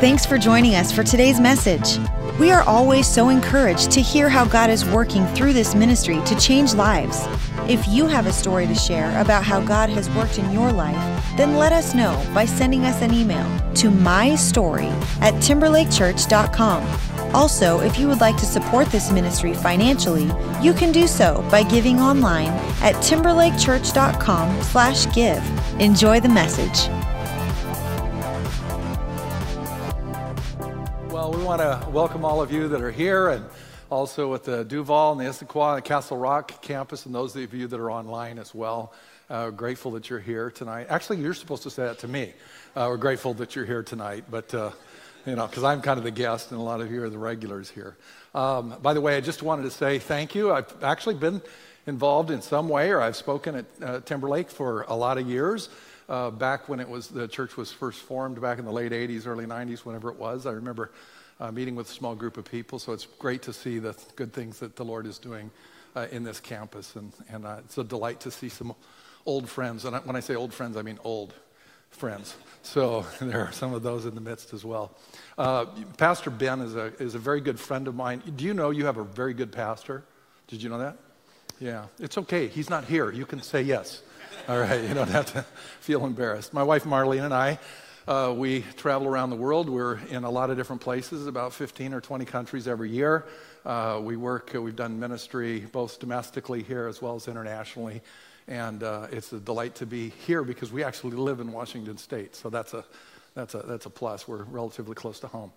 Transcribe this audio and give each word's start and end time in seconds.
Thanks 0.00 0.24
for 0.24 0.38
joining 0.38 0.76
us 0.76 0.92
for 0.92 1.02
today's 1.02 1.40
message. 1.40 1.98
We 2.38 2.52
are 2.52 2.62
always 2.62 3.06
so 3.06 3.30
encouraged 3.30 3.90
to 3.90 4.00
hear 4.00 4.28
how 4.28 4.44
God 4.44 4.70
is 4.70 4.84
working 4.84 5.26
through 5.28 5.52
this 5.54 5.74
ministry 5.74 6.20
to 6.24 6.38
change 6.38 6.72
lives. 6.74 7.26
If 7.68 7.86
you 7.88 8.06
have 8.06 8.26
a 8.26 8.32
story 8.32 8.68
to 8.68 8.74
share 8.76 9.20
about 9.20 9.42
how 9.42 9.60
God 9.60 9.90
has 9.90 10.08
worked 10.10 10.38
in 10.38 10.52
your 10.52 10.70
life, 10.72 10.96
then 11.36 11.56
let 11.56 11.72
us 11.72 11.96
know 11.96 12.14
by 12.32 12.44
sending 12.44 12.84
us 12.84 13.02
an 13.02 13.12
email 13.12 13.44
to 13.74 13.90
mystory 13.90 14.88
at 15.20 15.34
timberlakechurch.com. 15.34 17.17
Also, 17.34 17.80
if 17.80 17.98
you 17.98 18.08
would 18.08 18.20
like 18.20 18.36
to 18.36 18.46
support 18.46 18.88
this 18.88 19.12
ministry 19.12 19.54
financially, 19.54 20.30
you 20.62 20.72
can 20.72 20.92
do 20.92 21.06
so 21.06 21.46
by 21.50 21.62
giving 21.62 22.00
online 22.00 22.48
at 22.82 22.94
timberlakechurch.com/give. 22.96 25.80
Enjoy 25.80 26.20
the 26.20 26.28
message. 26.28 26.88
Well, 31.12 31.32
we 31.32 31.42
want 31.42 31.60
to 31.60 31.86
welcome 31.90 32.24
all 32.24 32.40
of 32.40 32.50
you 32.50 32.68
that 32.68 32.80
are 32.80 32.90
here 32.90 33.28
and 33.28 33.44
also 33.90 34.34
at 34.34 34.44
the 34.44 34.64
Duval 34.64 35.12
and 35.12 35.20
the 35.20 35.24
Issaquah 35.24 35.74
and 35.74 35.78
the 35.78 35.88
Castle 35.88 36.16
Rock 36.16 36.62
campus 36.62 37.06
and 37.06 37.14
those 37.14 37.36
of 37.36 37.54
you 37.54 37.66
that 37.66 37.80
are 37.80 37.90
online 37.90 38.38
as 38.38 38.54
well. 38.54 38.92
Uh, 39.30 39.50
grateful 39.50 39.90
that 39.92 40.08
you're 40.08 40.18
here 40.18 40.50
tonight. 40.50 40.86
Actually, 40.88 41.18
you're 41.18 41.34
supposed 41.34 41.62
to 41.62 41.70
say 41.70 41.84
that 41.84 41.98
to 41.98 42.08
me. 42.08 42.32
Uh, 42.74 42.86
we're 42.88 42.96
grateful 42.96 43.34
that 43.34 43.54
you're 43.54 43.66
here 43.66 43.82
tonight, 43.82 44.24
but 44.30 44.54
uh, 44.54 44.70
you 45.26 45.36
know, 45.36 45.46
because 45.46 45.64
I'm 45.64 45.80
kind 45.80 45.98
of 45.98 46.04
the 46.04 46.10
guest 46.10 46.50
and 46.50 46.60
a 46.60 46.62
lot 46.62 46.80
of 46.80 46.90
you 46.90 47.02
are 47.02 47.10
the 47.10 47.18
regulars 47.18 47.70
here. 47.70 47.96
Um, 48.34 48.74
by 48.82 48.94
the 48.94 49.00
way, 49.00 49.16
I 49.16 49.20
just 49.20 49.42
wanted 49.42 49.62
to 49.64 49.70
say 49.70 49.98
thank 49.98 50.34
you. 50.34 50.52
I've 50.52 50.72
actually 50.82 51.16
been 51.16 51.42
involved 51.86 52.30
in 52.30 52.42
some 52.42 52.68
way, 52.68 52.90
or 52.90 53.00
I've 53.00 53.16
spoken 53.16 53.56
at 53.56 53.64
uh, 53.82 54.00
Timberlake 54.00 54.50
for 54.50 54.82
a 54.82 54.94
lot 54.94 55.18
of 55.18 55.28
years. 55.28 55.68
Uh, 56.08 56.30
back 56.30 56.68
when 56.68 56.80
it 56.80 56.88
was 56.88 57.08
the 57.08 57.28
church 57.28 57.56
was 57.56 57.70
first 57.70 58.00
formed, 58.00 58.40
back 58.40 58.58
in 58.58 58.64
the 58.64 58.72
late 58.72 58.92
'80s, 58.92 59.26
early 59.26 59.44
'90s, 59.44 59.80
whenever 59.80 60.10
it 60.10 60.16
was, 60.16 60.46
I 60.46 60.52
remember 60.52 60.90
uh, 61.40 61.50
meeting 61.52 61.74
with 61.74 61.88
a 61.88 61.92
small 61.92 62.14
group 62.14 62.36
of 62.36 62.44
people. 62.44 62.78
So 62.78 62.92
it's 62.92 63.06
great 63.18 63.42
to 63.42 63.52
see 63.52 63.78
the 63.78 63.96
good 64.16 64.32
things 64.32 64.58
that 64.60 64.76
the 64.76 64.84
Lord 64.84 65.06
is 65.06 65.18
doing 65.18 65.50
uh, 65.96 66.06
in 66.10 66.24
this 66.24 66.40
campus, 66.40 66.96
and, 66.96 67.12
and 67.28 67.46
uh, 67.46 67.56
it's 67.64 67.78
a 67.78 67.84
delight 67.84 68.20
to 68.20 68.30
see 68.30 68.48
some 68.48 68.74
old 69.26 69.48
friends. 69.48 69.84
And 69.84 69.96
when 70.06 70.16
I 70.16 70.20
say 70.20 70.34
old 70.34 70.54
friends, 70.54 70.76
I 70.76 70.82
mean 70.82 70.98
old 71.04 71.34
friends. 71.90 72.36
So 72.62 73.06
there 73.20 73.44
are 73.46 73.52
some 73.52 73.74
of 73.74 73.82
those 73.82 74.06
in 74.06 74.14
the 74.14 74.20
midst 74.20 74.52
as 74.52 74.64
well. 74.64 74.92
Uh, 75.36 75.66
pastor 75.96 76.30
Ben 76.30 76.60
is 76.60 76.74
a, 76.76 76.92
is 77.02 77.14
a 77.14 77.18
very 77.18 77.40
good 77.40 77.58
friend 77.58 77.88
of 77.88 77.94
mine. 77.94 78.22
Do 78.36 78.44
you 78.44 78.54
know 78.54 78.70
you 78.70 78.86
have 78.86 78.98
a 78.98 79.04
very 79.04 79.34
good 79.34 79.52
pastor? 79.52 80.04
Did 80.48 80.62
you 80.62 80.68
know 80.68 80.78
that? 80.78 80.96
Yeah. 81.60 81.86
It's 81.98 82.18
okay. 82.18 82.46
He's 82.46 82.70
not 82.70 82.84
here. 82.84 83.10
You 83.10 83.26
can 83.26 83.42
say 83.42 83.62
yes. 83.62 84.02
All 84.48 84.58
right. 84.58 84.82
You 84.82 84.94
don't 84.94 85.10
have 85.10 85.32
to 85.32 85.42
feel 85.80 86.04
embarrassed. 86.04 86.52
My 86.54 86.62
wife 86.62 86.84
Marlene 86.84 87.24
and 87.24 87.34
I, 87.34 87.58
uh, 88.06 88.32
we 88.34 88.62
travel 88.76 89.06
around 89.06 89.30
the 89.30 89.36
world. 89.36 89.68
We're 89.68 89.98
in 90.06 90.24
a 90.24 90.30
lot 90.30 90.50
of 90.50 90.56
different 90.56 90.80
places, 90.80 91.26
about 91.26 91.52
15 91.52 91.92
or 91.92 92.00
20 92.00 92.24
countries 92.24 92.66
every 92.66 92.90
year. 92.90 93.26
Uh, 93.66 94.00
we 94.02 94.16
work, 94.16 94.54
uh, 94.54 94.62
we've 94.62 94.76
done 94.76 94.98
ministry 94.98 95.60
both 95.72 96.00
domestically 96.00 96.62
here 96.62 96.86
as 96.86 97.02
well 97.02 97.16
as 97.16 97.28
internationally. 97.28 98.00
And 98.48 98.82
uh, 98.82 99.08
it's 99.12 99.30
a 99.34 99.38
delight 99.38 99.74
to 99.76 99.86
be 99.86 100.08
here 100.26 100.42
because 100.42 100.72
we 100.72 100.82
actually 100.82 101.16
live 101.16 101.38
in 101.38 101.52
Washington 101.52 101.98
State. 101.98 102.34
So 102.34 102.48
that's 102.48 102.72
a, 102.72 102.82
that's 103.34 103.54
a, 103.54 103.58
that's 103.58 103.84
a 103.84 103.90
plus. 103.90 104.26
We're 104.26 104.44
relatively 104.44 104.94
close 104.94 105.20
to 105.20 105.26
home. 105.26 105.52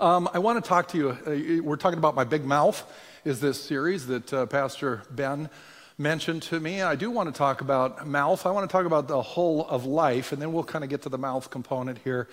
Um, 0.00 0.28
I 0.32 0.38
want 0.38 0.62
to 0.62 0.68
talk 0.68 0.86
to 0.88 0.96
you. 0.96 1.08
Uh, 1.10 1.60
we're 1.60 1.76
talking 1.76 1.98
about 1.98 2.14
My 2.14 2.22
Big 2.22 2.44
Mouth, 2.44 2.88
is 3.24 3.40
this 3.40 3.60
series 3.60 4.06
that 4.06 4.32
uh, 4.32 4.46
Pastor 4.46 5.02
Ben 5.10 5.50
mentioned 5.98 6.42
to 6.42 6.60
me. 6.60 6.82
I 6.82 6.94
do 6.94 7.10
want 7.10 7.34
to 7.34 7.36
talk 7.36 7.62
about 7.62 8.06
mouth. 8.06 8.46
I 8.46 8.52
want 8.52 8.70
to 8.70 8.72
talk 8.72 8.86
about 8.86 9.08
the 9.08 9.20
whole 9.20 9.66
of 9.66 9.84
life, 9.84 10.30
and 10.30 10.40
then 10.40 10.52
we'll 10.52 10.62
kind 10.62 10.84
of 10.84 10.90
get 10.90 11.02
to 11.02 11.08
the 11.08 11.18
mouth 11.18 11.50
component 11.50 11.98
here 12.04 12.28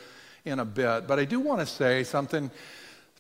in 0.46 0.60
a 0.60 0.66
bit. 0.66 1.08
But 1.08 1.18
I 1.18 1.26
do 1.26 1.40
want 1.40 1.62
to 1.62 1.66
say 1.66 2.04
something 2.04 2.52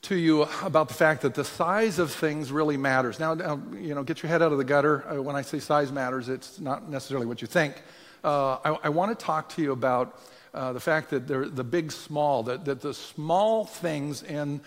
to 0.03 0.15
you 0.15 0.43
about 0.63 0.87
the 0.87 0.93
fact 0.93 1.21
that 1.23 1.33
the 1.33 1.43
size 1.43 1.99
of 1.99 2.11
things 2.11 2.51
really 2.51 2.77
matters. 2.77 3.19
Now, 3.19 3.33
now 3.33 3.61
you 3.73 3.95
know, 3.95 4.03
get 4.03 4.21
your 4.21 4.29
head 4.29 4.41
out 4.41 4.51
of 4.51 4.57
the 4.57 4.63
gutter. 4.63 5.03
Uh, 5.07 5.21
when 5.21 5.35
I 5.35 5.41
say 5.41 5.59
size 5.59 5.91
matters, 5.91 6.29
it's 6.29 6.59
not 6.59 6.89
necessarily 6.89 7.25
what 7.25 7.41
you 7.41 7.47
think. 7.47 7.81
Uh, 8.23 8.57
I, 8.63 8.77
I 8.83 8.89
want 8.89 9.17
to 9.17 9.25
talk 9.25 9.49
to 9.49 9.61
you 9.61 9.71
about 9.71 10.19
uh, 10.53 10.73
the 10.73 10.79
fact 10.79 11.09
that 11.09 11.27
the 11.27 11.63
big 11.63 11.91
small, 11.91 12.43
that, 12.43 12.65
that 12.65 12.81
the 12.81 12.93
small 12.93 13.65
things 13.65 14.23
in, 14.23 14.61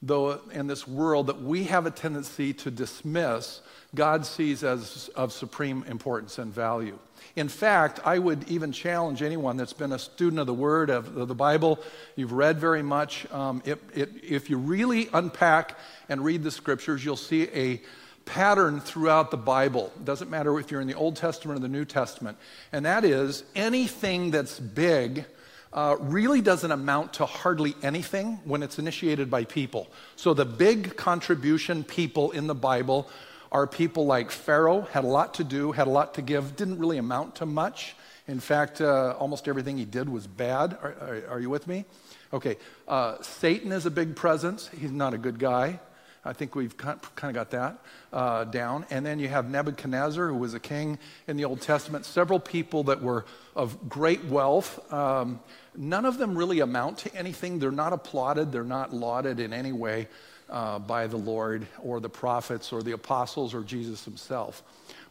the, 0.00 0.40
in 0.52 0.66
this 0.66 0.86
world 0.86 1.26
that 1.26 1.42
we 1.42 1.64
have 1.64 1.86
a 1.86 1.90
tendency 1.90 2.52
to 2.54 2.70
dismiss, 2.70 3.60
God 3.94 4.26
sees 4.26 4.64
as 4.64 5.08
of 5.14 5.32
supreme 5.32 5.84
importance 5.88 6.38
and 6.38 6.52
value. 6.52 6.98
In 7.36 7.48
fact, 7.48 8.00
I 8.04 8.18
would 8.18 8.48
even 8.48 8.70
challenge 8.70 9.22
anyone 9.22 9.56
that's 9.56 9.72
been 9.72 9.92
a 9.92 9.98
student 9.98 10.40
of 10.40 10.46
the 10.46 10.54
Word, 10.54 10.90
of 10.90 11.14
the 11.14 11.34
Bible, 11.34 11.80
you've 12.14 12.32
read 12.32 12.58
very 12.58 12.82
much. 12.82 13.30
Um, 13.32 13.62
it, 13.64 13.82
it, 13.94 14.10
if 14.22 14.50
you 14.50 14.58
really 14.58 15.08
unpack 15.12 15.76
and 16.08 16.24
read 16.24 16.42
the 16.44 16.50
scriptures, 16.50 17.04
you'll 17.04 17.16
see 17.16 17.48
a 17.54 17.82
pattern 18.24 18.80
throughout 18.80 19.30
the 19.30 19.36
Bible. 19.36 19.92
It 19.96 20.04
doesn't 20.04 20.30
matter 20.30 20.58
if 20.58 20.70
you're 20.70 20.80
in 20.80 20.86
the 20.86 20.94
Old 20.94 21.16
Testament 21.16 21.58
or 21.58 21.62
the 21.62 21.68
New 21.68 21.84
Testament. 21.84 22.38
And 22.72 22.84
that 22.86 23.04
is 23.04 23.44
anything 23.54 24.30
that's 24.30 24.58
big 24.60 25.24
uh, 25.72 25.96
really 25.98 26.40
doesn't 26.40 26.70
amount 26.70 27.14
to 27.14 27.26
hardly 27.26 27.74
anything 27.82 28.38
when 28.44 28.62
it's 28.62 28.78
initiated 28.78 29.28
by 29.28 29.44
people. 29.44 29.88
So 30.14 30.32
the 30.32 30.44
big 30.44 30.96
contribution 30.96 31.82
people 31.82 32.30
in 32.30 32.46
the 32.46 32.54
Bible 32.54 33.10
are 33.54 33.68
people 33.68 34.04
like 34.04 34.32
Pharaoh, 34.32 34.80
had 34.80 35.04
a 35.04 35.06
lot 35.06 35.34
to 35.34 35.44
do, 35.44 35.70
had 35.70 35.86
a 35.86 35.90
lot 35.90 36.14
to 36.14 36.22
give, 36.22 36.56
didn't 36.56 36.78
really 36.80 36.98
amount 36.98 37.36
to 37.36 37.46
much. 37.46 37.94
In 38.26 38.40
fact, 38.40 38.80
uh, 38.80 39.14
almost 39.16 39.46
everything 39.46 39.78
he 39.78 39.84
did 39.84 40.08
was 40.08 40.26
bad. 40.26 40.76
Are, 40.82 40.94
are, 41.00 41.22
are 41.30 41.40
you 41.40 41.48
with 41.48 41.68
me? 41.68 41.84
Okay, 42.32 42.56
uh, 42.88 43.22
Satan 43.22 43.70
is 43.70 43.86
a 43.86 43.92
big 43.92 44.16
presence. 44.16 44.68
He's 44.76 44.90
not 44.90 45.14
a 45.14 45.18
good 45.18 45.38
guy. 45.38 45.78
I 46.24 46.32
think 46.32 46.56
we've 46.56 46.76
kind 46.76 46.98
of 46.98 47.34
got 47.34 47.50
that 47.50 47.78
uh, 48.12 48.44
down. 48.44 48.86
And 48.90 49.06
then 49.06 49.18
you 49.18 49.28
have 49.28 49.48
Nebuchadnezzar, 49.48 50.28
who 50.28 50.36
was 50.36 50.54
a 50.54 50.60
king 50.60 50.98
in 51.28 51.36
the 51.36 51.44
Old 51.44 51.60
Testament. 51.60 52.06
Several 52.06 52.40
people 52.40 52.84
that 52.84 53.02
were 53.02 53.24
of 53.54 53.88
great 53.88 54.24
wealth. 54.24 54.92
Um, 54.92 55.38
none 55.76 56.06
of 56.06 56.18
them 56.18 56.36
really 56.36 56.60
amount 56.60 56.98
to 56.98 57.14
anything. 57.14 57.58
They're 57.60 57.70
not 57.70 57.92
applauded, 57.92 58.50
they're 58.50 58.64
not 58.64 58.92
lauded 58.92 59.38
in 59.38 59.52
any 59.52 59.72
way 59.72 60.08
uh, 60.54 60.78
by 60.78 61.08
the 61.08 61.16
Lord 61.16 61.66
or 61.82 61.98
the 61.98 62.08
prophets 62.08 62.72
or 62.72 62.80
the 62.82 62.92
apostles 62.92 63.54
or 63.54 63.62
Jesus 63.62 64.04
himself. 64.04 64.62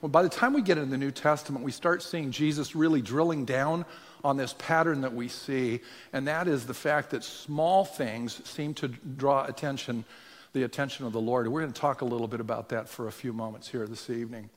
Well, 0.01 0.09
by 0.09 0.23
the 0.23 0.29
time 0.29 0.53
we 0.53 0.61
get 0.61 0.77
into 0.77 0.89
the 0.89 0.97
New 0.97 1.11
Testament, 1.11 1.65
we 1.65 1.71
start 1.71 2.01
seeing 2.01 2.31
Jesus 2.31 2.75
really 2.75 3.01
drilling 3.01 3.43
down 3.43 3.85
on 4.23 4.37
this 4.37 4.55
pattern 4.57 5.01
that 5.01 5.13
we 5.13 5.27
see, 5.27 5.81
and 6.13 6.27
that 6.29 6.47
is 6.47 6.65
the 6.65 6.73
fact 6.73 7.09
that 7.09 7.25
small 7.25 7.83
things 7.83 8.41
seem 8.49 8.73
to 8.75 8.87
draw 8.87 9.43
attention, 9.45 10.05
the 10.53 10.63
attention 10.63 11.05
of 11.05 11.11
the 11.11 11.19
Lord. 11.19 11.45
We're 11.49 11.61
going 11.61 11.73
to 11.73 11.79
talk 11.79 12.01
a 12.01 12.05
little 12.05 12.27
bit 12.27 12.39
about 12.39 12.69
that 12.69 12.87
for 12.87 13.09
a 13.09 13.11
few 13.11 13.33
moments 13.33 13.67
here 13.67 13.85
this 13.85 14.09
evening. 14.09 14.49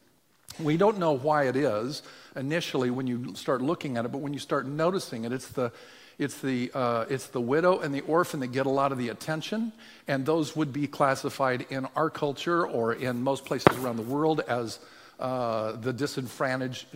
We 0.61 0.77
don't 0.77 0.99
know 0.99 1.13
why 1.13 1.49
it 1.49 1.57
is 1.57 2.03
initially 2.37 2.91
when 2.91 3.09
you 3.09 3.35
start 3.35 3.61
looking 3.61 3.97
at 3.97 4.05
it, 4.05 4.13
but 4.13 4.19
when 4.19 4.33
you 4.33 4.39
start 4.39 4.67
noticing 4.67 5.25
it, 5.25 5.33
it's 5.33 5.49
the 5.49 5.73
it's 6.19 6.41
the, 6.41 6.71
uh, 6.75 7.05
it's 7.11 7.27
the 7.27 7.41
widow 7.41 7.81
and 7.81 7.95
the 7.95 8.01
orphan 8.03 8.41
that 8.41 8.49
get 8.49 8.67
a 8.67 8.71
lot 8.71 8.93
of 8.93 8.99
the 8.99 9.11
attention, 9.11 9.73
and 10.09 10.25
those 10.25 10.57
would 10.57 10.73
be 10.73 10.87
classified 10.87 11.67
in 11.71 11.87
our 11.95 12.09
culture 12.11 12.67
or 12.67 12.95
in 12.95 13.23
most 13.23 13.45
places 13.45 13.77
around 13.79 13.97
the 13.97 14.03
world 14.03 14.41
as 14.49 14.79
uh, 15.19 15.73
the 15.73 15.93
disenfranchised, 15.93 16.87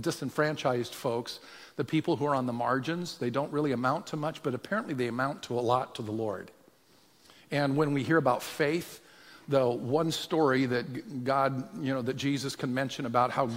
disenfranchised 0.00 0.94
folks, 0.94 1.40
the 1.76 1.84
people 1.84 2.16
who 2.16 2.26
are 2.26 2.34
on 2.34 2.46
the 2.46 2.52
margins. 2.52 3.18
They 3.18 3.30
don't 3.30 3.52
really 3.52 3.72
amount 3.72 4.08
to 4.08 4.16
much, 4.16 4.42
but 4.42 4.54
apparently 4.54 4.94
they 4.94 5.08
amount 5.08 5.42
to 5.44 5.58
a 5.58 5.60
lot 5.62 5.96
to 5.96 6.02
the 6.02 6.12
Lord. 6.12 6.50
And 7.50 7.76
when 7.76 7.92
we 7.92 8.02
hear 8.02 8.16
about 8.16 8.42
faith, 8.42 9.00
the 9.48 9.66
one 9.66 10.10
story 10.10 10.66
that 10.66 11.24
God, 11.24 11.68
you 11.84 11.92
know, 11.92 12.02
that 12.02 12.16
Jesus 12.16 12.56
can 12.56 12.72
mention 12.72 13.06
about 13.06 13.30
how 13.30 13.50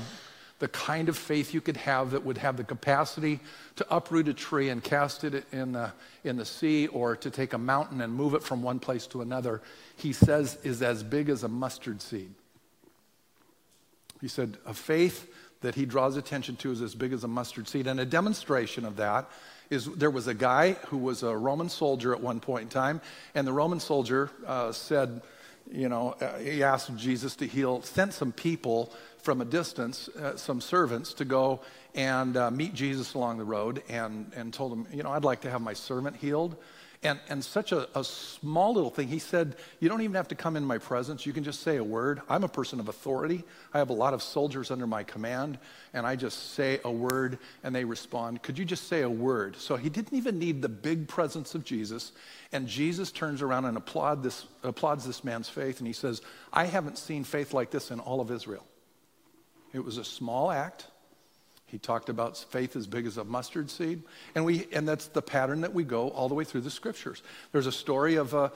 the 0.59 0.67
kind 0.67 1.07
of 1.07 1.17
faith 1.17 1.53
you 1.53 1.61
could 1.61 1.77
have 1.77 2.11
that 2.11 2.25
would 2.25 2.37
have 2.39 2.57
the 2.57 2.63
capacity 2.63 3.39
to 3.75 3.85
uproot 3.95 4.27
a 4.27 4.33
tree 4.33 4.69
and 4.69 4.83
cast 4.83 5.23
it 5.23 5.45
in 5.51 5.73
the, 5.73 5.91
in 6.23 6.37
the 6.37 6.45
sea 6.45 6.87
or 6.87 7.15
to 7.15 7.29
take 7.29 7.53
a 7.53 7.57
mountain 7.57 8.01
and 8.01 8.13
move 8.13 8.33
it 8.33 8.41
from 8.41 8.63
one 8.63 8.79
place 8.79 9.05
to 9.07 9.21
another, 9.21 9.61
he 9.95 10.13
says 10.13 10.57
is 10.63 10.81
as 10.81 11.03
big 11.03 11.29
as 11.29 11.43
a 11.43 11.47
mustard 11.47 12.01
seed. 12.01 12.31
He 14.19 14.27
said, 14.27 14.57
a 14.65 14.73
faith 14.73 15.31
that 15.61 15.75
he 15.75 15.85
draws 15.85 16.17
attention 16.17 16.55
to 16.57 16.71
is 16.71 16.81
as 16.81 16.95
big 16.95 17.13
as 17.13 17.23
a 17.23 17.27
mustard 17.27 17.67
seed. 17.67 17.87
And 17.87 17.99
a 17.99 18.05
demonstration 18.05 18.85
of 18.85 18.97
that 18.97 19.29
is 19.69 19.85
there 19.85 20.11
was 20.11 20.27
a 20.27 20.33
guy 20.33 20.73
who 20.87 20.97
was 20.97 21.23
a 21.23 21.35
Roman 21.35 21.69
soldier 21.69 22.13
at 22.13 22.21
one 22.21 22.39
point 22.39 22.63
in 22.63 22.69
time, 22.69 23.01
and 23.35 23.45
the 23.45 23.53
Roman 23.53 23.79
soldier 23.79 24.31
uh, 24.45 24.71
said, 24.71 25.21
you 25.71 25.89
know, 25.89 26.15
uh, 26.21 26.37
he 26.37 26.63
asked 26.63 26.95
Jesus 26.95 27.35
to 27.37 27.47
heal, 27.47 27.81
sent 27.81 28.13
some 28.13 28.31
people 28.31 28.91
from 29.19 29.41
a 29.41 29.45
distance, 29.45 30.07
uh, 30.09 30.35
some 30.37 30.61
servants, 30.61 31.13
to 31.13 31.25
go 31.25 31.61
and 31.95 32.37
uh, 32.37 32.51
meet 32.51 32.73
Jesus 32.73 33.13
along 33.13 33.37
the 33.37 33.43
road 33.43 33.83
and, 33.89 34.31
and 34.35 34.53
told 34.53 34.71
him, 34.71 34.87
you 34.91 35.03
know, 35.03 35.11
I'd 35.11 35.23
like 35.23 35.41
to 35.41 35.49
have 35.49 35.61
my 35.61 35.73
servant 35.73 36.15
healed. 36.15 36.55
And, 37.03 37.19
and 37.29 37.45
such 37.45 37.71
a, 37.71 37.87
a 37.97 38.03
small 38.03 38.73
little 38.73 38.89
thing. 38.89 39.07
He 39.07 39.19
said, 39.19 39.55
You 39.79 39.87
don't 39.87 40.01
even 40.01 40.15
have 40.15 40.29
to 40.29 40.35
come 40.35 40.57
in 40.57 40.65
my 40.65 40.79
presence. 40.79 41.27
You 41.27 41.33
can 41.33 41.43
just 41.43 41.61
say 41.61 41.77
a 41.77 41.83
word. 41.83 42.21
I'm 42.27 42.43
a 42.43 42.47
person 42.47 42.79
of 42.79 42.89
authority. 42.89 43.43
I 43.71 43.77
have 43.77 43.91
a 43.91 43.93
lot 43.93 44.15
of 44.15 44.23
soldiers 44.23 44.71
under 44.71 44.87
my 44.87 45.03
command, 45.03 45.59
and 45.93 46.07
I 46.07 46.15
just 46.15 46.53
say 46.53 46.79
a 46.83 46.91
word 46.91 47.37
and 47.63 47.75
they 47.75 47.85
respond. 47.85 48.41
Could 48.41 48.57
you 48.57 48.65
just 48.65 48.87
say 48.87 49.03
a 49.03 49.09
word? 49.09 49.57
So 49.57 49.75
he 49.75 49.89
didn't 49.89 50.17
even 50.17 50.39
need 50.39 50.63
the 50.63 50.69
big 50.69 51.07
presence 51.07 51.53
of 51.53 51.63
Jesus. 51.63 52.13
And 52.51 52.67
Jesus 52.67 53.11
turns 53.11 53.43
around 53.43 53.65
and 53.65 53.77
applaud 53.77 54.23
this, 54.23 54.45
applauds 54.63 55.05
this 55.05 55.23
man's 55.23 55.49
faith, 55.49 55.77
and 55.77 55.85
he 55.85 55.93
says, 55.93 56.21
I 56.51 56.65
haven't 56.65 56.97
seen 56.97 57.23
faith 57.23 57.53
like 57.53 57.69
this 57.69 57.91
in 57.91 57.99
all 57.99 58.21
of 58.21 58.31
Israel. 58.31 58.65
It 59.71 59.85
was 59.85 59.97
a 59.97 60.03
small 60.03 60.49
act. 60.49 60.87
He 61.67 61.77
talked 61.77 62.07
about 62.07 62.37
faith 62.37 62.75
as 62.77 62.87
big 62.87 63.05
as 63.05 63.17
a 63.17 63.25
mustard 63.25 63.69
seed. 63.69 64.03
And, 64.35 64.45
we, 64.45 64.67
and 64.71 64.87
that's 64.87 65.07
the 65.07 65.21
pattern 65.21 65.61
that 65.61 65.73
we 65.73 65.83
go 65.83 66.09
all 66.09 66.29
the 66.29 66.35
way 66.35 66.45
through 66.45 66.61
the 66.61 66.71
scriptures. 66.71 67.21
There's 67.51 67.67
a 67.67 67.73
story 67.73 68.15
of 68.15 68.33
uh, 68.33 68.49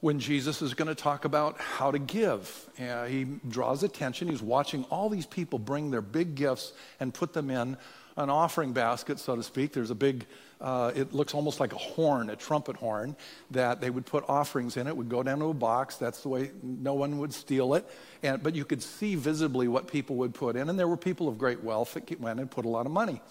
when 0.00 0.18
Jesus 0.18 0.62
is 0.62 0.74
going 0.74 0.88
to 0.88 0.94
talk 0.94 1.24
about 1.24 1.58
how 1.60 1.90
to 1.90 1.98
give. 1.98 2.68
Uh, 2.80 3.04
he 3.04 3.24
draws 3.48 3.82
attention. 3.82 4.28
He's 4.28 4.42
watching 4.42 4.84
all 4.84 5.08
these 5.08 5.26
people 5.26 5.58
bring 5.58 5.90
their 5.90 6.02
big 6.02 6.34
gifts 6.34 6.72
and 7.00 7.12
put 7.12 7.32
them 7.32 7.50
in 7.50 7.76
an 8.16 8.30
offering 8.30 8.72
basket, 8.72 9.18
so 9.18 9.36
to 9.36 9.42
speak. 9.42 9.72
There's 9.72 9.90
a 9.90 9.94
big 9.94 10.26
uh, 10.60 10.92
it 10.94 11.14
looks 11.14 11.32
almost 11.32 11.58
like 11.58 11.72
a 11.72 11.78
horn, 11.78 12.28
a 12.28 12.36
trumpet 12.36 12.76
horn, 12.76 13.16
that 13.50 13.80
they 13.80 13.88
would 13.88 14.04
put 14.04 14.24
offerings 14.28 14.76
in. 14.76 14.86
It 14.86 14.96
would 14.96 15.08
go 15.08 15.22
down 15.22 15.38
to 15.38 15.46
a 15.46 15.54
box. 15.54 15.96
That's 15.96 16.22
the 16.22 16.28
way 16.28 16.50
no 16.62 16.92
one 16.92 17.18
would 17.18 17.32
steal 17.32 17.74
it. 17.74 17.88
And, 18.22 18.42
but 18.42 18.54
you 18.54 18.66
could 18.66 18.82
see 18.82 19.14
visibly 19.14 19.68
what 19.68 19.86
people 19.86 20.16
would 20.16 20.34
put 20.34 20.56
in. 20.56 20.68
And 20.68 20.78
there 20.78 20.88
were 20.88 20.98
people 20.98 21.28
of 21.28 21.38
great 21.38 21.64
wealth 21.64 21.94
that 21.94 22.20
went 22.20 22.40
and 22.40 22.50
put 22.50 22.66
a 22.66 22.68
lot 22.68 22.84
of 22.84 22.92
money 22.92 23.22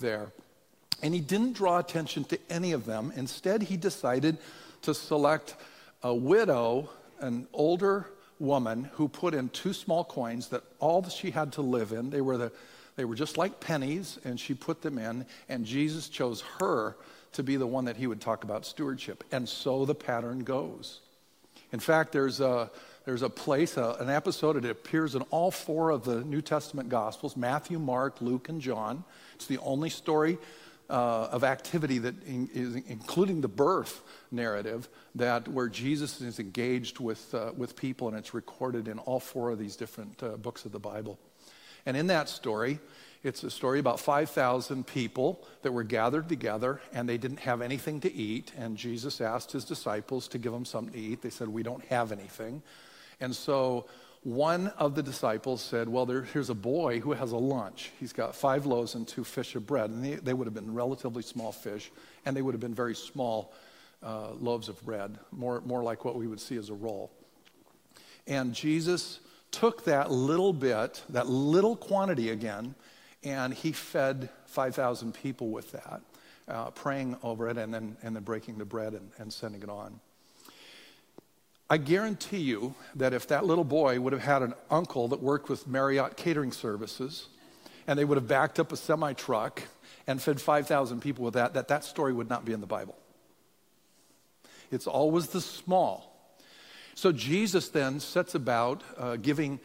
there. 0.00 0.32
And 1.02 1.14
he 1.14 1.20
didn't 1.20 1.52
draw 1.52 1.78
attention 1.78 2.24
to 2.24 2.38
any 2.50 2.72
of 2.72 2.84
them. 2.84 3.12
Instead, 3.14 3.62
he 3.62 3.76
decided 3.76 4.38
to 4.82 4.92
select 4.92 5.54
a 6.02 6.14
widow, 6.14 6.90
an 7.20 7.46
older 7.52 8.06
woman, 8.38 8.90
who 8.94 9.08
put 9.08 9.34
in 9.34 9.48
two 9.48 9.72
small 9.72 10.04
coins 10.04 10.48
that 10.48 10.62
all 10.78 11.08
she 11.08 11.30
had 11.30 11.52
to 11.52 11.62
live 11.62 11.92
in. 11.92 12.10
They 12.10 12.20
were 12.20 12.36
the 12.36 12.52
they 12.96 13.04
were 13.04 13.14
just 13.14 13.38
like 13.38 13.60
pennies, 13.60 14.18
and 14.24 14.38
she 14.38 14.54
put 14.54 14.82
them 14.82 14.98
in, 14.98 15.26
and 15.48 15.64
Jesus 15.64 16.08
chose 16.08 16.42
her 16.58 16.96
to 17.32 17.42
be 17.42 17.56
the 17.56 17.66
one 17.66 17.86
that 17.86 17.96
he 17.96 18.06
would 18.06 18.20
talk 18.20 18.44
about 18.44 18.66
stewardship. 18.66 19.24
And 19.32 19.48
so 19.48 19.84
the 19.84 19.94
pattern 19.94 20.40
goes. 20.40 21.00
In 21.72 21.80
fact, 21.80 22.12
there's 22.12 22.40
a, 22.40 22.70
there's 23.06 23.22
a 23.22 23.30
place, 23.30 23.78
a, 23.78 23.96
an 23.98 24.10
episode, 24.10 24.56
it 24.56 24.66
appears 24.66 25.14
in 25.14 25.22
all 25.30 25.50
four 25.50 25.90
of 25.90 26.04
the 26.04 26.22
New 26.22 26.42
Testament 26.42 26.90
Gospels 26.90 27.36
Matthew, 27.36 27.78
Mark, 27.78 28.20
Luke, 28.20 28.50
and 28.50 28.60
John. 28.60 29.04
It's 29.34 29.46
the 29.46 29.58
only 29.58 29.88
story 29.88 30.36
uh, 30.92 31.28
of 31.32 31.42
activity 31.42 31.96
that 31.96 32.22
in, 32.24 32.50
is 32.52 32.74
including 32.86 33.40
the 33.40 33.48
birth 33.48 34.02
narrative 34.30 34.90
that 35.14 35.48
where 35.48 35.68
Jesus 35.68 36.20
is 36.20 36.38
engaged 36.38 37.00
with, 37.00 37.34
uh, 37.34 37.52
with 37.56 37.74
people, 37.76 38.08
and 38.08 38.16
it's 38.16 38.34
recorded 38.34 38.88
in 38.88 38.98
all 38.98 39.18
four 39.18 39.50
of 39.50 39.58
these 39.58 39.74
different 39.74 40.22
uh, 40.22 40.36
books 40.36 40.66
of 40.66 40.72
the 40.72 40.78
Bible. 40.78 41.18
And 41.86 41.96
in 41.96 42.08
that 42.08 42.28
story, 42.28 42.78
it's 43.24 43.42
a 43.42 43.50
story 43.50 43.78
about 43.78 44.00
5,000 44.00 44.86
people 44.86 45.42
that 45.62 45.72
were 45.72 45.82
gathered 45.82 46.28
together 46.28 46.82
and 46.92 47.08
they 47.08 47.18
didn't 47.18 47.40
have 47.40 47.62
anything 47.62 48.00
to 48.00 48.12
eat. 48.12 48.52
And 48.58 48.76
Jesus 48.76 49.20
asked 49.20 49.50
his 49.50 49.64
disciples 49.64 50.28
to 50.28 50.38
give 50.38 50.52
them 50.52 50.66
something 50.66 50.92
to 50.92 51.00
eat. 51.00 51.22
They 51.22 51.30
said, 51.30 51.48
We 51.48 51.62
don't 51.62 51.84
have 51.86 52.12
anything. 52.12 52.62
And 53.18 53.34
so 53.34 53.86
one 54.22 54.68
of 54.78 54.94
the 54.94 55.02
disciples 55.02 55.60
said, 55.60 55.88
Well, 55.88 56.06
there, 56.06 56.22
here's 56.22 56.50
a 56.50 56.54
boy 56.54 57.00
who 57.00 57.12
has 57.12 57.32
a 57.32 57.36
lunch. 57.36 57.90
He's 57.98 58.12
got 58.12 58.36
five 58.36 58.66
loaves 58.66 58.94
and 58.94 59.06
two 59.06 59.24
fish 59.24 59.56
of 59.56 59.66
bread. 59.66 59.90
And 59.90 60.04
they, 60.04 60.14
they 60.14 60.32
would 60.32 60.46
have 60.46 60.54
been 60.54 60.74
relatively 60.74 61.22
small 61.22 61.50
fish, 61.50 61.90
and 62.24 62.36
they 62.36 62.42
would 62.42 62.54
have 62.54 62.60
been 62.60 62.74
very 62.74 62.94
small 62.94 63.52
uh, 64.02 64.30
loaves 64.32 64.68
of 64.68 64.80
bread, 64.84 65.18
more, 65.32 65.60
more 65.62 65.82
like 65.82 66.04
what 66.04 66.16
we 66.16 66.26
would 66.26 66.40
see 66.40 66.56
as 66.56 66.70
a 66.70 66.74
roll. 66.74 67.10
And 68.26 68.54
Jesus 68.54 69.20
took 69.50 69.84
that 69.84 70.10
little 70.10 70.52
bit, 70.52 71.02
that 71.08 71.28
little 71.28 71.76
quantity 71.76 72.30
again, 72.30 72.74
and 73.24 73.52
he 73.52 73.72
fed 73.72 74.30
5,000 74.46 75.14
people 75.14 75.50
with 75.50 75.72
that, 75.72 76.00
uh, 76.48 76.70
praying 76.70 77.16
over 77.22 77.48
it 77.48 77.58
and 77.58 77.72
then, 77.72 77.96
and 78.02 78.16
then 78.16 78.22
breaking 78.22 78.58
the 78.58 78.64
bread 78.64 78.94
and, 78.94 79.10
and 79.18 79.32
sending 79.32 79.62
it 79.62 79.68
on. 79.68 80.00
I 81.70 81.78
guarantee 81.78 82.38
you 82.38 82.74
that 82.96 83.14
if 83.14 83.28
that 83.28 83.46
little 83.46 83.64
boy 83.64 84.00
would 84.00 84.12
have 84.12 84.22
had 84.22 84.42
an 84.42 84.54
uncle 84.70 85.08
that 85.08 85.22
worked 85.22 85.48
with 85.48 85.66
Marriott 85.66 86.16
catering 86.16 86.52
services, 86.52 87.28
and 87.86 87.98
they 87.98 88.04
would 88.04 88.16
have 88.16 88.28
backed 88.28 88.60
up 88.60 88.72
a 88.72 88.76
semi 88.76 89.12
truck 89.14 89.62
and 90.06 90.20
fed 90.20 90.40
5,000 90.40 91.00
people 91.00 91.24
with 91.24 91.34
that, 91.34 91.54
that 91.54 91.68
that 91.68 91.84
story 91.84 92.12
would 92.12 92.28
not 92.28 92.44
be 92.44 92.52
in 92.52 92.60
the 92.60 92.66
Bible. 92.66 92.96
It's 94.70 94.86
always 94.86 95.28
the 95.28 95.40
small 95.40 96.12
so 96.94 97.10
Jesus 97.12 97.68
then 97.68 98.00
sets 98.00 98.34
about 98.34 98.82
uh, 98.98 99.16
giving 99.16 99.60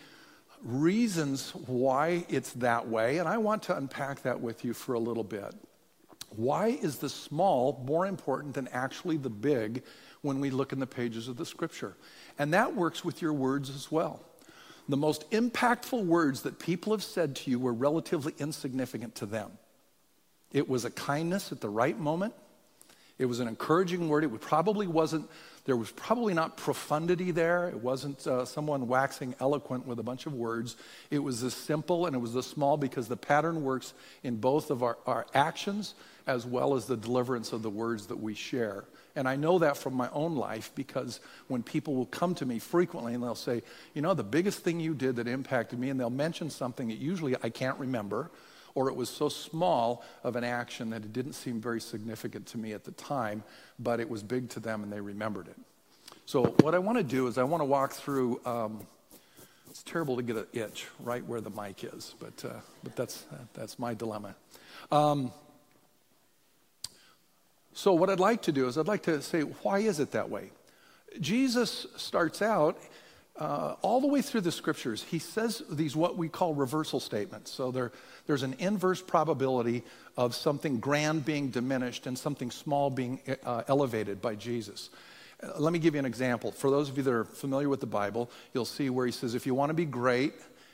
reasons 0.64 1.52
why 1.52 2.26
it's 2.30 2.54
that 2.54 2.88
way, 2.88 3.18
and 3.18 3.28
I 3.28 3.38
want 3.38 3.64
to 3.64 3.78
unpack 3.78 4.24
that 4.24 4.40
with 4.40 4.64
you 4.64 4.74
for 4.74 4.94
a 4.94 5.00
little 5.00 5.24
bit. 5.24 5.54
Why 6.30 6.68
is 6.68 6.98
the 6.98 7.10
small 7.10 7.84
more 7.86 8.06
important 8.06 8.54
than 8.54 8.68
actually 8.70 9.18
the 9.18 9.30
big 9.30 9.84
when 10.22 10.40
we 10.40 10.50
look 10.50 10.74
in 10.74 10.80
the 10.80 10.88
pages 10.88 11.28
of 11.28 11.38
the 11.38 11.46
scripture? 11.46 11.96
And 12.40 12.54
that 12.54 12.76
works 12.76 13.04
with 13.04 13.22
your 13.22 13.34
words 13.34 13.70
as 13.70 13.92
well. 13.92 14.22
The 14.90 14.98
most 14.98 15.30
impactful 15.32 16.06
words 16.06 16.44
that 16.44 16.60
people 16.60 16.94
have 16.94 17.04
said 17.04 17.36
to 17.38 17.52
you 17.52 17.60
were 17.60 17.74
relatively 17.74 18.34
insignificant 18.40 19.16
to 19.16 19.26
them. 19.26 19.52
It 20.54 20.70
was 20.70 20.86
a 20.86 20.90
kindness 20.90 21.52
at 21.52 21.60
the 21.60 21.70
right 21.70 21.98
moment. 22.00 22.34
It 23.18 23.26
was 23.26 23.40
an 23.40 23.48
encouraging 23.48 24.08
word. 24.08 24.24
It 24.24 24.42
probably 24.42 24.88
wasn't 24.88 25.30
there 25.68 25.76
was 25.76 25.92
probably 25.92 26.34
not 26.34 26.56
profundity 26.56 27.32
there. 27.32 27.68
It 27.68 27.82
wasn't 27.82 28.26
uh, 28.26 28.46
someone 28.46 28.88
waxing 28.88 29.36
eloquent 29.42 29.86
with 29.86 30.00
a 30.00 30.04
bunch 30.04 30.26
of 30.26 30.34
words. 30.34 30.78
It 31.12 31.20
was 31.20 31.42
the 31.42 31.52
simple 31.52 32.06
and 32.06 32.16
it 32.16 32.20
was 32.20 32.32
the 32.32 32.42
small 32.42 32.78
because 32.78 33.10
the 33.10 33.18
pattern 33.18 33.64
works 33.64 33.94
in 34.24 34.38
both 34.38 34.72
of 34.72 34.82
our, 34.82 34.98
our 35.06 35.28
actions 35.34 35.94
as 36.26 36.46
well 36.46 36.76
as 36.76 36.86
the 36.86 36.96
deliverance 36.96 37.52
of 37.52 37.64
the 37.64 37.70
words 37.70 38.08
that 38.08 38.18
we 38.18 38.34
share. 38.34 38.86
And 39.18 39.28
I 39.28 39.36
know 39.36 39.60
that 39.60 39.78
from 39.78 39.96
my 39.96 40.10
own 40.12 40.36
life 40.36 40.72
because 40.76 41.20
when 41.48 41.64
people 41.64 41.96
will 41.96 42.06
come 42.06 42.36
to 42.36 42.46
me 42.46 42.60
frequently 42.60 43.14
and 43.14 43.24
they'll 43.24 43.36
say, 43.36 43.64
You 43.94 44.02
know, 44.02 44.14
the 44.14 44.24
biggest 44.24 44.60
thing 44.60 44.80
you 44.80 44.94
did 44.94 45.18
that 45.18 45.28
impacted 45.28 45.80
me, 45.80 45.90
and 45.90 46.00
they'll 46.00 46.10
mention 46.10 46.50
something 46.50 46.88
that 46.88 47.00
usually 47.00 47.36
I 47.44 47.50
can't 47.50 47.78
remember 47.80 48.32
or 48.76 48.90
it 48.90 48.96
was 48.96 49.10
so 49.10 49.28
small 49.28 50.06
of 50.24 50.36
an 50.36 50.44
action 50.44 50.92
that 50.92 51.04
it 51.04 51.12
didn't 51.12 51.34
seem 51.34 51.60
very 51.60 51.82
significant 51.82 52.46
to 52.46 52.60
me 52.60 52.74
at 52.74 52.84
the 52.84 52.92
time, 52.92 53.44
but 53.80 54.00
it 54.00 54.08
was 54.08 54.22
big 54.22 54.50
to 54.50 54.60
them 54.60 54.84
and 54.84 54.94
they 54.94 55.02
remembered 55.02 55.48
it. 55.48 55.56
So, 56.28 56.44
what 56.62 56.76
I 56.76 56.80
want 56.80 57.00
to 57.00 57.04
do 57.04 57.26
is 57.26 57.40
I 57.40 57.44
want 57.44 57.62
to 57.62 57.66
walk 57.66 57.94
through. 57.94 58.40
Um, 58.46 58.86
it's 59.68 59.82
terrible 59.82 60.16
to 60.18 60.22
get 60.22 60.38
an 60.38 60.46
itch 60.54 60.86
right 61.00 61.26
where 61.26 61.42
the 61.42 61.50
mic 61.50 61.84
is, 61.84 62.14
but, 62.20 62.46
uh, 62.46 62.60
but 62.84 62.96
that's, 62.96 63.26
that's 63.54 63.80
my 63.80 63.94
dilemma. 63.94 64.36
Um, 64.92 65.32
so, 67.78 67.94
what 67.94 68.10
I'd 68.10 68.20
like 68.20 68.42
to 68.44 68.52
do 68.52 68.68
is 68.68 68.76
I'd 68.76 68.88
like 68.88 69.04
to 69.04 69.22
say, 69.22 69.42
why 69.42 69.80
is 69.80 70.00
it 70.00 70.12
that 70.14 70.32
way? 70.32 70.50
Jesus 71.20 71.86
starts 71.96 72.42
out 72.42 72.76
uh, 73.38 73.76
all 73.84 74.02
the 74.02 74.08
way 74.08 74.24
through 74.24 74.42
the 74.42 74.52
scriptures, 74.52 75.04
he 75.04 75.20
says 75.20 75.62
these 75.70 75.96
what 75.96 76.18
we 76.18 76.28
call 76.28 76.56
reversal 76.56 77.00
statements. 77.00 77.52
So 77.52 77.70
there, 77.70 77.92
there's 78.26 78.42
an 78.42 78.56
inverse 78.58 79.00
probability 79.00 79.84
of 80.18 80.34
something 80.34 80.80
grand 80.80 81.24
being 81.24 81.50
diminished 81.50 82.08
and 82.08 82.18
something 82.18 82.50
small 82.50 82.90
being 82.90 83.22
uh, 83.46 83.62
elevated 83.68 84.24
by 84.24 84.34
Jesus. 84.34 84.90
Uh, 85.42 85.52
let 85.60 85.72
me 85.72 85.78
give 85.78 85.94
you 85.94 86.00
an 86.00 86.06
example. 86.06 86.52
For 86.52 86.72
those 86.72 86.90
of 86.90 86.98
you 86.98 87.04
that 87.04 87.14
are 87.14 87.26
familiar 87.26 87.70
with 87.70 87.80
the 87.80 87.86
Bible, 87.86 88.32
you'll 88.56 88.66
see 88.66 88.90
where 88.90 89.06
he 89.06 89.12
says, 89.12 89.36
if 89.36 89.46
you 89.46 89.54
want 89.54 89.70
to 89.70 89.76
be 89.76 89.86
great, 89.86 90.34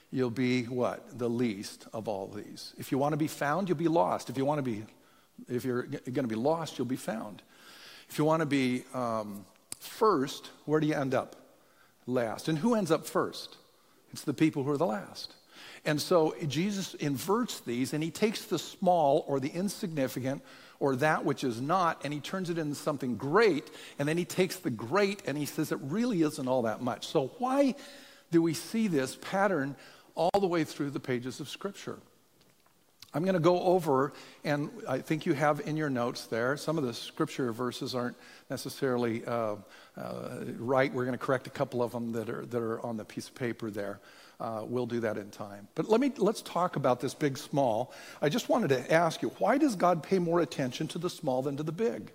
you'll 0.09 0.29
be 0.29 0.63
what? 0.63 1.19
The 1.19 1.29
least 1.29 1.87
of 1.91 2.07
all 2.07 2.27
these. 2.27 2.73
If 2.77 2.93
you 2.93 2.97
want 2.97 3.11
to 3.11 3.17
be 3.17 3.27
found, 3.27 3.67
you'll 3.67 3.77
be 3.77 3.89
lost. 3.89 4.29
If 4.29 4.37
you 4.37 4.45
want 4.45 4.59
to 4.59 4.63
be, 4.63 4.85
if 5.47 5.65
you're 5.65 5.83
going 5.83 6.13
to 6.13 6.27
be 6.27 6.35
lost, 6.35 6.77
you'll 6.77 6.85
be 6.85 6.95
found. 6.95 7.41
If 8.09 8.17
you 8.17 8.25
want 8.25 8.41
to 8.41 8.45
be 8.45 8.83
um, 8.93 9.45
first, 9.79 10.49
where 10.65 10.79
do 10.79 10.87
you 10.87 10.93
end 10.93 11.13
up? 11.13 11.35
last. 12.07 12.47
And 12.47 12.57
who 12.57 12.75
ends 12.75 12.91
up 12.91 13.05
first? 13.05 13.57
It's 14.11 14.23
the 14.23 14.33
people 14.33 14.63
who 14.63 14.71
are 14.71 14.77
the 14.77 14.85
last. 14.85 15.33
And 15.85 16.01
so 16.01 16.35
Jesus 16.47 16.93
inverts 16.95 17.59
these 17.61 17.93
and 17.93 18.03
he 18.03 18.11
takes 18.11 18.45
the 18.45 18.59
small 18.59 19.25
or 19.27 19.39
the 19.39 19.49
insignificant 19.49 20.41
or 20.79 20.95
that 20.97 21.25
which 21.25 21.43
is 21.43 21.61
not 21.61 22.01
and 22.03 22.13
he 22.13 22.19
turns 22.19 22.49
it 22.49 22.57
into 22.57 22.75
something 22.75 23.15
great. 23.15 23.69
And 23.99 24.07
then 24.07 24.17
he 24.17 24.25
takes 24.25 24.57
the 24.57 24.69
great 24.69 25.21
and 25.25 25.37
he 25.37 25.45
says 25.45 25.71
it 25.71 25.79
really 25.81 26.21
isn't 26.21 26.47
all 26.47 26.63
that 26.63 26.81
much. 26.81 27.07
So, 27.07 27.31
why 27.37 27.75
do 28.31 28.41
we 28.41 28.53
see 28.53 28.87
this 28.87 29.17
pattern 29.21 29.75
all 30.15 30.39
the 30.39 30.47
way 30.47 30.63
through 30.63 30.91
the 30.91 30.99
pages 30.99 31.39
of 31.39 31.49
Scripture? 31.49 31.99
I'm 33.13 33.23
going 33.23 33.35
to 33.35 33.39
go 33.39 33.61
over, 33.61 34.11
and 34.43 34.71
I 34.87 34.99
think 34.99 35.25
you 35.25 35.33
have 35.33 35.61
in 35.67 35.77
your 35.77 35.89
notes 35.89 36.25
there, 36.25 36.57
some 36.57 36.77
of 36.77 36.83
the 36.83 36.93
scripture 36.93 37.51
verses 37.51 37.93
aren't 37.93 38.17
necessarily 38.49 39.23
uh, 39.25 39.55
uh, 39.95 40.29
right. 40.57 40.91
We're 40.91 41.05
going 41.05 41.17
to 41.17 41.23
correct 41.23 41.45
a 41.45 41.51
couple 41.51 41.83
of 41.83 41.91
them 41.91 42.11
that 42.13 42.29
are, 42.29 42.45
that 42.45 42.57
are 42.57 42.81
on 42.81 42.97
the 42.97 43.05
piece 43.05 43.27
of 43.27 43.35
paper 43.35 43.69
there. 43.69 43.99
Uh, 44.39 44.63
we'll 44.65 44.87
do 44.87 44.99
that 45.01 45.17
in 45.17 45.29
time. 45.29 45.67
But 45.75 45.89
let 45.89 46.01
me, 46.01 46.11
let's 46.17 46.41
talk 46.41 46.75
about 46.75 46.99
this 46.99 47.13
big 47.13 47.37
small. 47.37 47.93
I 48.21 48.29
just 48.29 48.49
wanted 48.49 48.69
to 48.69 48.91
ask 48.91 49.21
you 49.21 49.29
why 49.37 49.57
does 49.57 49.75
God 49.75 50.01
pay 50.01 50.17
more 50.17 50.41
attention 50.41 50.87
to 50.89 50.97
the 50.97 51.09
small 51.09 51.43
than 51.43 51.55
to 51.57 51.63
the 51.63 51.71
big? 51.71 52.11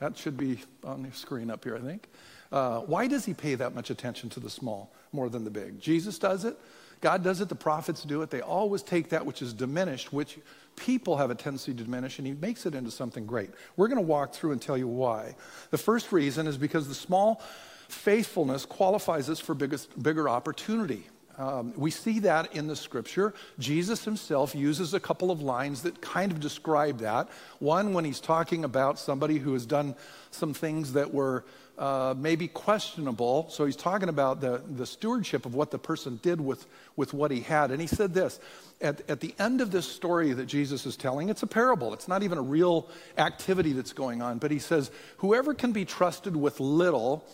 That 0.00 0.16
should 0.16 0.36
be 0.36 0.60
on 0.82 1.02
the 1.02 1.12
screen 1.12 1.50
up 1.50 1.62
here, 1.62 1.76
I 1.76 1.80
think. 1.80 2.08
Uh, 2.54 2.78
why 2.82 3.08
does 3.08 3.24
he 3.24 3.34
pay 3.34 3.56
that 3.56 3.74
much 3.74 3.90
attention 3.90 4.30
to 4.30 4.38
the 4.38 4.48
small 4.48 4.92
more 5.10 5.28
than 5.28 5.42
the 5.42 5.50
big? 5.50 5.80
Jesus 5.80 6.20
does 6.20 6.44
it. 6.44 6.56
God 7.00 7.24
does 7.24 7.40
it. 7.40 7.48
The 7.48 7.56
prophets 7.56 8.04
do 8.04 8.22
it. 8.22 8.30
They 8.30 8.42
always 8.42 8.80
take 8.84 9.08
that 9.08 9.26
which 9.26 9.42
is 9.42 9.52
diminished, 9.52 10.12
which 10.12 10.38
people 10.76 11.16
have 11.16 11.32
a 11.32 11.34
tendency 11.34 11.74
to 11.74 11.82
diminish, 11.82 12.18
and 12.18 12.26
he 12.28 12.32
makes 12.32 12.64
it 12.64 12.76
into 12.76 12.92
something 12.92 13.26
great. 13.26 13.50
We're 13.76 13.88
going 13.88 14.00
to 14.00 14.06
walk 14.06 14.34
through 14.34 14.52
and 14.52 14.62
tell 14.62 14.78
you 14.78 14.86
why. 14.86 15.34
The 15.72 15.78
first 15.78 16.12
reason 16.12 16.46
is 16.46 16.56
because 16.56 16.86
the 16.86 16.94
small 16.94 17.42
faithfulness 17.88 18.64
qualifies 18.64 19.28
us 19.28 19.40
for 19.40 19.54
biggest, 19.54 20.00
bigger 20.00 20.28
opportunity. 20.28 21.08
Um, 21.36 21.72
we 21.76 21.90
see 21.90 22.20
that 22.20 22.54
in 22.54 22.68
the 22.68 22.76
scripture. 22.76 23.34
Jesus 23.58 24.04
himself 24.04 24.54
uses 24.54 24.94
a 24.94 25.00
couple 25.00 25.32
of 25.32 25.42
lines 25.42 25.82
that 25.82 26.00
kind 26.00 26.30
of 26.30 26.38
describe 26.38 26.98
that. 27.00 27.28
One, 27.58 27.92
when 27.92 28.04
he's 28.04 28.20
talking 28.20 28.64
about 28.64 29.00
somebody 29.00 29.38
who 29.38 29.52
has 29.54 29.66
done 29.66 29.96
some 30.30 30.54
things 30.54 30.92
that 30.92 31.12
were 31.12 31.44
uh, 31.78 32.14
maybe 32.16 32.48
questionable. 32.48 33.46
So 33.50 33.64
he's 33.64 33.76
talking 33.76 34.08
about 34.08 34.40
the, 34.40 34.62
the 34.76 34.86
stewardship 34.86 35.44
of 35.46 35.54
what 35.54 35.70
the 35.70 35.78
person 35.78 36.20
did 36.22 36.40
with, 36.40 36.66
with 36.96 37.12
what 37.12 37.30
he 37.30 37.40
had. 37.40 37.70
And 37.70 37.80
he 37.80 37.86
said 37.86 38.14
this 38.14 38.38
at, 38.80 39.08
at 39.10 39.20
the 39.20 39.34
end 39.38 39.60
of 39.60 39.70
this 39.70 39.86
story 39.86 40.32
that 40.32 40.46
Jesus 40.46 40.86
is 40.86 40.96
telling, 40.96 41.28
it's 41.28 41.42
a 41.42 41.46
parable. 41.46 41.92
It's 41.92 42.08
not 42.08 42.22
even 42.22 42.38
a 42.38 42.42
real 42.42 42.88
activity 43.18 43.72
that's 43.72 43.92
going 43.92 44.22
on. 44.22 44.38
But 44.38 44.50
he 44.50 44.58
says, 44.58 44.90
Whoever 45.18 45.54
can 45.54 45.72
be 45.72 45.84
trusted 45.84 46.36
with 46.36 46.60
little 46.60 47.24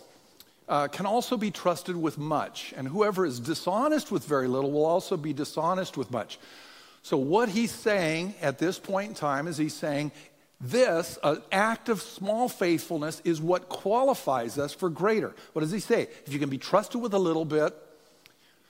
uh, 0.67 0.87
can 0.87 1.05
also 1.05 1.37
be 1.37 1.51
trusted 1.51 1.95
with 1.95 2.17
much. 2.17 2.73
And 2.77 2.87
whoever 2.87 3.25
is 3.25 3.39
dishonest 3.39 4.11
with 4.11 4.25
very 4.25 4.47
little 4.47 4.71
will 4.71 4.85
also 4.85 5.17
be 5.17 5.33
dishonest 5.33 5.97
with 5.97 6.09
much. 6.11 6.39
So, 7.03 7.17
what 7.17 7.49
he's 7.49 7.71
saying 7.71 8.35
at 8.41 8.59
this 8.59 8.77
point 8.77 9.09
in 9.09 9.15
time 9.15 9.47
is 9.47 9.57
he's 9.57 9.73
saying, 9.73 10.11
this, 10.61 11.17
an 11.23 11.41
act 11.51 11.89
of 11.89 12.01
small 12.01 12.47
faithfulness, 12.47 13.21
is 13.25 13.41
what 13.41 13.67
qualifies 13.67 14.57
us 14.57 14.73
for 14.73 14.89
greater. 14.89 15.33
What 15.53 15.61
does 15.61 15.71
he 15.71 15.79
say? 15.79 16.07
If 16.25 16.31
you 16.31 16.39
can 16.39 16.49
be 16.49 16.57
trusted 16.57 17.01
with 17.01 17.13
a 17.13 17.19
little 17.19 17.45
bit, 17.45 17.75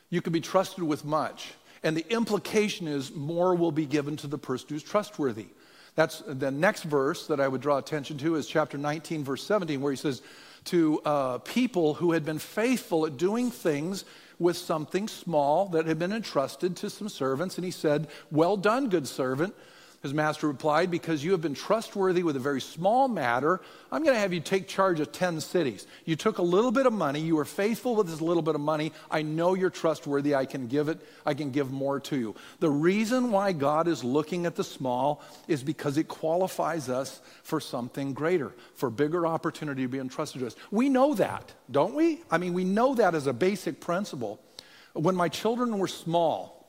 you 0.10 0.22
can 0.22 0.34
be 0.34 0.42
trusted 0.42 0.84
with 0.84 1.04
much. 1.04 1.54
And 1.84 1.98
the 1.98 2.10
implication 2.12 2.88
is 2.88 3.14
more 3.14 3.56
will 3.56 3.72
be 3.72 3.86
given 3.86 4.16
to 4.18 4.28
the 4.28 4.38
person 4.38 4.68
who's 4.70 4.84
trustworthy. 4.84 5.48
That's 5.96 6.20
the 6.26 6.52
next 6.52 6.84
verse 6.84 7.28
that 7.28 7.42
I 7.42 7.48
would 7.48 7.62
draw 7.62 7.78
attention 7.78 8.18
to 8.20 8.36
is 8.36 8.48
chapter 8.48 8.78
19, 8.78 9.24
verse 9.24 9.44
17, 9.44 9.82
where 9.82 9.92
he 9.92 9.98
says, 9.98 10.22
to 10.66 11.02
uh, 11.06 11.38
people 11.40 11.96
who 11.96 12.12
had 12.12 12.24
been 12.24 12.40
faithful 12.40 13.06
at 13.06 13.18
doing 13.18 13.52
things 13.52 14.06
with 14.40 14.58
something 14.58 15.08
small 15.08 15.68
that 15.70 15.86
had 15.86 16.00
been 16.00 16.12
entrusted 16.12 16.76
to 16.78 16.90
some 16.90 17.10
servants. 17.10 17.58
And 17.58 17.66
he 17.66 17.72
said, 17.72 18.08
Well 18.32 18.58
done, 18.58 18.90
good 18.90 19.08
servant. 19.08 19.56
His 20.02 20.16
master 20.16 20.48
replied, 20.48 20.90
Because 20.90 21.24
you 21.24 21.32
have 21.32 21.42
been 21.42 21.54
trustworthy 21.54 22.24
with 22.24 22.36
a 22.36 22.40
very 22.40 22.60
small 22.60 23.08
matter, 23.08 23.62
I'm 23.92 24.04
going 24.04 24.16
to 24.16 24.20
have 24.20 24.34
you 24.34 24.40
take 24.40 24.68
charge 24.68 25.00
of 25.00 25.12
10 25.12 25.42
cities. 25.42 25.86
You 26.06 26.16
took 26.16 26.40
a 26.40 26.44
little 26.44 26.72
bit 26.72 26.88
of 26.88 26.94
money. 26.94 27.20
You 27.20 27.36
were 27.36 27.46
faithful 27.46 27.96
with 27.96 28.08
this 28.08 28.20
little 28.20 28.42
bit 28.42 28.56
of 28.56 28.62
money. 28.62 28.94
I 29.12 29.22
know 29.22 29.54
you're 29.54 29.70
trustworthy. 29.70 30.34
I 30.34 30.46
can 30.46 30.68
give 30.68 30.90
it, 30.90 31.00
I 31.24 31.36
can 31.36 31.52
give 31.52 31.72
more 31.72 32.00
to 32.00 32.18
you. 32.18 32.36
The 32.60 32.70
reason 32.70 33.32
why 33.32 33.52
God 33.52 33.88
is 33.88 34.04
looking 34.04 34.48
at 34.48 34.56
the 34.56 34.64
small 34.64 35.22
is 35.48 35.62
because 35.62 35.98
it 35.98 36.08
qualifies 36.08 36.90
us 36.90 37.22
for 37.44 37.60
something 37.60 38.14
greater, 38.14 38.54
for 38.74 38.90
bigger 38.90 39.28
opportunity 39.28 39.84
to 39.84 39.88
be 39.88 40.00
entrusted 40.00 40.42
to 40.42 40.48
us. 40.48 40.56
We 40.72 40.90
know 40.90 41.14
that, 41.14 41.54
don't 41.70 41.94
we? 41.94 42.22
I 42.32 42.40
mean, 42.40 42.54
we 42.54 42.64
know 42.64 42.96
that 42.96 43.14
as 43.14 43.28
a 43.28 43.34
basic 43.34 43.80
principle. 43.80 44.42
When 44.94 45.16
my 45.16 45.30
children 45.30 45.78
were 45.78 45.88
small, 45.88 46.61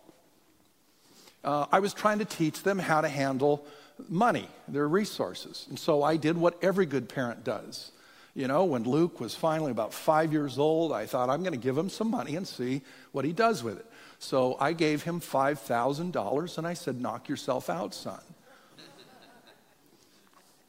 uh, 1.44 1.66
I 1.72 1.80
was 1.80 1.92
trying 1.94 2.18
to 2.20 2.24
teach 2.24 2.62
them 2.62 2.78
how 2.78 3.00
to 3.00 3.08
handle 3.08 3.66
money, 4.08 4.48
their 4.68 4.88
resources. 4.88 5.66
And 5.68 5.78
so 5.78 6.02
I 6.02 6.16
did 6.16 6.36
what 6.36 6.62
every 6.62 6.86
good 6.86 7.08
parent 7.08 7.44
does. 7.44 7.90
You 8.34 8.48
know, 8.48 8.64
when 8.64 8.84
Luke 8.84 9.20
was 9.20 9.34
finally 9.34 9.70
about 9.70 9.92
five 9.92 10.32
years 10.32 10.58
old, 10.58 10.92
I 10.92 11.04
thought, 11.04 11.28
I'm 11.28 11.42
going 11.42 11.52
to 11.52 11.58
give 11.58 11.76
him 11.76 11.90
some 11.90 12.10
money 12.10 12.36
and 12.36 12.48
see 12.48 12.80
what 13.12 13.24
he 13.24 13.32
does 13.32 13.62
with 13.62 13.78
it. 13.78 13.86
So 14.18 14.56
I 14.58 14.72
gave 14.72 15.02
him 15.02 15.20
$5,000 15.20 16.58
and 16.58 16.66
I 16.66 16.74
said, 16.74 17.00
Knock 17.00 17.28
yourself 17.28 17.68
out, 17.68 17.92
son. 17.92 18.20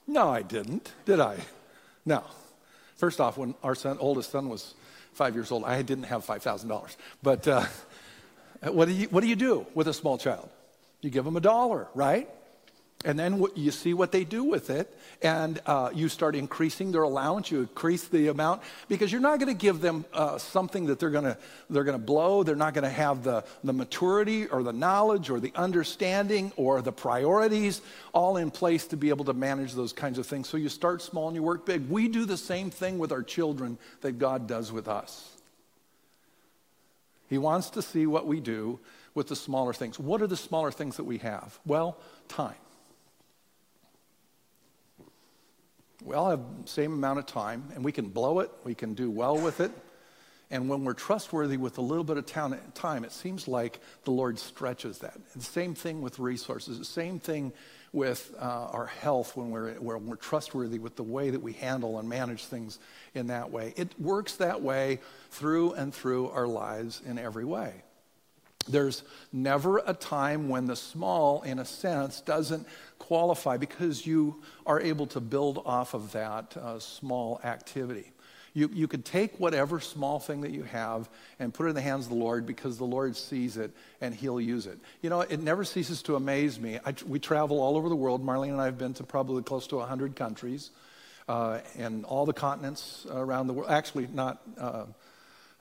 no, 0.08 0.30
I 0.30 0.42
didn't, 0.42 0.92
did 1.06 1.20
I? 1.20 1.38
No. 2.06 2.24
First 2.96 3.22
off, 3.22 3.38
when 3.38 3.56
our 3.64 3.76
son, 3.76 3.98
oldest 4.00 4.32
son 4.32 4.50
was 4.50 4.74
five 5.14 5.36
years 5.36 5.52
old, 5.52 5.64
I 5.64 5.82
didn't 5.84 6.06
have 6.06 6.26
$5,000. 6.26 6.96
But 7.22 7.48
uh, 7.48 7.66
what, 8.72 8.86
do 8.86 8.92
you, 8.94 9.08
what 9.08 9.22
do 9.22 9.28
you 9.28 9.36
do 9.36 9.66
with 9.74 9.88
a 9.88 9.94
small 9.94 10.18
child? 10.18 10.50
You 11.04 11.10
give 11.10 11.26
them 11.26 11.36
a 11.36 11.42
dollar, 11.42 11.88
right? 11.94 12.30
And 13.06 13.20
then 13.20 13.44
you 13.56 13.72
see 13.72 13.94
what 13.94 14.14
they 14.14 14.24
do 14.24 14.46
with 14.46 14.70
it, 14.70 14.98
and 15.22 15.60
uh, 15.66 15.90
you 15.94 16.08
start 16.08 16.38
increasing 16.38 16.94
their 16.94 17.02
allowance. 17.02 17.52
You 17.52 17.60
increase 17.60 18.06
the 18.06 18.30
amount 18.30 18.62
because 18.88 19.12
you're 19.12 19.20
not 19.20 19.40
going 19.40 19.54
to 19.54 19.60
give 19.60 19.82
them 19.82 20.06
uh, 20.14 20.38
something 20.38 20.86
that 20.86 21.00
they're 21.00 21.10
going 21.10 21.26
to 21.26 21.38
they're 21.70 21.84
going 21.84 22.00
to 22.00 22.06
blow. 22.06 22.44
They're 22.44 22.56
not 22.56 22.74
going 22.74 22.86
to 22.86 22.90
have 22.90 23.24
the 23.24 23.44
the 23.62 23.74
maturity 23.74 24.48
or 24.48 24.64
the 24.64 24.72
knowledge 24.72 25.30
or 25.30 25.42
the 25.42 25.52
understanding 25.54 26.54
or 26.56 26.82
the 26.82 26.94
priorities 26.94 27.82
all 28.14 28.38
in 28.38 28.50
place 28.50 28.88
to 28.88 28.96
be 28.96 29.10
able 29.10 29.26
to 29.26 29.34
manage 29.34 29.74
those 29.74 29.92
kinds 29.92 30.18
of 30.18 30.26
things. 30.26 30.48
So 30.48 30.56
you 30.56 30.70
start 30.70 31.02
small 31.02 31.28
and 31.28 31.36
you 31.36 31.44
work 31.44 31.66
big. 31.66 31.90
We 31.90 32.08
do 32.08 32.24
the 32.24 32.38
same 32.38 32.70
thing 32.70 33.00
with 33.00 33.12
our 33.12 33.24
children 33.24 33.78
that 34.00 34.14
God 34.14 34.48
does 34.48 34.72
with 34.72 34.88
us. 34.88 35.30
He 37.30 37.38
wants 37.38 37.72
to 37.72 37.82
see 37.82 38.06
what 38.06 38.28
we 38.28 38.40
do 38.40 38.80
with 39.16 39.28
the 39.28 39.36
smaller 39.36 39.74
things. 39.74 40.00
What 40.00 40.22
are 40.22 40.28
the 40.28 40.38
smaller 40.38 40.72
things 40.72 40.98
that 40.98 41.04
we 41.04 41.20
have? 41.20 41.60
Well, 41.66 41.98
time. 42.28 42.56
We 46.04 46.16
all 46.16 46.30
have 46.30 46.42
same 46.66 46.94
amount 46.94 47.20
of 47.20 47.26
time, 47.26 47.70
and 47.76 47.84
we 47.84 47.92
can 47.92 48.10
blow 48.10 48.40
it, 48.40 48.52
we 48.64 48.76
can 48.76 48.94
do 48.94 49.10
well 49.10 49.38
with 49.38 49.62
it. 49.62 49.72
And 50.52 50.70
when 50.70 50.84
we're 50.84 50.94
trustworthy 50.94 51.58
with 51.58 51.78
a 51.80 51.82
little 51.82 52.04
bit 52.04 52.18
of 52.18 52.26
time, 52.28 53.04
it 53.04 53.12
seems 53.12 53.48
like 53.48 53.80
the 54.04 54.12
Lord 54.12 54.38
stretches 54.38 55.00
that. 55.00 55.18
The 55.36 55.42
same 55.42 55.74
thing 55.74 56.02
with 56.02 56.20
resources, 56.20 56.78
the 56.78 56.86
same 56.86 57.20
thing 57.20 57.54
with 57.92 58.34
uh, 58.40 58.68
our 58.72 58.86
health 58.86 59.36
when 59.38 59.50
we're, 59.50 59.72
when 59.74 60.06
we're 60.06 60.16
trustworthy 60.16 60.78
with 60.78 60.96
the 60.96 61.04
way 61.04 61.30
that 61.30 61.42
we 61.42 61.54
handle 61.54 61.98
and 61.98 62.10
manage 62.10 62.46
things 62.46 62.80
in 63.14 63.28
that 63.28 63.52
way. 63.52 63.74
It 63.78 64.00
works 64.00 64.36
that 64.36 64.62
way 64.62 65.00
through 65.32 65.74
and 65.74 65.94
through 65.94 66.30
our 66.30 66.48
lives 66.48 67.02
in 67.06 67.18
every 67.18 67.46
way. 67.46 67.84
There's 68.68 69.04
never 69.32 69.80
a 69.86 69.94
time 69.94 70.50
when 70.50 70.66
the 70.66 70.76
small, 70.76 71.42
in 71.42 71.60
a 71.60 71.66
sense, 71.66 72.22
doesn't 72.22 72.68
qualify 73.00 73.58
because 73.58 74.06
you 74.06 74.42
are 74.66 74.80
able 74.80 75.08
to 75.08 75.20
build 75.20 75.62
off 75.66 75.94
of 75.94 76.14
that 76.14 76.56
uh, 76.56 76.80
small 76.80 77.42
activity. 77.44 78.12
You, 78.54 78.70
you 78.72 78.88
could 78.88 79.04
take 79.04 79.40
whatever 79.40 79.80
small 79.80 80.20
thing 80.20 80.42
that 80.42 80.52
you 80.52 80.64
have 80.64 81.10
and 81.40 81.52
put 81.54 81.66
it 81.66 81.70
in 81.70 81.76
the 81.76 81.82
hands 81.82 82.06
of 82.06 82.12
the 82.12 82.18
Lord 82.18 82.46
because 82.46 82.78
the 82.78 82.86
Lord 82.86 83.18
sees 83.18 83.58
it 83.58 83.72
and 84.00 84.14
He'll 84.14 84.40
use 84.40 84.68
it. 84.68 84.78
You 85.02 85.10
know, 85.10 85.22
it 85.22 85.42
never 85.42 85.64
ceases 85.64 86.04
to 86.04 86.16
amaze 86.16 86.60
me. 86.60 86.80
I, 86.86 86.94
we 87.08 87.20
travel 87.20 87.60
all 87.60 87.76
over 87.76 87.90
the 87.90 87.96
world. 87.96 88.24
Marlene 88.24 88.52
and 88.52 88.62
I 88.62 88.66
have 88.66 88.78
been 88.78 88.94
to 88.96 89.04
probably 89.04 89.42
close 89.42 89.66
to 89.68 89.78
100 89.78 90.16
countries 90.16 90.70
uh, 91.28 91.60
and 91.78 92.06
all 92.06 92.26
the 92.26 92.34
continents 92.34 93.08
around 93.10 93.48
the 93.48 93.54
world. 93.54 93.72
Actually, 93.72 94.08
not, 94.14 94.42
uh, 94.60 94.86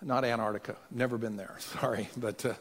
not 0.03 0.25
Antarctica. 0.25 0.77
Never 0.91 1.17
been 1.17 1.37
there, 1.37 1.57
sorry. 1.59 2.11
But 2.15 2.45
uh, 2.45 2.55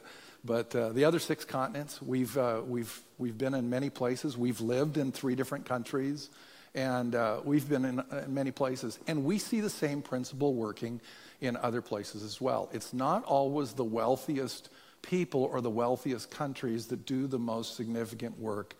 but 0.44 0.76
uh, 0.76 0.90
the 0.90 1.06
other 1.06 1.20
six 1.20 1.46
continents, 1.46 2.02
we've, 2.02 2.36
uh, 2.38 2.62
we've, 2.66 3.00
we've 3.18 3.38
been 3.38 3.54
in 3.54 3.70
many 3.70 3.90
places. 3.90 4.38
We've 4.38 4.60
lived 4.60 4.98
in 4.98 5.12
three 5.12 5.36
different 5.36 5.66
countries, 5.66 6.30
and 6.74 7.14
uh, 7.14 7.42
we've 7.44 7.68
been 7.70 7.86
in, 7.86 8.00
uh, 8.00 8.24
in, 8.26 8.34
many 8.34 8.52
places. 8.52 8.98
And 9.08 9.24
we 9.24 9.38
see 9.38 9.62
the 9.62 9.70
same 9.70 10.02
principle 10.02 10.56
working 10.56 11.00
in 11.42 11.58
other 11.58 11.82
places 11.82 12.24
as 12.24 12.42
well. 12.42 12.70
It's 12.74 12.94
not 12.94 13.24
always 13.26 13.74
the 13.74 13.84
wealthiest 13.84 14.70
people 15.04 15.44
or 15.44 15.62
the 15.62 15.70
wealthiest 15.70 16.32
countries 16.32 16.88
that 16.88 17.06
do 17.06 17.28
the 17.28 17.40
most 17.40 17.76
significant 17.76 18.40
work 18.40 18.76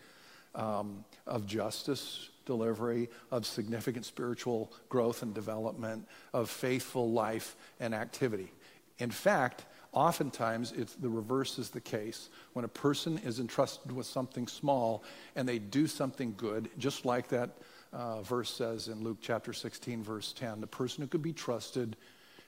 um, 0.54 1.04
of 1.26 1.46
justice 1.46 2.28
delivery, 2.44 3.08
of 3.30 3.46
significant 3.46 4.04
spiritual 4.04 4.72
growth 4.88 5.22
and 5.22 5.32
development, 5.32 6.08
of 6.32 6.50
faithful 6.50 7.12
life 7.12 7.54
and 7.78 7.94
activity. 7.94 8.50
In 8.98 9.10
fact, 9.10 9.64
Oftentimes, 9.92 10.72
it's 10.72 10.94
the 10.94 11.08
reverse 11.08 11.58
is 11.58 11.68
the 11.68 11.80
case. 11.80 12.30
When 12.54 12.64
a 12.64 12.68
person 12.68 13.18
is 13.18 13.40
entrusted 13.40 13.92
with 13.92 14.06
something 14.06 14.46
small 14.48 15.04
and 15.36 15.46
they 15.46 15.58
do 15.58 15.86
something 15.86 16.34
good, 16.36 16.70
just 16.78 17.04
like 17.04 17.28
that 17.28 17.50
uh, 17.92 18.22
verse 18.22 18.50
says 18.50 18.88
in 18.88 19.04
Luke 19.04 19.18
chapter 19.20 19.52
16, 19.52 20.02
verse 20.02 20.32
10, 20.32 20.60
the 20.60 20.66
person 20.66 21.02
who 21.02 21.08
could 21.08 21.22
be 21.22 21.32
trusted, 21.32 21.96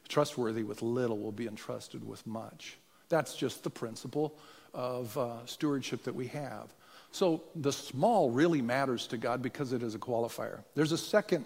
trustworthy 0.09 0.63
with 0.63 0.81
little, 0.81 1.19
will 1.19 1.33
be 1.33 1.47
entrusted 1.47 2.07
with 2.07 2.27
much. 2.27 2.79
That's 3.11 3.37
just 3.37 3.63
the 3.63 3.71
principle 3.71 4.39
of 4.73 5.17
uh, 5.19 5.45
stewardship 5.45 6.03
that 6.05 6.15
we 6.15 6.29
have. 6.29 6.73
So 7.13 7.43
the 7.55 7.73
small 7.73 8.31
really 8.31 8.63
matters 8.63 9.07
to 9.09 9.19
God 9.19 9.43
because 9.43 9.73
it 9.73 9.83
is 9.83 9.95
a 9.95 9.99
qualifier. 9.99 10.65
There's 10.75 10.93
a 10.93 10.99
second 10.99 11.45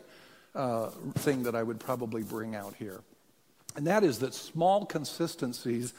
uh, 0.54 0.90
thing 1.16 1.42
that 1.42 1.54
I 1.54 1.62
would 1.62 1.80
probably 1.80 2.22
bring 2.22 2.54
out 2.54 2.74
here. 2.78 3.00
And 3.78 3.86
that 3.86 4.02
is 4.02 4.18
that 4.18 4.34
small 4.34 4.84
consistencies 4.84 5.94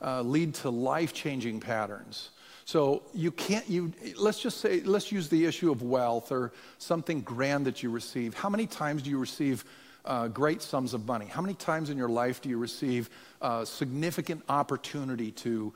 uh, 0.00 0.22
lead 0.22 0.54
to 0.54 0.70
life 0.70 1.12
changing 1.12 1.60
patterns. 1.60 2.30
So 2.64 3.02
you 3.12 3.30
can't, 3.32 3.68
you, 3.68 3.92
let's 4.16 4.40
just 4.40 4.62
say, 4.62 4.80
let's 4.80 5.12
use 5.12 5.28
the 5.28 5.44
issue 5.44 5.70
of 5.70 5.82
wealth 5.82 6.32
or 6.32 6.52
something 6.78 7.20
grand 7.20 7.66
that 7.66 7.82
you 7.82 7.90
receive. 7.90 8.32
How 8.32 8.48
many 8.48 8.66
times 8.66 9.02
do 9.02 9.10
you 9.10 9.18
receive 9.18 9.66
uh, 10.06 10.28
great 10.28 10.62
sums 10.62 10.94
of 10.94 11.06
money? 11.06 11.26
How 11.26 11.42
many 11.42 11.52
times 11.52 11.90
in 11.90 11.98
your 11.98 12.08
life 12.08 12.40
do 12.40 12.48
you 12.48 12.56
receive 12.56 13.10
uh, 13.42 13.66
significant 13.66 14.42
opportunity 14.48 15.30
to 15.32 15.74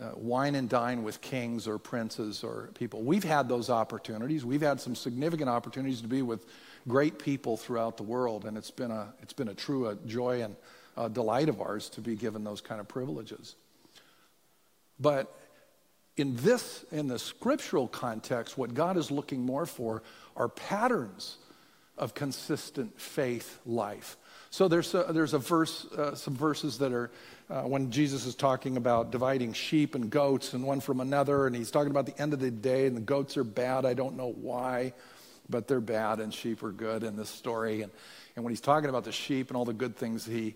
uh, 0.00 0.12
wine 0.14 0.54
and 0.54 0.68
dine 0.68 1.02
with 1.02 1.20
kings 1.20 1.66
or 1.66 1.76
princes 1.76 2.44
or 2.44 2.70
people? 2.74 3.02
We've 3.02 3.24
had 3.24 3.48
those 3.48 3.68
opportunities. 3.68 4.44
We've 4.44 4.62
had 4.62 4.80
some 4.80 4.94
significant 4.94 5.50
opportunities 5.50 6.02
to 6.02 6.08
be 6.08 6.22
with 6.22 6.46
great 6.86 7.18
people 7.18 7.56
throughout 7.56 7.96
the 7.96 8.04
world, 8.04 8.44
and 8.44 8.56
it's 8.56 8.70
been 8.70 8.92
a, 8.92 9.12
it's 9.22 9.32
been 9.32 9.48
a 9.48 9.54
true 9.54 9.88
uh, 9.88 9.96
joy 10.06 10.42
and 10.42 10.54
uh, 10.96 11.08
delight 11.08 11.48
of 11.48 11.60
ours 11.60 11.88
to 11.90 12.00
be 12.00 12.14
given 12.14 12.44
those 12.44 12.60
kind 12.60 12.80
of 12.80 12.88
privileges. 12.88 13.56
But 15.00 15.34
in 16.16 16.36
this, 16.36 16.84
in 16.92 17.08
the 17.08 17.18
scriptural 17.18 17.88
context, 17.88 18.56
what 18.56 18.74
God 18.74 18.96
is 18.96 19.10
looking 19.10 19.40
more 19.40 19.66
for 19.66 20.02
are 20.36 20.48
patterns 20.48 21.36
of 21.96 22.14
consistent 22.14 23.00
faith 23.00 23.58
life. 23.66 24.16
So 24.50 24.68
there's 24.68 24.94
a, 24.94 25.06
there's 25.10 25.34
a 25.34 25.38
verse, 25.38 25.84
uh, 25.86 26.14
some 26.14 26.36
verses 26.36 26.78
that 26.78 26.92
are 26.92 27.10
uh, 27.50 27.62
when 27.62 27.90
Jesus 27.90 28.24
is 28.24 28.34
talking 28.34 28.76
about 28.76 29.10
dividing 29.10 29.52
sheep 29.52 29.94
and 29.94 30.08
goats 30.08 30.54
and 30.54 30.64
one 30.64 30.80
from 30.80 31.00
another, 31.00 31.46
and 31.46 31.54
he's 31.54 31.70
talking 31.70 31.90
about 31.90 32.06
the 32.06 32.18
end 32.20 32.32
of 32.32 32.40
the 32.40 32.50
day, 32.50 32.86
and 32.86 32.96
the 32.96 33.00
goats 33.00 33.36
are 33.36 33.44
bad. 33.44 33.84
I 33.84 33.94
don't 33.94 34.16
know 34.16 34.32
why, 34.32 34.92
but 35.50 35.68
they're 35.68 35.80
bad, 35.80 36.20
and 36.20 36.32
sheep 36.32 36.62
are 36.62 36.72
good 36.72 37.02
in 37.02 37.16
this 37.16 37.28
story. 37.28 37.82
And, 37.82 37.92
and 38.34 38.44
when 38.44 38.52
he's 38.52 38.60
talking 38.60 38.88
about 38.88 39.04
the 39.04 39.12
sheep 39.12 39.48
and 39.48 39.56
all 39.56 39.64
the 39.64 39.72
good 39.72 39.96
things 39.96 40.24
he, 40.24 40.54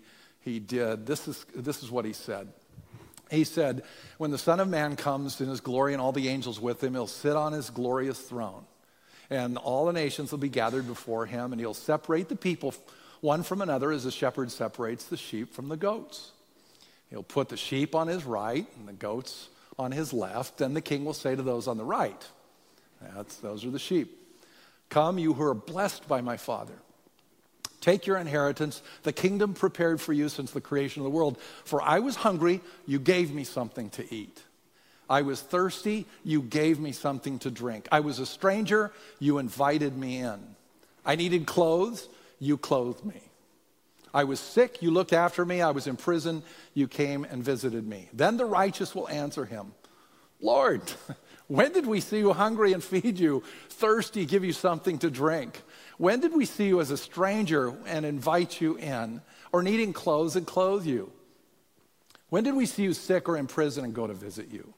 he 0.49 0.59
did, 0.59 1.05
this 1.05 1.27
is, 1.27 1.45
this 1.55 1.83
is 1.83 1.91
what 1.91 2.05
he 2.05 2.13
said 2.13 2.49
he 3.31 3.43
said, 3.43 3.83
When 4.17 4.31
the 4.31 4.37
Son 4.37 4.59
of 4.59 4.67
Man 4.67 4.95
comes 4.95 5.39
in 5.41 5.47
his 5.47 5.61
glory 5.61 5.93
and 5.93 6.01
all 6.01 6.11
the 6.11 6.29
angels 6.29 6.59
with 6.59 6.83
him, 6.83 6.93
he'll 6.93 7.07
sit 7.07 7.35
on 7.35 7.53
his 7.53 7.69
glorious 7.69 8.19
throne. 8.19 8.65
And 9.29 9.57
all 9.57 9.85
the 9.85 9.93
nations 9.93 10.31
will 10.31 10.39
be 10.39 10.49
gathered 10.49 10.87
before 10.87 11.25
him, 11.25 11.51
and 11.51 11.59
he'll 11.59 11.73
separate 11.73 12.29
the 12.29 12.35
people 12.35 12.73
one 13.21 13.43
from 13.43 13.61
another 13.61 13.91
as 13.91 14.05
a 14.05 14.11
shepherd 14.11 14.49
separates 14.49 15.05
the 15.05 15.17
sheep 15.17 15.53
from 15.53 15.67
the 15.67 15.77
goats. 15.77 16.31
He'll 17.09 17.21
put 17.21 17.49
the 17.49 17.57
sheep 17.57 17.93
on 17.93 18.07
his 18.07 18.23
right 18.23 18.65
and 18.77 18.87
the 18.87 18.93
goats 18.93 19.49
on 19.77 19.91
his 19.91 20.13
left. 20.13 20.61
and 20.61 20.75
the 20.75 20.81
king 20.81 21.05
will 21.05 21.13
say 21.13 21.35
to 21.35 21.41
those 21.41 21.67
on 21.67 21.77
the 21.77 21.83
right, 21.83 22.27
That's, 23.01 23.35
Those 23.37 23.65
are 23.65 23.71
the 23.71 23.79
sheep. 23.79 24.15
Come, 24.89 25.19
you 25.19 25.33
who 25.33 25.43
are 25.43 25.53
blessed 25.53 26.07
by 26.07 26.21
my 26.21 26.37
Father. 26.37 26.73
Take 27.81 28.05
your 28.05 28.17
inheritance, 28.17 28.81
the 29.03 29.13
kingdom 29.13 29.53
prepared 29.53 30.01
for 30.01 30.13
you 30.13 30.29
since 30.29 30.51
the 30.51 30.61
creation 30.61 31.01
of 31.01 31.05
the 31.05 31.15
world. 31.17 31.37
For 31.63 31.81
I 31.81 31.99
was 31.99 32.17
hungry, 32.17 32.61
you 32.85 32.99
gave 32.99 33.33
me 33.33 33.43
something 33.43 33.89
to 33.91 34.13
eat. 34.13 34.43
I 35.09 35.23
was 35.23 35.41
thirsty, 35.41 36.05
you 36.23 36.41
gave 36.41 36.79
me 36.79 36.91
something 36.91 37.39
to 37.39 37.49
drink. 37.49 37.87
I 37.91 38.01
was 38.01 38.19
a 38.19 38.25
stranger, 38.25 38.91
you 39.17 39.39
invited 39.39 39.97
me 39.97 40.17
in. 40.17 40.39
I 41.05 41.15
needed 41.15 41.47
clothes, 41.47 42.07
you 42.39 42.57
clothed 42.57 43.03
me. 43.05 43.21
I 44.13 44.23
was 44.23 44.39
sick, 44.39 44.81
you 44.81 44.91
looked 44.91 45.13
after 45.13 45.45
me. 45.45 45.61
I 45.61 45.71
was 45.71 45.87
in 45.87 45.95
prison, 45.95 46.43
you 46.73 46.87
came 46.87 47.23
and 47.23 47.43
visited 47.43 47.87
me. 47.87 48.09
Then 48.13 48.37
the 48.37 48.45
righteous 48.45 48.93
will 48.93 49.07
answer 49.09 49.45
him 49.45 49.73
Lord, 50.41 50.81
when 51.49 51.73
did 51.73 51.87
we 51.87 51.99
see 51.99 52.19
you 52.19 52.31
hungry 52.31 52.73
and 52.73 52.83
feed 52.83 53.17
you, 53.17 53.43
thirsty, 53.69 54.25
give 54.25 54.45
you 54.45 54.53
something 54.53 54.99
to 54.99 55.09
drink? 55.09 55.61
When 55.97 56.19
did 56.19 56.33
we 56.33 56.45
see 56.45 56.67
you 56.67 56.79
as 56.79 56.91
a 56.91 56.97
stranger 56.97 57.73
and 57.87 58.05
invite 58.05 58.61
you 58.61 58.77
in, 58.77 59.21
or 59.51 59.63
needing 59.63 59.91
clothes 59.91 60.35
and 60.35 60.45
clothe 60.45 60.85
you? 60.85 61.11
When 62.29 62.43
did 62.43 62.53
we 62.53 62.67
see 62.67 62.83
you 62.83 62.93
sick 62.93 63.27
or 63.27 63.35
in 63.35 63.47
prison 63.47 63.83
and 63.83 63.95
go 63.95 64.05
to 64.05 64.13
visit 64.13 64.49
you? 64.51 64.75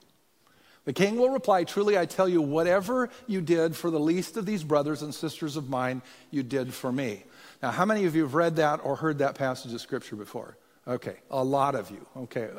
The 0.85 0.93
king 0.93 1.17
will 1.17 1.29
reply, 1.29 1.65
Truly, 1.65 1.97
I 1.97 2.05
tell 2.05 2.29
you, 2.29 2.41
whatever 2.41 3.09
you 3.27 3.41
did 3.41 3.75
for 3.75 3.91
the 3.91 3.99
least 3.99 4.37
of 4.37 4.45
these 4.45 4.63
brothers 4.63 5.01
and 5.01 5.13
sisters 5.13 5.57
of 5.57 5.69
mine, 5.69 6.01
you 6.31 6.41
did 6.41 6.73
for 6.73 6.91
me. 6.91 7.25
Now, 7.61 7.71
how 7.71 7.83
many 7.83 8.05
of 8.05 8.15
you 8.15 8.21
have 8.21 8.33
read 8.33 8.55
that 8.55 8.79
or 8.81 8.95
heard 8.95 9.17
that 9.17 9.35
passage 9.35 9.73
of 9.73 9.81
scripture 9.81 10.15
before? 10.15 10.57
Okay, 10.87 11.17
a 11.29 11.43
lot 11.43 11.75
of 11.75 11.91
you. 11.91 12.07
Okay, 12.15 12.49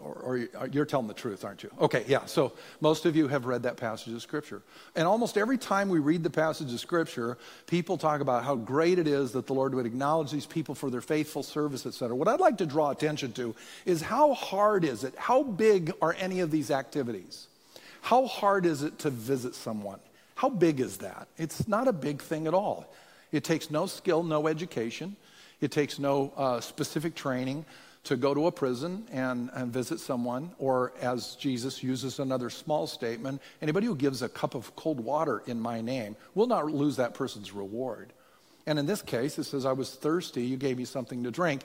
or, 0.00 0.46
or, 0.54 0.66
you're 0.68 0.84
telling 0.84 1.06
the 1.06 1.14
truth, 1.14 1.44
aren't 1.44 1.62
you? 1.62 1.70
Okay, 1.80 2.04
yeah. 2.06 2.24
So 2.26 2.52
most 2.80 3.06
of 3.06 3.16
you 3.16 3.28
have 3.28 3.46
read 3.46 3.62
that 3.64 3.76
passage 3.76 4.12
of 4.12 4.22
Scripture. 4.22 4.62
And 4.94 5.06
almost 5.06 5.36
every 5.36 5.58
time 5.58 5.88
we 5.88 5.98
read 5.98 6.22
the 6.22 6.30
passage 6.30 6.72
of 6.72 6.80
Scripture, 6.80 7.36
people 7.66 7.98
talk 7.98 8.20
about 8.20 8.44
how 8.44 8.56
great 8.56 8.98
it 8.98 9.06
is 9.06 9.32
that 9.32 9.46
the 9.46 9.54
Lord 9.54 9.74
would 9.74 9.86
acknowledge 9.86 10.30
these 10.30 10.46
people 10.46 10.74
for 10.74 10.90
their 10.90 11.00
faithful 11.00 11.42
service, 11.42 11.86
etc. 11.86 12.14
What 12.14 12.28
I'd 12.28 12.40
like 12.40 12.58
to 12.58 12.66
draw 12.66 12.90
attention 12.90 13.32
to 13.32 13.54
is 13.84 14.02
how 14.02 14.34
hard 14.34 14.84
is 14.84 15.04
it? 15.04 15.14
How 15.16 15.42
big 15.42 15.92
are 16.00 16.14
any 16.18 16.40
of 16.40 16.50
these 16.50 16.70
activities? 16.70 17.48
How 18.00 18.26
hard 18.26 18.66
is 18.66 18.82
it 18.82 18.98
to 19.00 19.10
visit 19.10 19.54
someone? 19.54 20.00
How 20.34 20.48
big 20.48 20.80
is 20.80 20.98
that? 20.98 21.28
It's 21.36 21.66
not 21.66 21.88
a 21.88 21.92
big 21.92 22.22
thing 22.22 22.46
at 22.46 22.54
all. 22.54 22.92
It 23.32 23.44
takes 23.44 23.70
no 23.70 23.86
skill, 23.86 24.22
no 24.22 24.46
education. 24.46 25.16
It 25.60 25.72
takes 25.72 25.98
no 25.98 26.32
uh, 26.36 26.60
specific 26.60 27.14
training 27.14 27.64
to 28.08 28.16
go 28.16 28.32
to 28.32 28.46
a 28.46 28.52
prison 28.52 29.06
and, 29.12 29.50
and 29.52 29.70
visit 29.70 30.00
someone, 30.00 30.50
or 30.58 30.94
as 31.02 31.34
Jesus 31.34 31.82
uses 31.82 32.18
another 32.18 32.48
small 32.48 32.86
statement, 32.86 33.42
anybody 33.60 33.86
who 33.86 33.94
gives 33.94 34.22
a 34.22 34.30
cup 34.30 34.54
of 34.54 34.74
cold 34.76 34.98
water 34.98 35.42
in 35.46 35.60
my 35.60 35.82
name 35.82 36.16
will 36.34 36.46
not 36.46 36.64
lose 36.70 36.96
that 36.96 37.12
person's 37.12 37.52
reward. 37.52 38.14
And 38.66 38.78
in 38.78 38.86
this 38.86 39.02
case, 39.02 39.38
it 39.38 39.44
says, 39.44 39.66
I 39.66 39.72
was 39.72 39.94
thirsty, 39.94 40.42
you 40.42 40.56
gave 40.56 40.78
me 40.78 40.86
something 40.86 41.22
to 41.24 41.30
drink. 41.30 41.64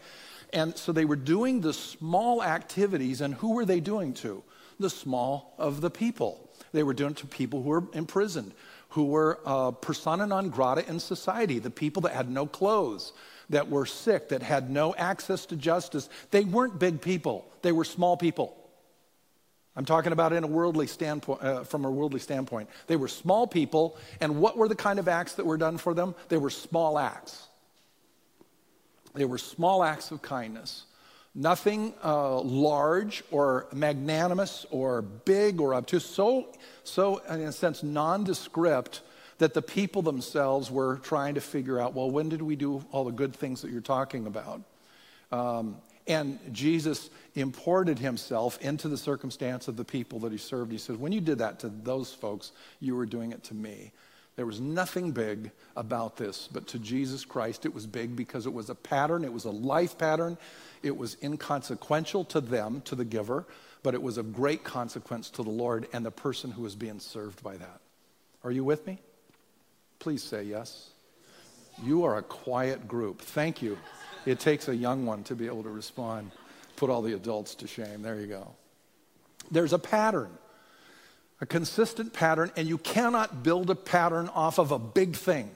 And 0.52 0.78
so 0.78 0.92
they 0.92 1.06
were 1.06 1.16
doing 1.16 1.62
the 1.62 1.72
small 1.72 2.44
activities, 2.44 3.22
and 3.22 3.36
who 3.36 3.54
were 3.54 3.66
they 3.66 3.80
doing 3.80 4.14
to? 4.16 4.44
The 4.82 4.90
small 4.90 5.54
of 5.58 5.80
the 5.80 5.90
people. 5.90 6.50
They 6.74 6.84
were 6.84 6.94
doing 6.94 7.12
it 7.12 7.18
to 7.18 7.26
people 7.26 7.64
who 7.64 7.70
were 7.70 7.86
imprisoned, 7.94 8.54
who 8.90 9.06
were 9.06 9.40
uh, 9.46 9.72
persona 9.72 10.28
non 10.28 10.50
grata 10.50 10.86
in 10.90 11.00
society, 11.00 11.60
the 11.60 11.72
people 11.72 12.02
that 12.02 12.12
had 12.12 12.30
no 12.30 12.46
clothes, 12.46 13.14
that 13.50 13.70
were 13.70 13.86
sick, 13.86 14.30
that 14.30 14.42
had 14.42 14.70
no 14.70 14.96
access 14.96 15.46
to 15.48 15.56
justice, 15.56 16.10
they 16.32 16.44
weren't 16.44 16.80
big 16.80 17.02
people, 17.02 17.46
they 17.62 17.72
were 17.72 17.84
small 17.86 18.18
people. 18.18 18.58
I'm 19.76 19.86
talking 19.86 20.12
about 20.12 20.34
in 20.34 20.44
a 20.44 20.48
worldly 20.48 20.86
standpoint, 20.86 21.42
uh, 21.42 21.64
from 21.64 21.84
a 21.84 21.90
worldly 21.90 22.20
standpoint. 22.20 22.70
They 22.86 22.96
were 22.96 23.08
small 23.08 23.48
people, 23.48 23.98
and 24.22 24.40
what 24.40 24.56
were 24.56 24.68
the 24.68 24.76
kind 24.76 25.00
of 25.00 25.08
acts 25.08 25.34
that 25.34 25.46
were 25.46 25.58
done 25.58 25.78
for 25.78 25.96
them? 25.96 26.14
They 26.30 26.38
were 26.38 26.52
small 26.52 27.00
acts. 27.00 27.48
They 29.16 29.26
were 29.26 29.40
small 29.40 29.84
acts 29.84 30.12
of 30.12 30.22
kindness. 30.22 30.86
Nothing 31.36 31.96
uh, 32.04 32.40
large 32.42 33.24
or 33.32 33.68
magnanimous 33.74 34.68
or 34.70 35.02
big 35.02 35.60
or 35.60 35.74
obtuse, 35.74 36.06
so, 36.06 36.50
so 36.84 37.18
in 37.18 37.42
a 37.42 37.52
sense, 37.52 37.82
nondescript 37.82 39.02
that 39.38 39.54
the 39.54 39.62
people 39.62 40.02
themselves 40.02 40.70
were 40.70 40.98
trying 40.98 41.36
to 41.36 41.42
figure 41.42 41.80
out 41.80 41.94
well, 41.94 42.10
when 42.10 42.30
did 42.30 42.42
we 42.42 42.56
do 42.56 42.84
all 42.92 43.04
the 43.04 43.12
good 43.12 43.36
things 43.36 43.62
that 43.62 43.72
you're 43.72 43.82
talking 43.82 44.28
about? 44.28 44.62
Um, 45.32 45.78
and 46.06 46.40
Jesus 46.52 47.10
imported 47.36 47.98
himself 47.98 48.60
into 48.62 48.90
the 48.90 48.98
circumstance 48.98 49.68
of 49.68 49.78
the 49.78 49.86
people 49.86 50.20
that 50.20 50.32
he 50.32 50.38
served. 50.38 50.72
He 50.72 50.78
said, 50.78 51.00
When 51.00 51.12
you 51.12 51.22
did 51.22 51.40
that 51.40 51.60
to 51.60 51.70
those 51.70 52.14
folks, 52.14 52.52
you 52.80 52.96
were 52.96 53.06
doing 53.06 53.32
it 53.32 53.44
to 53.46 53.54
me. 53.54 53.92
There 54.36 54.46
was 54.46 54.60
nothing 54.60 55.12
big 55.12 55.52
about 55.78 56.18
this, 56.18 56.50
but 56.52 56.68
to 56.68 56.80
Jesus 56.80 57.24
Christ, 57.24 57.66
it 57.66 57.74
was 57.74 57.86
big 57.86 58.16
because 58.16 58.48
it 58.48 58.54
was 58.54 58.70
a 58.70 58.76
pattern, 58.76 59.24
it 59.24 59.32
was 59.32 59.46
a 59.46 59.52
life 59.52 59.98
pattern. 59.98 60.38
It 60.82 60.98
was 60.98 61.18
inconsequential 61.24 62.26
to 62.26 62.42
them, 62.42 62.82
to 62.86 62.96
the 62.96 63.06
giver, 63.06 63.46
but 63.84 63.94
it 63.94 64.02
was 64.02 64.18
of 64.18 64.34
great 64.34 64.64
consequence 64.64 65.30
to 65.32 65.44
the 65.44 65.50
Lord 65.50 65.88
and 65.94 66.06
the 66.06 66.12
person 66.12 66.52
who 66.52 66.64
was 66.64 66.76
being 66.76 67.00
served 67.00 67.42
by 67.44 67.58
that. 67.58 67.80
Are 68.44 68.52
you 68.52 68.64
with 68.64 68.86
me? 68.86 69.00
Please 70.04 70.22
say 70.22 70.44
yes. 70.44 70.90
You 71.82 72.04
are 72.04 72.18
a 72.18 72.22
quiet 72.22 72.90
group. 72.90 73.22
Thank 73.22 73.62
you. 73.62 73.78
It 74.26 74.38
takes 74.38 74.68
a 74.68 74.76
young 74.76 75.06
one 75.06 75.24
to 75.24 75.34
be 75.34 75.46
able 75.46 75.64
to 75.64 75.70
respond. 75.70 76.32
Put 76.76 76.90
all 76.90 77.02
the 77.02 77.14
adults 77.14 77.56
to 77.56 77.68
shame. 77.68 78.02
There 78.02 78.20
you 78.20 78.28
go. 78.28 78.54
There's 79.50 79.72
a 79.72 79.80
pattern, 79.80 80.30
a 81.40 81.46
consistent 81.46 82.12
pattern, 82.12 82.52
and 82.58 82.68
you 82.68 82.78
cannot 82.78 83.44
build 83.44 83.70
a 83.70 83.76
pattern 83.76 84.28
off 84.28 84.60
of 84.60 84.72
a 84.72 84.78
big 84.78 85.16
thing 85.16 85.50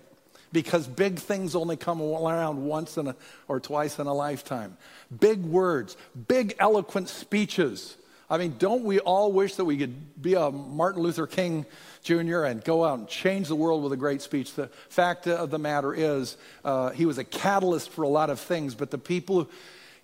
because 0.53 0.87
big 0.87 1.19
things 1.19 1.53
only 1.53 1.75
come 1.75 2.01
around 2.01 2.63
once 2.63 2.97
in 2.97 3.07
a, 3.07 3.17
or 3.49 3.59
twice 3.59 3.99
in 3.99 4.07
a 4.07 4.13
lifetime. 4.13 4.77
Big 5.19 5.43
words, 5.43 5.97
big 6.29 6.55
eloquent 6.57 7.09
speeches. 7.09 7.97
I 8.29 8.37
mean, 8.37 8.55
don't 8.57 8.85
we 8.85 8.99
all 8.99 9.33
wish 9.33 9.55
that 9.55 9.65
we 9.65 9.75
could 9.77 10.21
be 10.21 10.35
a 10.35 10.51
Martin 10.51 11.01
Luther 11.01 11.27
King 11.27 11.65
Jr. 12.07 12.43
and 12.43 12.63
go 12.63 12.85
out 12.85 12.99
and 12.99 13.07
change 13.07 13.49
the 13.49 13.55
world 13.55 13.83
with 13.83 13.91
a 13.91 13.97
great 13.97 14.21
speech. 14.21 14.53
The 14.53 14.67
fact 14.87 15.27
of 15.27 15.49
the 15.49 15.59
matter 15.59 15.93
is, 15.93 16.37
uh, 16.63 16.91
he 16.91 17.05
was 17.05 17.17
a 17.17 17.25
catalyst 17.25 17.89
for 17.89 18.03
a 18.03 18.07
lot 18.07 18.29
of 18.29 18.39
things, 18.39 18.75
but 18.75 18.91
the 18.91 18.97
people, 18.97 19.49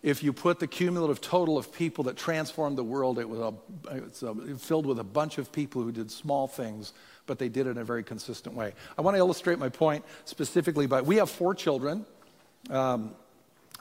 if 0.01 0.21
you 0.21 0.33
put 0.33 0.59
the 0.59 0.67
cumulative 0.67 1.21
total 1.21 1.57
of 1.57 1.73
people 1.73 2.03
that 2.05 2.17
transformed 2.17 2.77
the 2.77 2.83
world, 2.83 3.19
it 3.19 3.29
was, 3.29 3.39
a, 3.39 3.53
it's 3.95 4.21
a, 4.21 4.35
filled 4.57 4.85
with 4.85 4.99
a 4.99 5.03
bunch 5.03 5.37
of 5.37 5.53
people 5.53 5.81
who 5.81 5.93
did 5.93 6.11
small 6.11 6.45
things, 6.45 6.91
but 7.25 7.39
they 7.39 7.47
did 7.47 7.67
it 7.67 7.71
in 7.71 7.77
a 7.77 7.85
very 7.85 8.03
consistent 8.03 8.53
way. 8.53 8.73
I 8.97 9.01
want 9.01 9.15
to 9.15 9.19
illustrate 9.19 9.57
my 9.57 9.69
point 9.69 10.03
specifically 10.25 10.87
by 10.87 11.01
we 11.01 11.15
have 11.15 11.29
four 11.29 11.55
children. 11.55 12.05
Um, 12.69 13.15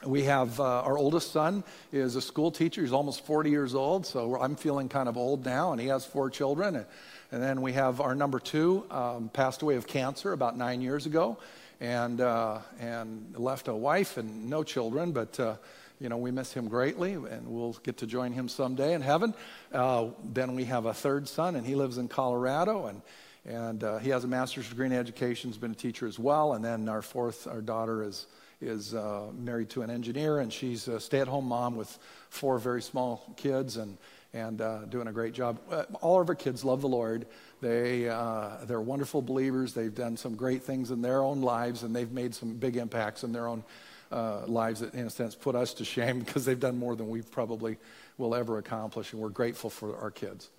we 0.05 0.25
have 0.25 0.59
uh, 0.61 0.83
our 0.83 0.99
oldest 0.99 1.33
son 1.33 1.65
is 1.93 2.17
a 2.17 2.21
school 2.21 2.51
teacher. 2.51 2.83
He's 2.83 2.93
almost 2.93 3.25
40 3.25 3.51
years 3.51 3.75
old, 3.75 4.07
so 4.07 4.41
I'm 4.41 4.57
feeling 4.57 4.89
kind 4.89 5.09
of 5.09 5.17
old 5.17 5.45
now, 5.45 5.73
and 5.73 5.81
he 5.81 5.89
has 5.89 6.05
four 6.05 6.31
children. 6.31 6.77
And, 6.77 6.87
and 7.31 7.43
then 7.43 7.63
we 7.63 7.73
have 7.73 8.01
our 8.01 8.15
number 8.15 8.39
two, 8.39 8.85
um, 8.91 9.31
passed 9.33 9.63
away 9.63 9.77
of 9.77 9.87
cancer 9.87 10.33
about 10.33 10.57
nine 10.57 10.81
years 10.81 11.07
ago, 11.07 11.39
and 11.81 12.21
uh, 12.21 12.59
and 12.81 13.35
left 13.37 13.69
a 13.69 13.75
wife 13.75 14.17
and 14.17 14.49
no 14.49 14.63
children, 14.63 15.13
but. 15.13 15.39
Uh, 15.39 15.57
you 16.01 16.09
know, 16.09 16.17
we 16.17 16.33
miss 16.33 16.53
him 16.53 16.67
greatly, 16.67 17.13
and 17.13 17.47
we'll 17.47 17.77
get 17.85 17.99
to 17.99 18.09
join 18.09 18.33
him 18.33 18.49
someday 18.49 18.95
in 18.95 19.03
heaven. 19.03 19.35
Uh, 19.73 20.09
then 20.25 20.57
we 20.57 20.65
have 20.65 20.85
a 20.85 20.93
third 20.93 21.29
son, 21.29 21.55
and 21.55 21.65
he 21.65 21.77
lives 21.77 21.97
in 21.97 22.09
Colorado, 22.09 22.87
and 22.87 23.03
and 23.45 23.83
uh, 23.83 23.99
he 23.99 24.11
has 24.11 24.25
a 24.25 24.29
master's 24.29 24.69
degree 24.69 24.87
in 24.87 24.93
education. 24.93 25.51
He's 25.51 25.59
been 25.59 25.73
a 25.73 25.77
teacher 25.77 26.07
as 26.07 26.19
well. 26.19 26.53
And 26.55 26.65
then 26.65 26.89
our 26.89 27.03
fourth, 27.03 27.47
our 27.47 27.61
daughter 27.61 28.05
is 28.05 28.27
is 28.63 28.95
uh, 28.95 29.27
married 29.37 29.71
to 29.71 29.83
an 29.83 29.91
engineer, 29.91 30.39
and 30.39 30.53
she's 30.53 30.89
a 30.89 31.01
stay-at-home 31.01 31.47
mom 31.47 31.77
with 31.77 31.99
four 32.31 32.59
very 32.59 32.83
small 32.83 33.35
kids, 33.37 33.77
and 33.77 33.99
and 34.35 34.61
uh, 34.61 34.85
doing 34.87 35.09
a 35.09 35.13
great 35.13 35.35
job. 35.35 35.59
Uh, 35.71 35.85
all 36.01 36.21
of 36.21 36.29
our 36.29 36.35
kids 36.35 36.65
love 36.65 36.81
the 36.81 36.89
Lord. 36.89 37.27
They 37.61 38.09
uh, 38.09 38.65
they're 38.65 38.81
wonderful 38.81 39.23
believers. 39.23 39.75
They've 39.75 39.95
done 39.95 40.17
some 40.17 40.35
great 40.35 40.63
things 40.63 40.91
in 40.91 41.03
their 41.03 41.23
own 41.23 41.43
lives, 41.43 41.83
and 41.83 41.95
they've 41.95 42.11
made 42.11 42.35
some 42.35 42.55
big 42.55 42.77
impacts 42.77 43.25
in 43.25 43.33
their 43.33 43.47
own 43.47 43.63
uh, 44.11 44.47
lives 44.47 44.81
that, 44.81 44.95
in 44.95 45.07
a 45.07 45.11
sense, 45.11 45.35
put 45.35 45.55
us 45.55 45.75
to 45.75 45.85
shame 45.85 46.19
because 46.25 46.45
they've 46.45 46.61
done 46.61 46.79
more 46.79 46.97
than 46.97 47.09
we 47.09 47.23
probably 47.23 47.77
will 48.19 48.35
ever 48.35 48.59
accomplish, 48.59 49.13
and 49.13 49.21
we're 49.21 49.29
grateful 49.29 49.71
for 49.71 49.97
our 49.99 50.11
kids. 50.11 50.51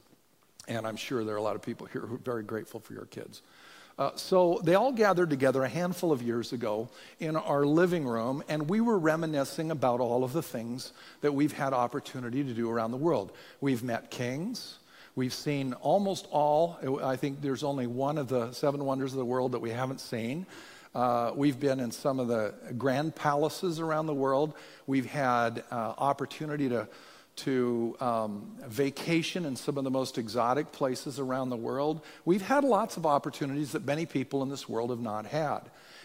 And 0.67 0.87
I'm 0.87 0.95
sure 0.95 1.23
there 1.23 1.35
are 1.35 1.39
a 1.39 1.43
lot 1.43 1.55
of 1.55 1.61
people 1.61 1.87
here 1.87 2.01
who 2.01 2.15
are 2.15 2.19
very 2.19 2.43
grateful 2.43 2.79
for 2.79 2.93
your 2.93 3.05
kids. 3.05 3.41
Uh, 3.99 4.09
so 4.15 4.59
they 4.63 4.73
all 4.73 4.91
gathered 4.91 5.29
together 5.29 5.63
a 5.63 5.69
handful 5.69 6.11
of 6.11 6.21
years 6.21 6.51
ago 6.51 6.89
in 7.19 7.35
our 7.35 7.63
living 7.65 8.07
room, 8.07 8.43
and 8.49 8.67
we 8.67 8.81
were 8.81 8.97
reminiscing 8.97 9.69
about 9.69 9.99
all 9.99 10.23
of 10.23 10.33
the 10.33 10.41
things 10.41 10.93
that 11.21 11.33
we've 11.33 11.53
had 11.53 11.73
opportunity 11.73 12.43
to 12.43 12.53
do 12.53 12.69
around 12.69 12.89
the 12.91 12.97
world. 12.97 13.31
We've 13.61 13.83
met 13.83 14.09
kings. 14.09 14.79
We've 15.15 15.33
seen 15.33 15.73
almost 15.73 16.27
all, 16.31 16.79
I 17.03 17.17
think 17.17 17.41
there's 17.41 17.63
only 17.63 17.85
one 17.85 18.17
of 18.17 18.29
the 18.29 18.51
seven 18.51 18.83
wonders 18.83 19.11
of 19.13 19.19
the 19.19 19.25
world 19.25 19.51
that 19.51 19.59
we 19.59 19.69
haven't 19.69 20.01
seen. 20.01 20.47
Uh, 20.95 21.31
we've 21.35 21.59
been 21.59 21.79
in 21.79 21.91
some 21.91 22.19
of 22.19 22.27
the 22.27 22.53
grand 22.77 23.15
palaces 23.15 23.79
around 23.79 24.07
the 24.07 24.13
world. 24.13 24.55
We've 24.87 25.05
had 25.05 25.63
uh, 25.69 25.93
opportunity 25.97 26.67
to 26.69 26.87
to 27.35 27.95
um, 27.99 28.55
vacation 28.67 29.45
in 29.45 29.55
some 29.55 29.77
of 29.77 29.83
the 29.83 29.91
most 29.91 30.17
exotic 30.17 30.71
places 30.71 31.19
around 31.19 31.49
the 31.49 31.57
world. 31.57 32.01
We've 32.25 32.41
had 32.41 32.63
lots 32.63 32.97
of 32.97 33.05
opportunities 33.05 33.71
that 33.71 33.85
many 33.85 34.05
people 34.05 34.43
in 34.43 34.49
this 34.49 34.69
world 34.69 34.89
have 34.91 34.99
not 34.99 35.25
had. 35.25 35.61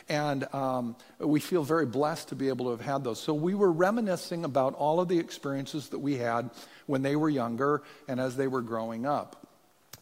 And 0.08 0.52
um, 0.54 0.96
we 1.18 1.38
feel 1.38 1.64
very 1.64 1.84
blessed 1.84 2.28
to 2.28 2.34
be 2.34 2.48
able 2.48 2.66
to 2.66 2.70
have 2.70 2.80
had 2.80 3.04
those. 3.04 3.20
So 3.20 3.34
we 3.34 3.54
were 3.54 3.70
reminiscing 3.70 4.44
about 4.44 4.74
all 4.74 5.00
of 5.00 5.08
the 5.08 5.18
experiences 5.18 5.90
that 5.90 5.98
we 5.98 6.16
had 6.16 6.48
when 6.86 7.02
they 7.02 7.14
were 7.14 7.28
younger 7.28 7.82
and 8.08 8.18
as 8.18 8.36
they 8.36 8.48
were 8.48 8.62
growing 8.62 9.04
up. 9.04 9.46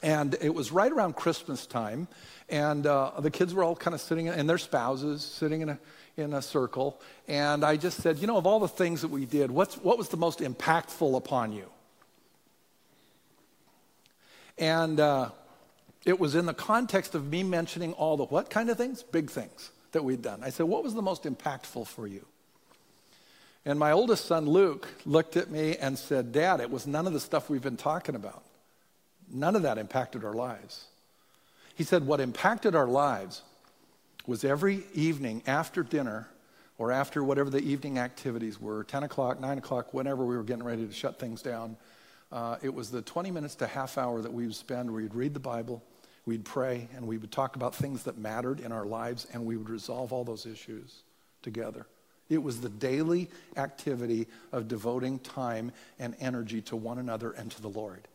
And 0.02 0.36
it 0.40 0.54
was 0.54 0.70
right 0.70 0.92
around 0.92 1.16
Christmas 1.16 1.66
time, 1.66 2.06
and 2.48 2.86
uh, 2.86 3.12
the 3.18 3.30
kids 3.30 3.54
were 3.54 3.64
all 3.64 3.74
kind 3.74 3.94
of 3.94 4.00
sitting, 4.00 4.28
and 4.28 4.48
their 4.48 4.58
spouses 4.58 5.24
sitting 5.24 5.62
in 5.62 5.70
a 5.70 5.78
in 6.16 6.32
a 6.32 6.40
circle, 6.40 7.00
and 7.28 7.64
I 7.64 7.76
just 7.76 8.00
said, 8.00 8.18
you 8.18 8.26
know, 8.26 8.38
of 8.38 8.46
all 8.46 8.58
the 8.58 8.68
things 8.68 9.02
that 9.02 9.08
we 9.08 9.26
did, 9.26 9.50
what's, 9.50 9.76
what 9.76 9.98
was 9.98 10.08
the 10.08 10.16
most 10.16 10.40
impactful 10.40 11.16
upon 11.16 11.52
you? 11.52 11.66
And 14.58 14.98
uh, 14.98 15.30
it 16.06 16.18
was 16.18 16.34
in 16.34 16.46
the 16.46 16.54
context 16.54 17.14
of 17.14 17.26
me 17.26 17.42
mentioning 17.42 17.92
all 17.94 18.16
the 18.16 18.24
what 18.24 18.48
kind 18.48 18.70
of 18.70 18.78
things? 18.78 19.02
Big 19.02 19.30
things 19.30 19.70
that 19.92 20.04
we'd 20.04 20.22
done. 20.22 20.42
I 20.42 20.50
said, 20.50 20.66
what 20.66 20.82
was 20.82 20.94
the 20.94 21.02
most 21.02 21.24
impactful 21.24 21.86
for 21.86 22.06
you? 22.06 22.24
And 23.66 23.78
my 23.78 23.92
oldest 23.92 24.26
son, 24.26 24.46
Luke, 24.46 24.86
looked 25.04 25.36
at 25.36 25.50
me 25.50 25.76
and 25.76 25.98
said, 25.98 26.32
Dad, 26.32 26.60
it 26.60 26.70
was 26.70 26.86
none 26.86 27.06
of 27.06 27.12
the 27.12 27.20
stuff 27.20 27.50
we've 27.50 27.62
been 27.62 27.76
talking 27.76 28.14
about. 28.14 28.44
None 29.30 29.56
of 29.56 29.62
that 29.62 29.76
impacted 29.76 30.24
our 30.24 30.32
lives. 30.32 30.84
He 31.74 31.82
said, 31.82 32.06
What 32.06 32.20
impacted 32.20 32.76
our 32.76 32.86
lives 32.86 33.42
was 34.26 34.44
every 34.44 34.84
evening 34.94 35.42
after 35.46 35.82
dinner 35.82 36.28
or 36.78 36.92
after 36.92 37.24
whatever 37.24 37.48
the 37.48 37.62
evening 37.62 37.98
activities 37.98 38.60
were 38.60 38.84
10 38.84 39.04
o'clock, 39.04 39.40
9 39.40 39.58
o'clock, 39.58 39.94
whenever 39.94 40.24
we 40.24 40.36
were 40.36 40.42
getting 40.42 40.64
ready 40.64 40.86
to 40.86 40.92
shut 40.92 41.18
things 41.18 41.42
down. 41.42 41.76
Uh, 42.30 42.56
it 42.62 42.74
was 42.74 42.90
the 42.90 43.02
20 43.02 43.30
minutes 43.30 43.54
to 43.54 43.66
half 43.66 43.96
hour 43.96 44.20
that 44.20 44.32
we 44.32 44.44
would 44.46 44.54
spend 44.54 44.90
where 44.90 45.02
we'd 45.02 45.14
read 45.14 45.32
the 45.32 45.40
Bible, 45.40 45.82
we'd 46.26 46.44
pray, 46.44 46.88
and 46.94 47.06
we 47.06 47.16
would 47.16 47.32
talk 47.32 47.56
about 47.56 47.74
things 47.74 48.02
that 48.02 48.18
mattered 48.18 48.60
in 48.60 48.72
our 48.72 48.84
lives, 48.84 49.26
and 49.32 49.46
we 49.46 49.56
would 49.56 49.70
resolve 49.70 50.12
all 50.12 50.24
those 50.24 50.44
issues 50.44 51.02
together. 51.42 51.86
It 52.28 52.42
was 52.42 52.60
the 52.60 52.68
daily 52.68 53.30
activity 53.56 54.26
of 54.50 54.66
devoting 54.66 55.20
time 55.20 55.72
and 55.98 56.16
energy 56.18 56.60
to 56.62 56.76
one 56.76 56.98
another 56.98 57.30
and 57.30 57.50
to 57.52 57.62
the 57.62 57.68
Lord. 57.68 58.08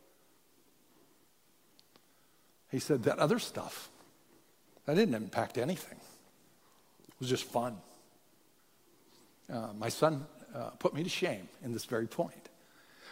He 2.70 2.78
said 2.78 3.04
that 3.04 3.18
other 3.18 3.38
stuff, 3.38 3.90
that 4.86 4.96
didn't 4.96 5.14
impact 5.14 5.58
anything. 5.58 5.98
It 7.08 7.14
was 7.20 7.28
just 7.28 7.44
fun. 7.44 7.76
Uh, 9.52 9.68
my 9.78 9.88
son 9.88 10.26
uh, 10.54 10.70
put 10.78 10.94
me 10.94 11.02
to 11.02 11.08
shame 11.08 11.48
in 11.64 11.72
this 11.72 11.84
very 11.84 12.06
point. 12.06 12.48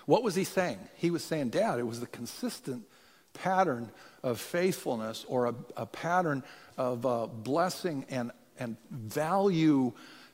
What 0.06 0.22
was 0.22 0.34
he 0.34 0.44
saying? 0.44 0.78
He 0.96 1.10
was 1.10 1.22
saying, 1.22 1.50
Dad, 1.50 1.78
it 1.78 1.86
was 1.86 2.00
the 2.00 2.06
consistent 2.06 2.84
pattern 3.34 3.90
of 4.22 4.40
faithfulness 4.40 5.24
or 5.28 5.46
a, 5.46 5.54
a 5.76 5.86
pattern 5.86 6.42
of 6.76 7.06
uh, 7.06 7.26
blessing 7.26 8.04
and, 8.10 8.32
and 8.58 8.76
value, 8.90 9.92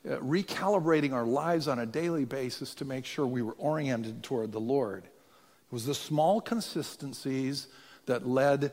uh, 0.08 0.16
recalibrating 0.16 1.12
our 1.12 1.26
lives 1.26 1.68
on 1.68 1.78
a 1.78 1.86
daily 1.86 2.24
basis 2.24 2.74
to 2.76 2.84
make 2.84 3.04
sure 3.04 3.26
we 3.26 3.42
were 3.42 3.56
oriented 3.58 4.22
toward 4.22 4.52
the 4.52 4.60
Lord. 4.60 5.04
It 5.04 5.72
was 5.72 5.86
the 5.86 5.94
small 5.94 6.40
consistencies 6.40 7.66
that 8.06 8.26
led 8.26 8.72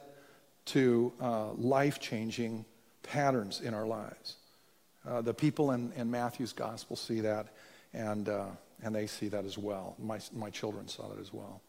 to 0.65 1.11
uh, 1.21 1.51
life 1.53 1.99
changing 1.99 2.65
patterns 3.03 3.61
in 3.61 3.73
our 3.73 3.85
lives. 3.85 4.37
Uh, 5.07 5.21
the 5.21 5.33
people 5.33 5.71
in, 5.71 5.91
in, 5.97 6.09
Matthew's 6.09 6.53
gospel 6.53 6.95
see 6.95 7.19
that, 7.21 7.47
and, 7.93 8.29
uh, 8.29 8.45
and 8.81 8.95
they 8.95 9.07
see 9.07 9.27
that 9.27 9.43
as 9.43 9.57
well. 9.57 9.95
My, 9.99 10.19
my 10.33 10.49
children 10.49 10.87
saw 10.87 11.09
that 11.09 11.19
as 11.19 11.33
well. 11.33 11.61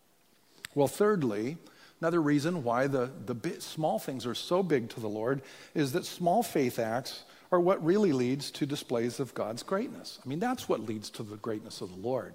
Well, 0.75 0.87
thirdly, 0.89 1.57
another 2.01 2.23
reason 2.23 2.63
why 2.63 2.87
the, 2.87 3.11
the 3.27 3.35
bit, 3.35 3.63
small 3.63 3.99
things 3.99 4.25
are 4.27 4.35
so 4.35 4.63
big 4.63 4.89
to 4.91 5.01
the 5.01 5.09
Lord 5.09 5.43
is 5.75 5.93
that 5.93 6.05
small 6.05 6.43
faith 6.43 6.79
acts 6.79 7.25
are 7.51 7.61
what 7.61 7.85
really 7.85 8.13
leads 8.13 8.51
to 8.53 8.67
displays 8.67 9.21
of 9.21 9.35
God's 9.35 9.63
greatness. 9.63 10.19
I 10.25 10.29
mean, 10.29 10.41
that's 10.41 10.69
what 10.69 10.81
leads 10.81 11.11
to 11.11 11.23
the 11.23 11.37
greatness 11.37 11.81
of 11.81 11.91
the 11.91 12.01
Lord. 12.01 12.35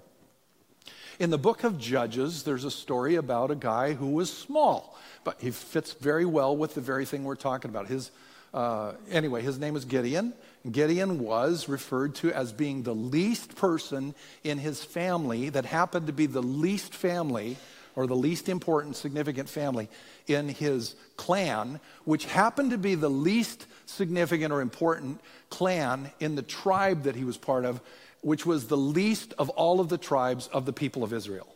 In 1.20 1.28
the 1.28 1.36
book 1.36 1.64
of 1.64 1.78
Judges, 1.78 2.44
there's 2.44 2.64
a 2.64 2.70
story 2.70 3.16
about 3.16 3.50
a 3.50 3.54
guy 3.54 3.92
who 3.92 4.06
was 4.06 4.32
small, 4.32 4.98
but 5.22 5.38
he 5.38 5.50
fits 5.50 5.92
very 5.92 6.24
well 6.24 6.56
with 6.56 6.74
the 6.74 6.80
very 6.80 7.04
thing 7.04 7.24
we're 7.24 7.34
talking 7.34 7.68
about. 7.68 7.88
His, 7.88 8.10
uh, 8.54 8.92
anyway, 9.10 9.42
his 9.42 9.58
name 9.58 9.74
was 9.74 9.84
Gideon. 9.84 10.32
Gideon 10.72 11.18
was 11.18 11.68
referred 11.68 12.14
to 12.16 12.32
as 12.32 12.54
being 12.54 12.84
the 12.84 12.94
least 12.94 13.54
person 13.54 14.14
in 14.44 14.56
his 14.56 14.82
family 14.82 15.50
that 15.50 15.66
happened 15.66 16.06
to 16.06 16.14
be 16.14 16.24
the 16.24 16.42
least 16.42 16.94
family 16.94 17.58
or 17.94 18.06
the 18.06 18.16
least 18.16 18.48
important, 18.48 18.96
significant 18.96 19.50
family 19.50 19.90
in 20.26 20.48
his 20.48 20.94
clan, 21.18 21.80
which 22.04 22.24
happened 22.24 22.70
to 22.70 22.78
be 22.78 22.94
the 22.94 23.10
least 23.10 23.66
significant 23.84 24.54
or 24.54 24.62
important 24.62 25.20
clan 25.50 26.10
in 26.18 26.34
the 26.34 26.42
tribe 26.42 27.02
that 27.02 27.14
he 27.14 27.24
was 27.24 27.36
part 27.36 27.66
of, 27.66 27.78
which 28.20 28.44
was 28.44 28.66
the 28.66 28.76
least 28.76 29.34
of 29.38 29.48
all 29.50 29.80
of 29.80 29.88
the 29.88 29.98
tribes 29.98 30.48
of 30.48 30.66
the 30.66 30.72
people 30.72 31.02
of 31.02 31.12
Israel. 31.12 31.48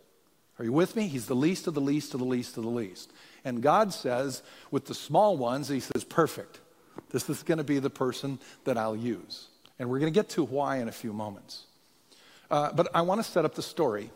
Are 0.58 0.64
you 0.64 0.72
with 0.72 0.96
me? 0.96 1.08
He's 1.08 1.26
the 1.26 1.34
least 1.34 1.66
of 1.66 1.74
the 1.74 1.80
least 1.80 2.14
of 2.14 2.20
the 2.20 2.26
least 2.26 2.56
of 2.56 2.62
the 2.62 2.70
least. 2.70 3.12
And 3.44 3.62
God 3.62 3.92
says, 3.92 4.42
with 4.70 4.86
the 4.86 4.94
small 4.94 5.36
ones, 5.36 5.68
He 5.68 5.80
says, 5.80 6.04
perfect. 6.04 6.60
This 7.10 7.28
is 7.28 7.42
going 7.42 7.58
to 7.58 7.64
be 7.64 7.78
the 7.80 7.90
person 7.90 8.38
that 8.64 8.78
I'll 8.78 8.96
use. 8.96 9.48
And 9.78 9.90
we're 9.90 9.98
going 9.98 10.12
to 10.12 10.16
get 10.16 10.30
to 10.30 10.44
why 10.44 10.78
in 10.78 10.88
a 10.88 10.92
few 10.92 11.12
moments. 11.12 11.64
Uh, 12.50 12.72
but 12.72 12.88
I 12.94 13.02
want 13.02 13.24
to 13.24 13.28
set 13.28 13.44
up 13.44 13.54
the 13.54 13.62
story 13.62 14.10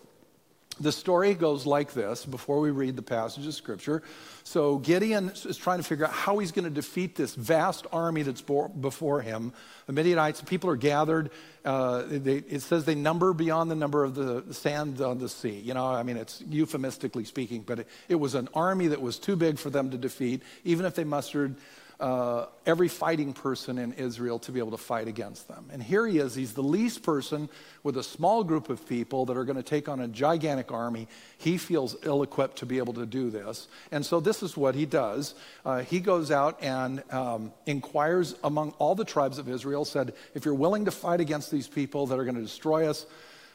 the 0.80 0.92
story 0.92 1.34
goes 1.34 1.66
like 1.66 1.92
this 1.92 2.24
before 2.24 2.60
we 2.60 2.70
read 2.70 2.96
the 2.96 3.02
passage 3.02 3.46
of 3.46 3.54
Scripture. 3.54 4.02
So 4.44 4.78
Gideon 4.78 5.30
is 5.30 5.56
trying 5.56 5.78
to 5.78 5.84
figure 5.84 6.06
out 6.06 6.12
how 6.12 6.38
he's 6.38 6.52
going 6.52 6.64
to 6.64 6.70
defeat 6.70 7.16
this 7.16 7.34
vast 7.34 7.86
army 7.92 8.22
that's 8.22 8.40
before 8.40 9.20
him. 9.20 9.52
The 9.86 9.92
Midianites, 9.92 10.40
people 10.42 10.70
are 10.70 10.76
gathered. 10.76 11.30
Uh, 11.64 12.04
they, 12.06 12.36
it 12.36 12.62
says 12.62 12.84
they 12.84 12.94
number 12.94 13.32
beyond 13.32 13.70
the 13.70 13.76
number 13.76 14.04
of 14.04 14.14
the 14.14 14.54
sand 14.54 15.00
on 15.00 15.18
the 15.18 15.28
sea. 15.28 15.58
You 15.58 15.74
know, 15.74 15.86
I 15.86 16.02
mean, 16.02 16.16
it's 16.16 16.42
euphemistically 16.48 17.24
speaking, 17.24 17.62
but 17.62 17.80
it, 17.80 17.88
it 18.08 18.14
was 18.14 18.34
an 18.34 18.48
army 18.54 18.86
that 18.88 19.02
was 19.02 19.18
too 19.18 19.36
big 19.36 19.58
for 19.58 19.70
them 19.70 19.90
to 19.90 19.98
defeat, 19.98 20.42
even 20.64 20.86
if 20.86 20.94
they 20.94 21.04
mustered 21.04 21.56
uh, 22.00 22.46
every 22.64 22.86
fighting 22.86 23.32
person 23.32 23.76
in 23.76 23.92
Israel 23.94 24.38
to 24.38 24.52
be 24.52 24.60
able 24.60 24.70
to 24.70 24.76
fight 24.76 25.08
against 25.08 25.48
them. 25.48 25.68
And 25.72 25.82
here 25.82 26.06
he 26.06 26.18
is, 26.18 26.34
he's 26.34 26.52
the 26.52 26.62
least 26.62 27.02
person 27.02 27.48
with 27.82 27.96
a 27.96 28.04
small 28.04 28.44
group 28.44 28.68
of 28.68 28.88
people 28.88 29.26
that 29.26 29.36
are 29.36 29.44
going 29.44 29.56
to 29.56 29.64
take 29.64 29.88
on 29.88 30.00
a 30.00 30.06
gigantic 30.06 30.70
army. 30.70 31.08
He 31.38 31.58
feels 31.58 31.96
ill 32.04 32.22
equipped 32.22 32.58
to 32.58 32.66
be 32.66 32.78
able 32.78 32.92
to 32.94 33.06
do 33.06 33.30
this. 33.30 33.66
And 33.90 34.06
so 34.06 34.20
this 34.20 34.44
is 34.44 34.56
what 34.56 34.76
he 34.76 34.86
does. 34.86 35.34
Uh, 35.64 35.80
he 35.80 35.98
goes 35.98 36.30
out 36.30 36.62
and 36.62 37.02
um, 37.12 37.52
inquires 37.66 38.36
among 38.44 38.74
all 38.78 38.94
the 38.94 39.04
tribes 39.04 39.38
of 39.38 39.48
Israel, 39.48 39.84
said, 39.84 40.14
If 40.34 40.44
you're 40.44 40.54
willing 40.54 40.84
to 40.84 40.92
fight 40.92 41.20
against 41.20 41.50
these 41.50 41.66
people 41.66 42.06
that 42.06 42.18
are 42.18 42.24
going 42.24 42.36
to 42.36 42.42
destroy 42.42 42.88
us, 42.88 43.06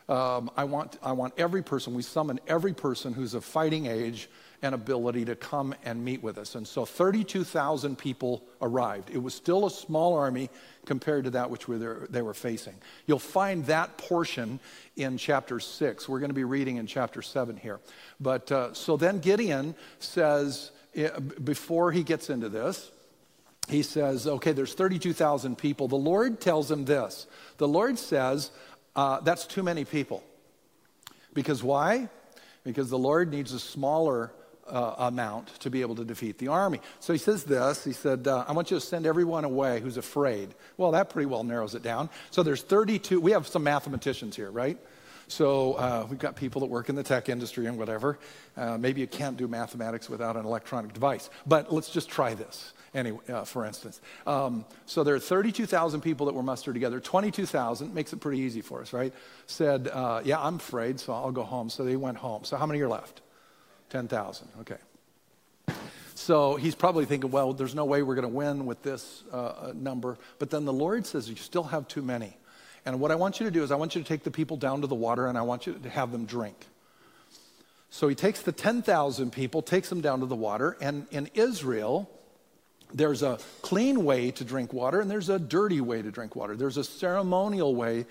um, 0.10 0.51
I, 0.58 0.65
want, 0.65 0.97
I 1.01 1.13
want 1.13 1.34
every 1.38 1.63
person, 1.63 1.93
we 1.93 2.01
summon 2.01 2.41
every 2.45 2.73
person 2.73 3.13
who's 3.13 3.34
of 3.34 3.45
fighting 3.45 3.86
age 3.86 4.29
and 4.63 4.73
ability 4.73 5.26
to 5.26 5.36
come 5.36 5.76
and 5.84 6.04
meet 6.04 6.23
with 6.23 6.38
us. 6.38 6.56
And 6.56 6.65
so 6.65 6.86
32,000 6.86 7.97
people 7.97 8.43
arrived. 8.62 9.10
It 9.12 9.21
was 9.21 9.36
still 9.36 9.65
a 9.65 9.69
small 9.69 10.15
army 10.15 10.49
compared 10.86 11.26
to 11.26 11.32
that 11.32 11.49
which 11.49 11.65
they 11.67 12.21
were 12.21 12.34
facing. 12.34 12.76
You'll 13.06 13.19
find 13.19 13.65
that 13.65 13.97
portion 13.97 14.62
in 14.95 15.17
chapter 15.17 15.60
6. 15.60 16.08
We're 16.08 16.19
going 16.19 16.30
to 16.30 16.34
be 16.34 16.45
reading 16.45 16.78
in 16.78 16.88
chapter 16.88 17.21
7 17.21 17.58
here. 17.58 17.82
But 18.21 18.52
uh, 18.52 18.73
so 18.73 18.95
then 18.95 19.19
Gideon 19.19 19.76
says, 19.99 20.71
eh, 20.95 21.10
before 21.43 21.91
he 21.91 22.04
gets 22.04 22.30
into 22.30 22.47
this, 22.47 22.89
he 23.67 23.84
says, 23.84 24.28
okay, 24.28 24.54
there's 24.54 24.73
32,000 24.73 25.58
people. 25.58 25.89
The 25.89 25.95
Lord 25.95 26.39
tells 26.39 26.71
him 26.71 26.86
this. 26.86 27.28
The 27.58 27.67
Lord 27.67 27.99
says, 27.99 28.52
uh, 28.95 29.19
that's 29.19 29.45
too 29.45 29.63
many 29.63 29.84
people. 29.84 30.23
Because 31.34 31.62
why? 31.63 32.08
Because 32.63 32.89
the 32.89 32.97
Lord 32.97 33.30
needs 33.30 33.52
a 33.52 33.60
smaller 33.60 34.32
uh, 34.67 34.95
amount 34.99 35.47
to 35.60 35.69
be 35.69 35.82
able 35.82 35.95
to 35.95 36.06
defeat 36.06 36.38
the 36.38 36.47
army. 36.47 36.80
So 36.99 37.13
he 37.13 37.19
says 37.19 37.43
this 37.43 37.84
He 37.84 37.93
said, 37.93 38.28
uh, 38.28 38.45
I 38.47 38.54
want 38.54 38.71
you 38.71 38.78
to 38.78 38.86
send 38.86 39.06
everyone 39.06 39.43
away 39.43 39.80
who's 39.80 39.97
afraid. 39.97 40.54
Well, 40.78 40.91
that 40.91 41.10
pretty 41.10 41.26
well 41.26 41.43
narrows 41.43 41.76
it 41.76 41.84
down. 41.84 42.10
So 42.32 42.43
there's 42.43 42.62
32, 42.62 43.19
we 43.19 43.32
have 43.32 43.47
some 43.47 43.63
mathematicians 43.63 44.36
here, 44.36 44.52
right? 44.52 44.78
So 45.28 45.73
uh, 45.73 46.08
we've 46.10 46.19
got 46.19 46.36
people 46.36 46.62
that 46.62 46.67
work 46.67 46.89
in 46.89 46.95
the 46.95 47.04
tech 47.04 47.30
industry 47.30 47.65
and 47.65 47.78
whatever. 47.78 48.19
Uh, 48.56 48.78
maybe 48.78 49.02
you 49.02 49.08
can't 49.08 49.38
do 49.38 49.47
mathematics 49.47 50.10
without 50.10 50.36
an 50.36 50.45
electronic 50.45 50.93
device, 50.93 51.30
but 51.47 51.73
let's 51.73 51.89
just 51.89 52.10
try 52.10 52.34
this. 52.34 52.73
Anyway, 52.93 53.19
uh, 53.28 53.43
for 53.43 53.65
instance, 53.65 53.99
um, 54.28 54.63
so 54.86 55.04
there 55.04 55.15
are 55.15 55.19
32,000 55.19 56.02
people 56.02 56.28
that 56.28 56.36
were 56.36 56.43
mustered 56.43 56.76
together. 56.76 56.99
22,000 56.99 57.91
makes 57.91 58.13
it 58.13 58.17
pretty 58.17 58.39
easy 58.39 58.62
for 58.62 58.82
us, 58.82 58.93
right? 58.93 59.12
Said, 59.47 59.88
uh, 59.88 60.21
"Yeah, 60.23 60.39
I'm 60.39 60.58
afraid, 60.58 60.99
so 60.99 61.12
I'll 61.12 61.32
go 61.32 61.41
home." 61.41 61.71
So 61.71 61.84
they 61.84 61.95
went 61.95 62.17
home. 62.17 62.43
So 62.43 62.56
how 62.56 62.67
many 62.67 62.80
are 62.82 62.88
left? 62.88 63.22
10,000. 63.93 64.47
Okay. 64.62 64.77
So 66.15 66.56
he's 66.56 66.73
probably 66.73 67.06
thinking, 67.06 67.29
well, 67.29 67.53
there's 67.53 67.75
no 67.75 67.86
way 67.86 68.01
we're 68.01 68.15
going 68.15 68.23
to 68.23 68.27
win 68.27 68.65
with 68.65 68.82
this 68.82 69.23
uh, 69.32 69.36
uh, 69.36 69.73
number. 69.75 70.17
But 70.39 70.49
then 70.49 70.65
the 70.65 70.73
Lord 70.73 71.06
says, 71.06 71.29
you 71.29 71.36
still 71.36 71.65
have 71.65 71.88
too 71.88 72.01
many. 72.01 72.36
And 72.88 72.99
what 72.99 73.12
I 73.12 73.15
want 73.15 73.39
you 73.39 73.45
to 73.45 73.51
do 73.51 73.62
is, 73.62 73.71
I 73.71 73.75
want 73.75 73.93
you 73.93 74.01
to 74.01 74.08
take 74.08 74.23
the 74.23 74.32
people 74.32 74.58
down 74.58 74.82
to 74.82 74.88
the 74.88 74.95
water 74.95 75.27
and 75.27 75.38
I 75.38 75.43
want 75.43 75.67
you 75.67 75.73
to 75.73 75.89
have 75.91 76.12
them 76.12 76.25
drink. 76.25 76.65
So 77.91 78.08
he 78.08 78.15
takes 78.15 78.41
the 78.41 78.51
10,000 78.51 79.32
people, 79.32 79.62
takes 79.62 79.89
them 79.89 80.01
down 80.01 80.21
to 80.21 80.25
the 80.25 80.36
water. 80.36 80.75
And 80.82 81.06
in 81.12 81.29
Israel, 81.36 82.10
there's 82.91 83.21
a 83.21 83.38
clean 83.62 84.03
way 84.03 84.32
to 84.32 84.43
drink 84.43 84.73
water 84.73 85.01
and 85.01 85.12
there's 85.12 85.29
a 85.29 85.38
dirty 85.38 85.82
way 85.82 86.01
to 86.01 86.10
drink 86.10 86.36
water. 86.36 86.56
There's 86.56 86.77
a 86.77 86.84
ceremonial 86.84 87.75
way 87.75 88.08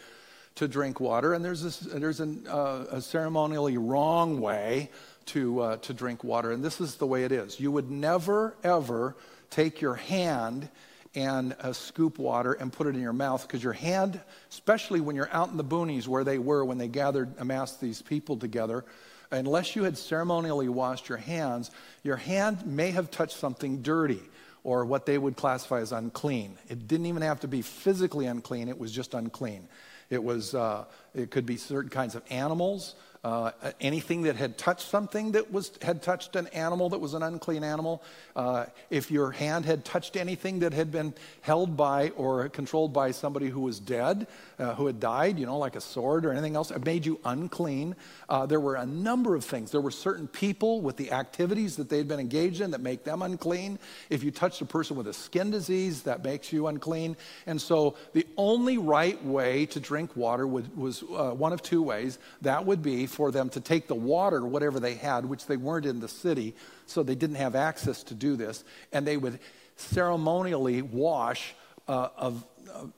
to 0.56 0.68
drink 0.68 1.00
water, 1.00 1.34
and 1.34 1.44
there's, 1.44 1.64
a, 1.64 1.98
there's 1.98 2.20
an, 2.20 2.46
uh, 2.48 2.84
a 2.90 3.00
ceremonially 3.00 3.78
wrong 3.78 4.40
way 4.40 4.90
to, 5.26 5.60
uh, 5.60 5.76
to 5.78 5.94
drink 5.94 6.24
water. 6.24 6.52
And 6.52 6.64
this 6.64 6.80
is 6.80 6.96
the 6.96 7.06
way 7.06 7.24
it 7.24 7.32
is. 7.32 7.58
You 7.58 7.70
would 7.72 7.90
never, 7.90 8.54
ever 8.62 9.16
take 9.50 9.80
your 9.80 9.94
hand 9.94 10.68
and 11.14 11.54
uh, 11.60 11.72
scoop 11.72 12.18
water 12.18 12.52
and 12.54 12.72
put 12.72 12.86
it 12.86 12.94
in 12.94 13.00
your 13.00 13.12
mouth 13.12 13.46
because 13.46 13.62
your 13.62 13.72
hand, 13.74 14.20
especially 14.50 15.00
when 15.00 15.14
you're 15.14 15.32
out 15.32 15.50
in 15.50 15.56
the 15.56 15.64
boonies 15.64 16.08
where 16.08 16.24
they 16.24 16.38
were 16.38 16.64
when 16.64 16.78
they 16.78 16.88
gathered, 16.88 17.32
amassed 17.38 17.80
these 17.80 18.00
people 18.00 18.36
together, 18.36 18.84
unless 19.30 19.76
you 19.76 19.84
had 19.84 19.98
ceremonially 19.98 20.68
washed 20.68 21.08
your 21.08 21.18
hands, 21.18 21.70
your 22.02 22.16
hand 22.16 22.66
may 22.66 22.90
have 22.90 23.10
touched 23.10 23.36
something 23.36 23.82
dirty 23.82 24.22
or 24.64 24.84
what 24.84 25.06
they 25.06 25.18
would 25.18 25.36
classify 25.36 25.80
as 25.80 25.92
unclean. 25.92 26.56
It 26.68 26.86
didn't 26.86 27.06
even 27.06 27.22
have 27.22 27.40
to 27.40 27.48
be 27.48 27.62
physically 27.62 28.26
unclean, 28.26 28.68
it 28.68 28.78
was 28.78 28.92
just 28.92 29.14
unclean. 29.14 29.68
It, 30.08 30.22
was, 30.22 30.54
uh, 30.54 30.84
it 31.14 31.30
could 31.30 31.46
be 31.46 31.56
certain 31.56 31.90
kinds 31.90 32.14
of 32.14 32.22
animals, 32.30 32.94
uh, 33.24 33.52
anything 33.80 34.22
that 34.22 34.34
had 34.34 34.58
touched 34.58 34.88
something 34.88 35.32
that 35.32 35.52
was, 35.52 35.70
had 35.80 36.02
touched 36.02 36.34
an 36.34 36.48
animal 36.48 36.88
that 36.88 36.98
was 36.98 37.14
an 37.14 37.22
unclean 37.22 37.62
animal, 37.62 38.02
uh, 38.34 38.66
if 38.90 39.12
your 39.12 39.30
hand 39.30 39.64
had 39.64 39.84
touched 39.84 40.16
anything 40.16 40.58
that 40.58 40.72
had 40.72 40.90
been 40.90 41.14
held 41.40 41.76
by 41.76 42.08
or 42.10 42.48
controlled 42.48 42.92
by 42.92 43.12
somebody 43.12 43.48
who 43.48 43.60
was 43.60 43.78
dead, 43.78 44.26
uh, 44.58 44.74
who 44.74 44.86
had 44.86 44.98
died, 44.98 45.38
you 45.38 45.46
know, 45.46 45.58
like 45.58 45.76
a 45.76 45.80
sword 45.80 46.26
or 46.26 46.32
anything 46.32 46.56
else, 46.56 46.72
it 46.72 46.84
made 46.84 47.06
you 47.06 47.20
unclean. 47.24 47.94
Uh, 48.28 48.44
there 48.44 48.58
were 48.58 48.74
a 48.74 48.86
number 48.86 49.36
of 49.36 49.44
things. 49.44 49.70
There 49.70 49.80
were 49.80 49.92
certain 49.92 50.26
people 50.26 50.80
with 50.80 50.96
the 50.96 51.12
activities 51.12 51.76
that 51.76 51.88
they'd 51.88 52.08
been 52.08 52.18
engaged 52.18 52.60
in 52.60 52.72
that 52.72 52.80
make 52.80 53.04
them 53.04 53.22
unclean. 53.22 53.78
If 54.10 54.24
you 54.24 54.32
touched 54.32 54.60
a 54.62 54.66
person 54.66 54.96
with 54.96 55.06
a 55.06 55.12
skin 55.12 55.52
disease, 55.52 56.02
that 56.02 56.24
makes 56.24 56.52
you 56.52 56.66
unclean. 56.66 57.16
And 57.46 57.60
so 57.60 57.94
the 58.14 58.26
only 58.36 58.78
right 58.78 59.22
way 59.24 59.66
to 59.66 59.78
drink 59.78 60.16
water 60.16 60.44
was, 60.44 60.68
was 60.70 61.02
uh, 61.02 61.30
one 61.30 61.52
of 61.52 61.62
two 61.62 61.82
ways. 61.82 62.18
That 62.40 62.66
would 62.66 62.82
be 62.82 63.06
for 63.12 63.30
them 63.30 63.48
to 63.50 63.60
take 63.60 63.86
the 63.86 63.94
water, 63.94 64.44
whatever 64.44 64.80
they 64.80 64.94
had, 64.94 65.26
which 65.26 65.46
they 65.46 65.56
weren't 65.56 65.86
in 65.86 66.00
the 66.00 66.08
city, 66.08 66.54
so 66.86 67.02
they 67.02 67.14
didn't 67.14 67.36
have 67.36 67.54
access 67.54 68.02
to 68.04 68.14
do 68.14 68.36
this, 68.36 68.64
and 68.92 69.06
they 69.06 69.16
would 69.16 69.38
ceremonially 69.76 70.82
wash 70.82 71.54
uh, 71.88 72.08
a, 72.18 72.32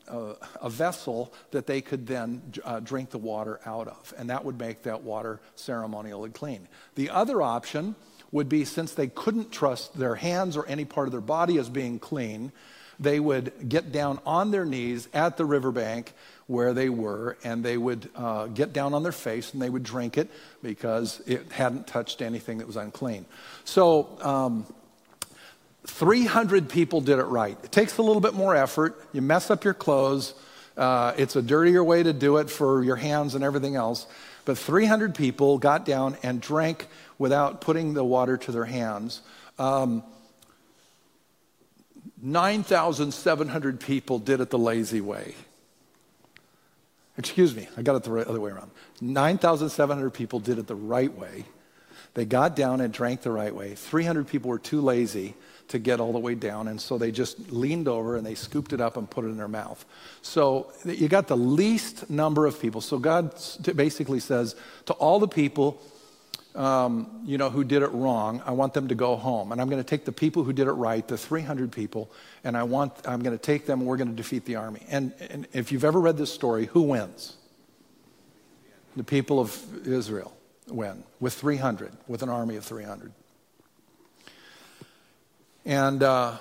a, 0.08 0.34
a, 0.62 0.70
vessel 0.70 1.32
that 1.50 1.66
they 1.66 1.80
could 1.80 2.06
then 2.06 2.42
uh, 2.64 2.80
drink 2.80 3.10
the 3.10 3.18
water 3.18 3.60
out 3.64 3.88
of, 3.88 4.12
and 4.18 4.28
that 4.30 4.44
would 4.44 4.58
make 4.58 4.82
that 4.82 5.02
water 5.02 5.40
ceremonially 5.54 6.30
clean. 6.30 6.68
The 6.94 7.10
other 7.10 7.40
option 7.40 7.94
would 8.30 8.48
be 8.48 8.64
since 8.64 8.92
they 8.92 9.06
couldn't 9.06 9.52
trust 9.52 9.96
their 9.96 10.16
hands 10.16 10.56
or 10.56 10.66
any 10.66 10.84
part 10.84 11.08
of 11.08 11.12
their 11.12 11.20
body 11.20 11.58
as 11.58 11.70
being 11.70 11.98
clean, 11.98 12.52
they 13.00 13.18
would 13.20 13.68
get 13.68 13.92
down 13.92 14.20
on 14.26 14.50
their 14.50 14.64
knees 14.64 15.08
at 15.14 15.36
the 15.36 15.44
riverbank 15.44 16.12
where 16.46 16.74
they 16.74 16.88
were, 16.88 17.36
and 17.42 17.64
they 17.64 17.76
would 17.76 18.08
uh, 18.14 18.46
get 18.46 18.72
down 18.72 18.94
on 18.94 19.02
their 19.02 19.12
face 19.12 19.52
and 19.52 19.62
they 19.62 19.70
would 19.70 19.82
drink 19.82 20.18
it 20.18 20.30
because 20.62 21.22
it 21.26 21.50
hadn't 21.52 21.86
touched 21.86 22.20
anything 22.20 22.58
that 22.58 22.66
was 22.66 22.76
unclean. 22.76 23.24
So, 23.64 24.18
um, 24.20 24.66
300 25.86 26.68
people 26.68 27.00
did 27.00 27.18
it 27.18 27.24
right. 27.24 27.58
It 27.62 27.72
takes 27.72 27.98
a 27.98 28.02
little 28.02 28.20
bit 28.20 28.34
more 28.34 28.56
effort. 28.56 29.00
You 29.12 29.22
mess 29.22 29.50
up 29.50 29.64
your 29.64 29.74
clothes. 29.74 30.34
Uh, 30.76 31.12
it's 31.16 31.36
a 31.36 31.42
dirtier 31.42 31.84
way 31.84 32.02
to 32.02 32.12
do 32.12 32.38
it 32.38 32.50
for 32.50 32.82
your 32.82 32.96
hands 32.96 33.34
and 33.34 33.44
everything 33.44 33.76
else. 33.76 34.06
But 34.44 34.58
300 34.58 35.14
people 35.14 35.58
got 35.58 35.84
down 35.84 36.16
and 36.22 36.40
drank 36.40 36.86
without 37.18 37.60
putting 37.60 37.94
the 37.94 38.04
water 38.04 38.36
to 38.36 38.52
their 38.52 38.64
hands. 38.64 39.20
Um, 39.58 40.02
9,700 42.20 43.80
people 43.80 44.18
did 44.18 44.40
it 44.40 44.50
the 44.50 44.58
lazy 44.58 45.00
way. 45.00 45.34
Excuse 47.16 47.54
me, 47.54 47.68
I 47.76 47.82
got 47.82 47.96
it 47.96 48.02
the 48.02 48.10
right, 48.10 48.26
other 48.26 48.40
way 48.40 48.50
around. 48.50 48.70
9,700 49.00 50.10
people 50.10 50.40
did 50.40 50.58
it 50.58 50.66
the 50.66 50.74
right 50.74 51.12
way. 51.16 51.44
They 52.14 52.24
got 52.24 52.56
down 52.56 52.80
and 52.80 52.92
drank 52.92 53.22
the 53.22 53.30
right 53.30 53.54
way. 53.54 53.74
300 53.74 54.26
people 54.26 54.50
were 54.50 54.58
too 54.58 54.80
lazy 54.80 55.34
to 55.68 55.78
get 55.78 56.00
all 56.00 56.12
the 56.12 56.18
way 56.18 56.34
down, 56.34 56.68
and 56.68 56.80
so 56.80 56.98
they 56.98 57.10
just 57.10 57.50
leaned 57.50 57.88
over 57.88 58.16
and 58.16 58.26
they 58.26 58.34
scooped 58.34 58.72
it 58.72 58.80
up 58.80 58.96
and 58.96 59.08
put 59.08 59.24
it 59.24 59.28
in 59.28 59.36
their 59.36 59.48
mouth. 59.48 59.84
So 60.22 60.72
you 60.84 61.08
got 61.08 61.26
the 61.26 61.36
least 61.36 62.10
number 62.10 62.46
of 62.46 62.60
people. 62.60 62.80
So 62.80 62.98
God 62.98 63.34
basically 63.74 64.20
says 64.20 64.56
to 64.86 64.92
all 64.94 65.18
the 65.18 65.28
people 65.28 65.80
um, 66.54 67.22
you 67.24 67.36
know, 67.36 67.50
who 67.50 67.64
did 67.64 67.82
it 67.82 67.88
wrong, 67.88 68.42
I 68.46 68.52
want 68.52 68.74
them 68.74 68.88
to 68.88 68.94
go 68.94 69.16
home. 69.16 69.50
And 69.50 69.60
I'm 69.60 69.68
going 69.68 69.82
to 69.82 69.88
take 69.88 70.04
the 70.04 70.12
people 70.12 70.44
who 70.44 70.52
did 70.52 70.68
it 70.68 70.72
right, 70.72 71.06
the 71.06 71.18
300 71.18 71.72
people, 71.72 72.10
and 72.44 72.56
I 72.56 72.62
want, 72.62 72.92
I'm 73.06 73.22
going 73.22 73.36
to 73.36 73.42
take 73.42 73.66
them 73.66 73.80
and 73.80 73.88
we're 73.88 73.96
going 73.96 74.10
to 74.10 74.14
defeat 74.14 74.44
the 74.44 74.56
army. 74.56 74.82
And, 74.88 75.12
and 75.30 75.48
if 75.52 75.72
you've 75.72 75.84
ever 75.84 76.00
read 76.00 76.16
this 76.16 76.32
story, 76.32 76.66
who 76.66 76.82
wins? 76.82 77.36
The 78.96 79.04
people 79.04 79.40
of 79.40 79.60
Israel 79.86 80.36
win 80.68 81.02
with 81.18 81.34
300, 81.34 81.92
with 82.06 82.22
an 82.22 82.28
army 82.28 82.56
of 82.56 82.64
300. 82.64 83.12
And 85.64 86.02
uh, 86.02 86.36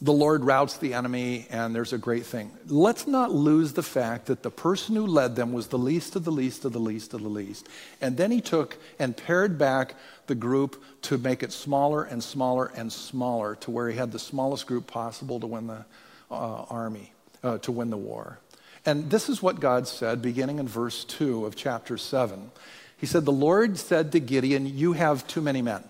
the 0.00 0.12
Lord 0.12 0.44
routs 0.44 0.76
the 0.76 0.94
enemy, 0.94 1.46
and 1.50 1.74
there's 1.74 1.92
a 1.92 1.98
great 1.98 2.24
thing. 2.24 2.52
Let's 2.66 3.08
not 3.08 3.32
lose 3.32 3.72
the 3.72 3.82
fact 3.82 4.26
that 4.26 4.44
the 4.44 4.50
person 4.50 4.94
who 4.94 5.06
led 5.06 5.34
them 5.34 5.52
was 5.52 5.66
the 5.68 5.78
least 5.78 6.14
of 6.14 6.24
the 6.24 6.30
least 6.30 6.64
of 6.64 6.72
the 6.72 6.78
least 6.78 7.14
of 7.14 7.22
the 7.22 7.28
least. 7.28 7.68
And 8.00 8.16
then 8.16 8.30
he 8.30 8.40
took 8.40 8.76
and 9.00 9.16
pared 9.16 9.58
back 9.58 9.96
the 10.28 10.36
group 10.36 10.80
to 11.02 11.18
make 11.18 11.42
it 11.42 11.52
smaller 11.52 12.04
and 12.04 12.22
smaller 12.22 12.70
and 12.76 12.92
smaller 12.92 13.56
to 13.56 13.72
where 13.72 13.90
he 13.90 13.96
had 13.96 14.12
the 14.12 14.20
smallest 14.20 14.68
group 14.68 14.86
possible 14.86 15.40
to 15.40 15.48
win 15.48 15.66
the 15.66 15.84
uh, 16.30 16.62
army, 16.70 17.12
uh, 17.42 17.58
to 17.58 17.72
win 17.72 17.90
the 17.90 17.96
war. 17.96 18.38
And 18.86 19.10
this 19.10 19.28
is 19.28 19.42
what 19.42 19.58
God 19.58 19.88
said 19.88 20.22
beginning 20.22 20.60
in 20.60 20.68
verse 20.68 21.04
2 21.04 21.44
of 21.44 21.56
chapter 21.56 21.98
7. 21.98 22.52
He 22.96 23.06
said, 23.06 23.24
The 23.24 23.32
Lord 23.32 23.76
said 23.78 24.12
to 24.12 24.20
Gideon, 24.20 24.64
You 24.64 24.92
have 24.92 25.26
too 25.26 25.40
many 25.40 25.60
men. 25.60 25.82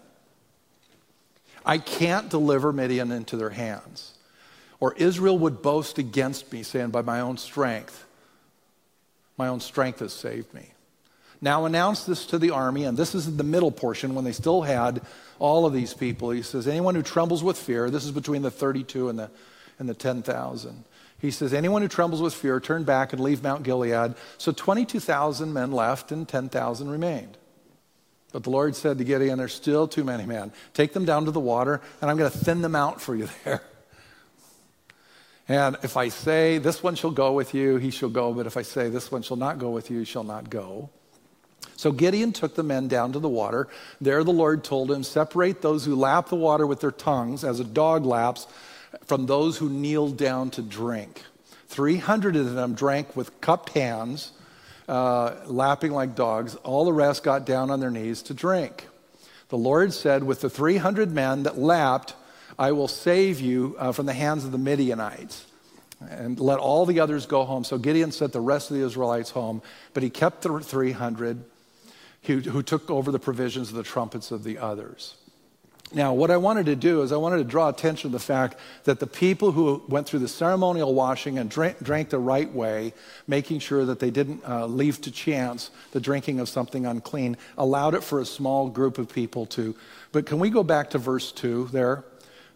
I 1.65 1.79
can't 1.79 2.29
deliver 2.29 2.73
Midian 2.73 3.13
into 3.13 3.37
their 3.37 3.51
hands. 3.51 4.15
or 4.81 4.95
Israel 4.95 5.37
would 5.39 5.61
boast 5.61 5.99
against 5.99 6.53
me, 6.53 6.63
saying, 6.63 6.91
By 6.91 7.03
my 7.03 7.21
own 7.21 7.37
strength, 7.37 8.07
my 9.37 9.49
own 9.49 9.61
strength 9.61 9.99
has 10.01 10.13
saved 10.13 10.55
me. 10.55 10.71
Now 11.41 11.65
announce 11.65 12.05
this 12.05 12.27
to 12.27 12.39
the 12.39 12.51
army, 12.51 12.85
and 12.85 12.97
this 12.97 13.15
is 13.15 13.37
the 13.37 13.45
middle 13.45 13.71
portion 13.71 14.15
when 14.15 14.25
they 14.25 14.33
still 14.33 14.63
had 14.63 15.03
all 15.39 15.67
of 15.67 15.73
these 15.73 15.95
people. 15.95 16.31
He 16.31 16.43
says, 16.43 16.67
Anyone 16.67 16.95
who 16.95 17.03
trembles 17.03 17.45
with 17.45 17.57
fear, 17.57 17.91
this 17.91 18.05
is 18.05 18.11
between 18.11 18.43
the 18.43 18.51
32 18.51 19.09
and 19.09 19.19
the, 19.19 19.31
and 19.79 19.89
the 19.89 19.95
10,000. 19.95 20.85
He 21.21 21.31
says, 21.31 21.53
Anyone 21.53 21.83
who 21.83 21.89
trembles 21.89 22.23
with 22.23 22.35
fear, 22.35 22.61
turn 22.61 22.85
back 22.85 23.13
and 23.13 23.23
leave 23.23 23.43
Mount 23.43 23.63
Gilead. 23.63 24.15
So 24.37 24.53
22,000 24.53 25.53
men 25.53 25.71
left, 25.73 26.11
and 26.11 26.29
10,000 26.29 26.91
remained. 26.91 27.39
But 28.33 28.43
the 28.43 28.51
Lord 28.51 28.77
said 28.77 28.99
to 28.99 29.05
Gideon, 29.05 29.39
There's 29.39 29.55
still 29.55 29.89
too 29.89 30.05
many 30.05 30.27
men. 30.27 30.53
Take 30.75 30.93
them 30.93 31.05
down 31.05 31.25
to 31.25 31.31
the 31.31 31.41
water, 31.41 31.81
and 32.01 32.11
I'm 32.11 32.17
going 32.17 32.31
to 32.31 32.39
thin 32.39 32.63
them 32.63 32.77
out 32.77 33.01
for 33.01 33.15
you 33.15 33.29
there. 33.45 33.63
And 35.49 35.79
if 35.83 35.97
I 35.97 36.09
say, 36.09 36.59
This 36.59 36.83
one 36.83 36.95
shall 36.95 37.11
go 37.11 37.33
with 37.33 37.55
you, 37.55 37.77
he 37.77 37.91
shall 37.91 38.11
go. 38.11 38.35
But 38.35 38.47
if 38.47 38.57
I 38.57 38.63
say, 38.63 38.91
This 38.91 39.11
one 39.11 39.23
shall 39.23 39.39
not 39.39 39.59
go 39.59 39.71
with 39.71 39.91
you, 39.91 40.01
he 40.01 40.05
shall 40.05 40.25
not 40.25 40.51
go. 40.51 40.91
So 41.77 41.93
Gideon 41.93 42.33
took 42.33 42.55
the 42.55 42.63
men 42.63 42.89
down 42.89 43.13
to 43.13 43.19
the 43.19 43.29
water. 43.29 43.69
There 44.01 44.23
the 44.25 44.33
Lord 44.33 44.63
told 44.63 44.91
him, 44.91 45.03
Separate 45.05 45.63
those 45.63 45.85
who 45.85 45.95
lap 45.95 46.29
the 46.29 46.37
water 46.37 46.67
with 46.67 46.81
their 46.81 46.91
tongues, 46.91 47.45
as 47.45 47.61
a 47.61 47.65
dog 47.65 48.05
laps, 48.05 48.47
from 49.07 49.27
those 49.27 49.59
who 49.59 49.71
kneel 49.71 50.09
down 50.09 50.51
to 50.51 50.63
drink. 50.63 51.23
300 51.69 52.37
of 52.37 52.55
them 52.55 52.75
drank 52.75 53.17
with 53.17 53.41
cupped 53.41 53.71
hands 53.71 54.33
uh, 54.89 55.35
lapping 55.47 55.93
like 55.93 56.15
dogs. 56.15 56.55
All 56.57 56.85
the 56.85 56.93
rest 56.93 57.23
got 57.23 57.47
down 57.47 57.71
on 57.71 57.81
their 57.81 57.91
knees 57.91 58.23
to 58.23 58.35
drink. 58.35 58.87
The 59.49 59.59
Lord 59.59 59.93
said, 59.93 60.25
With 60.25 60.41
the 60.41 60.51
300 60.51 61.13
men 61.13 61.45
that 61.45 61.59
lapped, 61.59 62.15
I 62.59 62.73
will 62.73 62.89
save 62.89 63.41
you 63.41 63.77
uh, 63.79 63.93
from 63.93 64.07
the 64.07 64.13
hands 64.13 64.45
of 64.45 64.53
the 64.53 64.59
Midianites 64.59 65.47
and 66.01 66.39
let 66.39 66.59
all 66.59 66.87
the 66.87 67.01
others 67.01 67.27
go 67.27 67.45
home. 67.45 67.65
So 67.65 67.79
Gideon 67.79 68.13
sent 68.13 68.33
the 68.33 68.41
rest 68.41 68.71
of 68.71 68.77
the 68.77 68.85
Israelites 68.85 69.31
home, 69.31 69.63
but 69.95 70.03
he 70.03 70.11
kept 70.11 70.43
the 70.43 70.61
300 70.61 71.45
who, 72.25 72.41
who 72.41 72.63
took 72.63 72.91
over 72.91 73.11
the 73.11 73.19
provisions 73.19 73.71
of 73.71 73.77
the 73.77 73.83
trumpets 73.83 74.31
of 74.31 74.45
the 74.45 74.59
others. 74.59 75.17
Now, 75.93 76.13
what 76.13 76.31
I 76.31 76.37
wanted 76.37 76.67
to 76.67 76.77
do 76.77 77.01
is 77.01 77.13
I 77.13 77.17
wanted 77.17 77.39
to 77.39 77.45
draw 77.45 77.71
attention 77.71 78.11
to 78.11 78.13
the 78.13 78.23
fact 78.23 78.57
that 78.85 79.01
the 79.01 79.07
people 79.07 79.53
who 79.53 79.83
went 79.89 80.07
through 80.07 80.19
the 80.19 80.29
ceremonial 80.29 80.95
washing 80.95 81.39
and 81.39 81.49
drank, 81.49 81.83
drank 81.83 82.11
the 82.11 82.19
right 82.19 82.53
way, 82.53 82.93
making 83.27 83.61
sure 83.61 83.87
that 83.87 83.99
they 83.99 84.11
didn't 84.11 84.43
uh, 84.47 84.67
leave 84.67 85.01
to 85.03 85.11
chance 85.11 85.71
the 85.93 86.01
drinking 86.01 86.41
of 86.41 86.49
something 86.49 86.85
unclean, 86.85 87.39
allowed 87.57 87.95
it 87.95 88.05
for 88.05 88.21
a 88.21 88.27
small 88.27 88.69
group 88.69 88.99
of 88.99 89.09
people 89.09 89.47
to. 89.47 89.75
But 90.13 90.27
can 90.27 90.39
we 90.39 90.51
go 90.51 90.63
back 90.63 90.91
to 90.91 90.99
verse 90.99 91.33
2 91.33 91.71
there? 91.73 92.05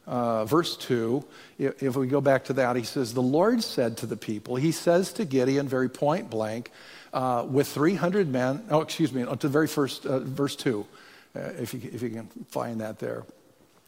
Uh, 0.06 0.44
verse 0.44 0.76
2, 0.76 1.24
if 1.58 1.96
we 1.96 2.08
go 2.08 2.20
back 2.20 2.44
to 2.44 2.52
that, 2.54 2.76
he 2.76 2.82
says, 2.82 3.14
The 3.14 3.22
Lord 3.22 3.62
said 3.62 3.96
to 3.98 4.06
the 4.06 4.16
people, 4.16 4.56
He 4.56 4.72
says 4.72 5.12
to 5.14 5.24
Gideon 5.24 5.68
very 5.68 5.88
point 5.88 6.28
blank, 6.28 6.70
uh, 7.14 7.46
with 7.48 7.68
300 7.68 8.28
men, 8.28 8.64
oh, 8.68 8.80
excuse 8.80 9.12
me, 9.12 9.24
to 9.24 9.36
the 9.36 9.48
very 9.48 9.68
first, 9.68 10.04
uh, 10.04 10.18
verse 10.18 10.56
2 10.56 10.86
uh, 11.34 11.40
if, 11.58 11.74
you, 11.74 11.80
if 11.92 12.02
you 12.02 12.10
can 12.10 12.28
find 12.48 12.80
that 12.80 12.98
there. 12.98 13.24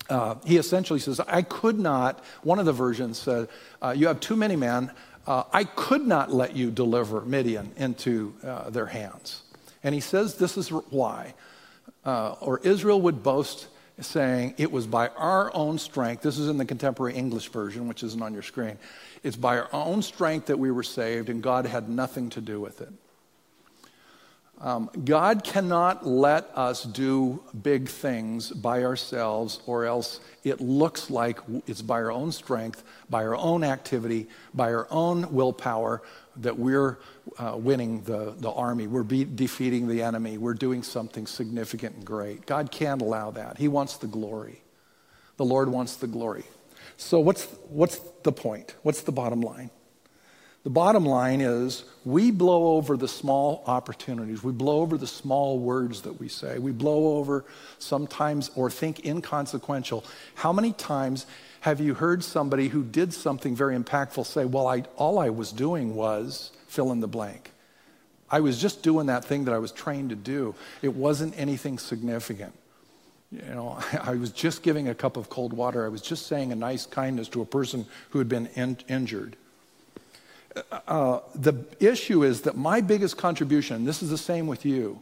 Uh, 0.08 0.34
he 0.44 0.56
essentially 0.56 0.98
says, 0.98 1.20
I 1.20 1.42
could 1.42 1.78
not, 1.78 2.22
one 2.42 2.58
of 2.58 2.66
the 2.66 2.72
versions 2.72 3.18
said, 3.18 3.48
uh, 3.82 3.94
You 3.96 4.08
have 4.08 4.20
too 4.20 4.36
many 4.36 4.56
men. 4.56 4.90
Uh, 5.26 5.44
I 5.52 5.64
could 5.64 6.06
not 6.06 6.32
let 6.32 6.54
you 6.54 6.70
deliver 6.70 7.22
Midian 7.22 7.72
into 7.76 8.34
uh, 8.44 8.68
their 8.70 8.86
hands. 8.86 9.42
And 9.82 9.94
he 9.94 10.00
says, 10.00 10.34
This 10.34 10.56
is 10.56 10.70
why. 10.70 11.34
Uh, 12.04 12.36
or 12.40 12.58
Israel 12.58 13.00
would 13.02 13.22
boast, 13.22 13.68
saying, 14.00 14.54
It 14.58 14.70
was 14.70 14.86
by 14.86 15.08
our 15.08 15.54
own 15.54 15.78
strength. 15.78 16.22
This 16.22 16.38
is 16.38 16.48
in 16.48 16.58
the 16.58 16.66
contemporary 16.66 17.14
English 17.14 17.48
version, 17.48 17.88
which 17.88 18.02
isn't 18.02 18.22
on 18.22 18.34
your 18.34 18.42
screen. 18.42 18.76
It's 19.22 19.36
by 19.36 19.58
our 19.58 19.68
own 19.72 20.02
strength 20.02 20.46
that 20.46 20.58
we 20.58 20.70
were 20.70 20.82
saved, 20.82 21.30
and 21.30 21.42
God 21.42 21.64
had 21.64 21.88
nothing 21.88 22.28
to 22.30 22.42
do 22.42 22.60
with 22.60 22.82
it. 22.82 22.92
Um, 24.60 24.88
God 25.04 25.44
cannot 25.44 26.06
let 26.06 26.50
us 26.54 26.84
do 26.84 27.42
big 27.62 27.88
things 27.88 28.50
by 28.50 28.84
ourselves, 28.84 29.60
or 29.66 29.84
else 29.84 30.20
it 30.42 30.60
looks 30.60 31.10
like 31.10 31.38
it's 31.66 31.82
by 31.82 31.96
our 31.96 32.12
own 32.12 32.32
strength, 32.32 32.82
by 33.10 33.24
our 33.24 33.36
own 33.36 33.64
activity, 33.64 34.28
by 34.54 34.72
our 34.72 34.86
own 34.90 35.32
willpower 35.34 36.02
that 36.36 36.58
we're 36.58 36.98
uh, 37.38 37.56
winning 37.56 38.02
the, 38.02 38.34
the 38.38 38.50
army. 38.50 38.86
We're 38.86 39.02
be- 39.02 39.24
defeating 39.24 39.88
the 39.88 40.02
enemy. 40.02 40.38
We're 40.38 40.54
doing 40.54 40.82
something 40.82 41.26
significant 41.26 41.96
and 41.96 42.04
great. 42.04 42.46
God 42.46 42.70
can't 42.70 43.02
allow 43.02 43.32
that. 43.32 43.58
He 43.58 43.68
wants 43.68 43.96
the 43.96 44.06
glory. 44.06 44.62
The 45.36 45.44
Lord 45.44 45.68
wants 45.68 45.96
the 45.96 46.06
glory. 46.06 46.44
So, 46.96 47.18
what's, 47.18 47.44
what's 47.68 47.98
the 48.22 48.32
point? 48.32 48.76
What's 48.82 49.02
the 49.02 49.12
bottom 49.12 49.40
line? 49.40 49.70
The 50.64 50.70
bottom 50.70 51.04
line 51.04 51.42
is 51.42 51.84
we 52.06 52.30
blow 52.30 52.76
over 52.76 52.96
the 52.96 53.06
small 53.06 53.62
opportunities. 53.66 54.42
We 54.42 54.52
blow 54.52 54.80
over 54.80 54.96
the 54.96 55.06
small 55.06 55.58
words 55.58 56.00
that 56.02 56.18
we 56.18 56.28
say. 56.28 56.58
We 56.58 56.72
blow 56.72 57.18
over 57.18 57.44
sometimes 57.78 58.50
or 58.54 58.70
think 58.70 59.04
inconsequential. 59.04 60.04
How 60.36 60.54
many 60.54 60.72
times 60.72 61.26
have 61.60 61.80
you 61.80 61.92
heard 61.92 62.24
somebody 62.24 62.68
who 62.68 62.82
did 62.82 63.12
something 63.12 63.54
very 63.54 63.76
impactful 63.76 64.24
say, 64.24 64.46
Well, 64.46 64.66
I, 64.66 64.84
all 64.96 65.18
I 65.18 65.28
was 65.28 65.52
doing 65.52 65.94
was 65.94 66.50
fill 66.66 66.92
in 66.92 67.00
the 67.00 67.08
blank? 67.08 67.52
I 68.30 68.40
was 68.40 68.58
just 68.58 68.82
doing 68.82 69.06
that 69.06 69.22
thing 69.22 69.44
that 69.44 69.52
I 69.52 69.58
was 69.58 69.70
trained 69.70 70.10
to 70.10 70.16
do. 70.16 70.54
It 70.80 70.94
wasn't 70.94 71.38
anything 71.38 71.78
significant. 71.78 72.54
You 73.30 73.42
know, 73.54 73.78
I 74.02 74.14
was 74.14 74.30
just 74.30 74.62
giving 74.62 74.88
a 74.88 74.94
cup 74.94 75.18
of 75.18 75.28
cold 75.28 75.52
water. 75.52 75.84
I 75.84 75.88
was 75.88 76.00
just 76.00 76.26
saying 76.26 76.52
a 76.52 76.56
nice 76.56 76.86
kindness 76.86 77.28
to 77.28 77.42
a 77.42 77.46
person 77.46 77.84
who 78.10 78.18
had 78.18 78.30
been 78.30 78.46
in- 78.54 78.78
injured 78.88 79.36
uh, 80.86 81.20
the 81.34 81.64
issue 81.80 82.22
is 82.22 82.42
that 82.42 82.56
my 82.56 82.80
biggest 82.80 83.16
contribution, 83.16 83.84
this 83.84 84.02
is 84.02 84.10
the 84.10 84.18
same 84.18 84.46
with 84.46 84.64
you, 84.64 85.00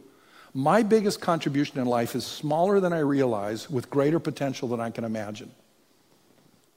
my 0.53 0.83
biggest 0.83 1.19
contribution 1.19 1.79
in 1.79 1.85
life 1.85 2.15
is 2.15 2.25
smaller 2.25 2.79
than 2.79 2.93
I 2.93 2.99
realize 2.99 3.69
with 3.69 3.89
greater 3.89 4.19
potential 4.19 4.67
than 4.67 4.79
I 4.79 4.91
can 4.91 5.03
imagine. 5.03 5.51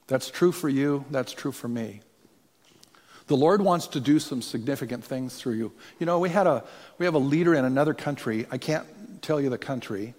That's 0.07 0.31
true 0.31 0.51
for 0.51 0.69
you, 0.69 1.05
that's 1.11 1.31
true 1.31 1.51
for 1.51 1.67
me. 1.67 2.01
The 3.27 3.35
Lord 3.35 3.61
wants 3.61 3.87
to 3.87 3.99
do 3.99 4.19
some 4.19 4.41
significant 4.41 5.03
things 5.03 5.35
through 5.35 5.55
you. 5.55 5.73
You 5.99 6.05
know, 6.05 6.17
we, 6.17 6.29
had 6.29 6.47
a, 6.47 6.63
we 6.97 7.05
have 7.05 7.13
a 7.13 7.19
leader 7.19 7.53
in 7.53 7.65
another 7.65 7.93
country. 7.93 8.47
I 8.49 8.57
can't 8.57 8.87
tell 9.21 9.41
you 9.41 9.49
the 9.49 9.57
country, 9.57 10.13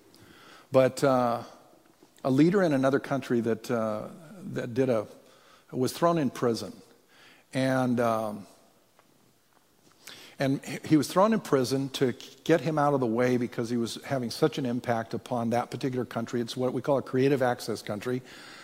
but 0.71 1.03
uh, 1.03 1.43
a 2.23 2.31
leader 2.31 2.63
in 2.63 2.75
another 2.75 2.99
country 2.99 3.41
that, 3.41 3.71
uh, 3.71 4.09
that 4.53 4.75
did 4.75 4.91
a, 4.91 5.07
was 5.73 5.93
thrown 5.93 6.19
in 6.19 6.29
prison. 6.29 6.73
And, 7.55 7.99
um, 8.01 8.47
and 10.39 10.61
he 10.85 10.97
was 10.97 11.09
thrown 11.09 11.33
in 11.33 11.41
prison 11.41 11.89
to 11.91 12.15
get 12.45 12.61
him 12.61 12.79
out 12.79 12.95
of 12.95 13.01
the 13.01 13.07
way 13.07 13.37
because 13.37 13.71
he 13.71 13.77
was 13.77 13.99
having 14.05 14.31
such 14.31 14.59
an 14.59 14.67
impact 14.67 15.15
upon 15.15 15.51
that 15.51 15.71
particular 15.71 16.05
country. 16.05 16.41
It's 16.41 16.57
what 16.57 16.73
we 16.73 16.83
call 16.83 16.99
a 16.99 17.03
creative 17.03 17.43
access 17.43 17.83
country. 17.83 18.23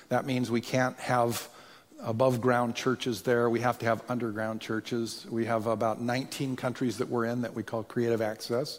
That 0.09 0.27
means 0.27 0.51
we 0.51 0.61
can't 0.61 0.99
have 0.99 1.49
above 2.01 2.41
ground 2.41 2.75
churches 2.75 3.23
there. 3.23 3.49
We 3.49 3.61
have 3.61 3.79
to 3.79 3.87
have 3.87 4.03
underground 4.09 4.61
churches. 4.61 5.27
We 5.31 5.47
have 5.47 5.67
about 5.67 6.01
19 6.01 6.57
countries 6.57 6.99
that 6.99 7.09
we're 7.09 7.25
in 7.25 7.43
that 7.43 7.55
we 7.55 7.63
call 7.63 7.83
creative 7.83 8.21
access 8.21 8.79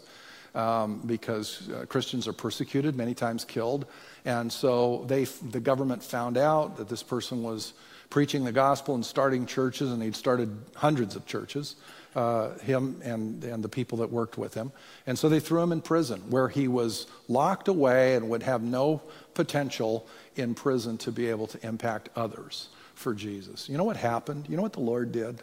um, 0.54 1.02
because 1.04 1.68
uh, 1.70 1.84
Christians 1.86 2.26
are 2.26 2.32
persecuted, 2.32 2.96
many 2.96 3.14
times 3.14 3.44
killed. 3.44 3.86
And 4.24 4.50
so 4.50 5.04
they, 5.06 5.24
the 5.24 5.60
government 5.60 6.02
found 6.02 6.38
out 6.38 6.78
that 6.78 6.88
this 6.88 7.02
person 7.02 7.42
was 7.42 7.74
preaching 8.10 8.44
the 8.44 8.52
gospel 8.52 8.94
and 8.94 9.04
starting 9.04 9.46
churches, 9.46 9.92
and 9.92 10.02
he'd 10.02 10.16
started 10.16 10.56
hundreds 10.74 11.16
of 11.16 11.26
churches, 11.26 11.76
uh, 12.14 12.56
him 12.58 13.00
and, 13.04 13.44
and 13.44 13.62
the 13.62 13.68
people 13.68 13.98
that 13.98 14.10
worked 14.10 14.38
with 14.38 14.54
him. 14.54 14.72
And 15.06 15.18
so 15.18 15.28
they 15.28 15.40
threw 15.40 15.62
him 15.62 15.72
in 15.72 15.82
prison, 15.82 16.20
where 16.30 16.48
he 16.48 16.68
was 16.68 17.06
locked 17.28 17.68
away 17.68 18.14
and 18.14 18.28
would 18.28 18.42
have 18.42 18.62
no 18.62 19.02
potential 19.34 20.06
in 20.36 20.54
prison 20.54 20.98
to 20.98 21.12
be 21.12 21.28
able 21.28 21.46
to 21.48 21.66
impact 21.66 22.08
others 22.16 22.68
for 22.94 23.14
Jesus. 23.14 23.68
You 23.68 23.76
know 23.76 23.84
what 23.84 23.96
happened? 23.96 24.46
You 24.48 24.56
know 24.56 24.62
what 24.62 24.72
the 24.72 24.80
Lord 24.80 25.12
did? 25.12 25.42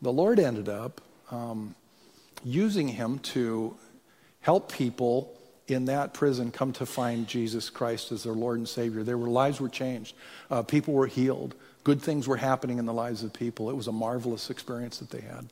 The 0.00 0.12
Lord 0.12 0.38
ended 0.38 0.68
up 0.68 1.00
um, 1.30 1.74
using 2.44 2.88
him 2.88 3.18
to 3.18 3.76
help 4.40 4.72
people 4.72 5.34
in 5.66 5.84
that 5.84 6.14
prison 6.14 6.50
come 6.50 6.72
to 6.72 6.86
find 6.86 7.26
Jesus 7.26 7.68
Christ 7.68 8.10
as 8.12 8.22
their 8.22 8.32
Lord 8.32 8.58
and 8.58 8.68
Savior. 8.68 9.02
Their 9.02 9.18
lives 9.18 9.60
were 9.60 9.68
changed. 9.68 10.14
Uh, 10.50 10.62
people 10.62 10.94
were 10.94 11.06
healed. 11.06 11.54
Good 11.84 12.02
things 12.02 12.28
were 12.28 12.36
happening 12.36 12.78
in 12.78 12.86
the 12.86 12.92
lives 12.92 13.22
of 13.22 13.32
people. 13.32 13.70
It 13.70 13.76
was 13.76 13.86
a 13.86 13.92
marvelous 13.92 14.50
experience 14.50 14.98
that 14.98 15.10
they 15.10 15.20
had. 15.20 15.46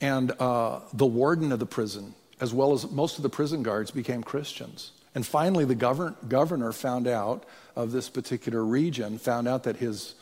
And 0.00 0.32
uh, 0.38 0.80
the 0.92 1.06
warden 1.06 1.52
of 1.52 1.58
the 1.58 1.66
prison, 1.66 2.14
as 2.40 2.54
well 2.54 2.72
as 2.72 2.90
most 2.90 3.16
of 3.16 3.22
the 3.22 3.28
prison 3.28 3.62
guards, 3.62 3.90
became 3.90 4.22
Christians. 4.22 4.92
And 5.14 5.26
finally, 5.26 5.64
the 5.64 5.74
govern- 5.74 6.16
governor 6.28 6.72
found 6.72 7.08
out 7.08 7.44
of 7.74 7.92
this 7.92 8.08
particular 8.08 8.64
region, 8.64 9.18
found 9.18 9.48
out 9.48 9.64
that 9.64 9.76
his 9.76 10.14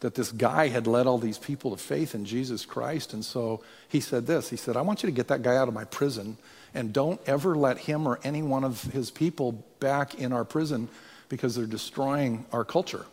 that 0.00 0.14
this 0.16 0.32
guy 0.32 0.68
had 0.68 0.86
led 0.86 1.06
all 1.06 1.16
these 1.16 1.38
people 1.38 1.70
to 1.70 1.82
faith 1.82 2.14
in 2.14 2.26
Jesus 2.26 2.66
Christ. 2.66 3.14
And 3.14 3.24
so 3.24 3.62
he 3.88 4.00
said 4.00 4.26
this 4.26 4.50
He 4.50 4.56
said, 4.56 4.76
I 4.76 4.82
want 4.82 5.02
you 5.02 5.08
to 5.08 5.14
get 5.14 5.28
that 5.28 5.42
guy 5.42 5.56
out 5.56 5.66
of 5.66 5.72
my 5.72 5.84
prison 5.84 6.36
and 6.74 6.92
don't 6.92 7.20
ever 7.26 7.56
let 7.56 7.78
him 7.78 8.06
or 8.06 8.20
any 8.22 8.42
one 8.42 8.64
of 8.64 8.82
his 8.82 9.10
people 9.10 9.64
back 9.80 10.14
in 10.16 10.32
our 10.32 10.44
prison 10.44 10.88
because 11.28 11.54
they're 11.54 11.66
destroying 11.66 12.44
our 12.52 12.64
culture. 12.64 13.06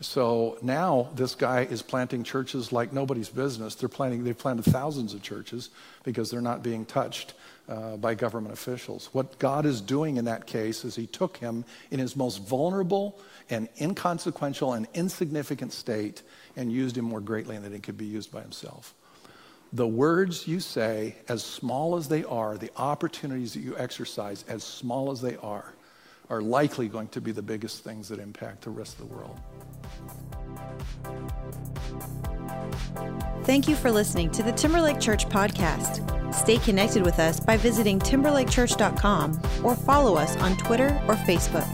So 0.00 0.58
now 0.60 1.08
this 1.14 1.34
guy 1.34 1.62
is 1.62 1.80
planting 1.80 2.24
churches 2.24 2.72
like 2.72 2.92
nobody's 2.92 3.28
business. 3.28 3.74
They're 3.76 3.88
planting, 3.88 4.24
they've 4.24 4.36
planted 4.36 4.64
thousands 4.64 5.14
of 5.14 5.22
churches 5.22 5.70
because 6.02 6.30
they're 6.30 6.40
not 6.40 6.62
being 6.62 6.84
touched 6.84 7.34
uh, 7.68 7.96
by 7.96 8.14
government 8.14 8.52
officials. 8.52 9.08
What 9.12 9.38
God 9.38 9.66
is 9.66 9.80
doing 9.80 10.16
in 10.16 10.24
that 10.24 10.46
case 10.46 10.84
is 10.84 10.96
He 10.96 11.06
took 11.06 11.36
him 11.36 11.64
in 11.90 12.00
his 12.00 12.16
most 12.16 12.38
vulnerable 12.38 13.18
and 13.50 13.68
inconsequential 13.80 14.72
and 14.72 14.86
insignificant 14.94 15.72
state 15.72 16.22
and 16.56 16.72
used 16.72 16.98
him 16.98 17.04
more 17.04 17.20
greatly 17.20 17.56
than 17.58 17.72
he 17.72 17.78
could 17.78 17.96
be 17.96 18.06
used 18.06 18.32
by 18.32 18.40
himself. 18.40 18.94
The 19.72 19.86
words 19.86 20.46
you 20.46 20.60
say, 20.60 21.16
as 21.28 21.42
small 21.42 21.96
as 21.96 22.08
they 22.08 22.24
are, 22.24 22.56
the 22.56 22.70
opportunities 22.76 23.54
that 23.54 23.60
you 23.60 23.76
exercise, 23.76 24.44
as 24.48 24.62
small 24.62 25.10
as 25.10 25.20
they 25.20 25.36
are, 25.36 25.74
are 26.30 26.40
likely 26.40 26.88
going 26.88 27.08
to 27.08 27.20
be 27.20 27.32
the 27.32 27.42
biggest 27.42 27.84
things 27.84 28.08
that 28.08 28.18
impact 28.18 28.62
the 28.62 28.70
rest 28.70 28.98
of 28.98 29.08
the 29.08 29.14
world. 29.14 29.38
Thank 33.44 33.68
you 33.68 33.76
for 33.76 33.90
listening 33.90 34.30
to 34.32 34.42
the 34.42 34.52
Timberlake 34.52 35.00
Church 35.00 35.28
podcast. 35.28 36.34
Stay 36.34 36.56
connected 36.58 37.04
with 37.04 37.18
us 37.18 37.38
by 37.38 37.56
visiting 37.56 37.98
timberlakechurch.com 37.98 39.40
or 39.62 39.76
follow 39.76 40.16
us 40.16 40.36
on 40.38 40.56
Twitter 40.56 41.00
or 41.06 41.14
Facebook. 41.14 41.68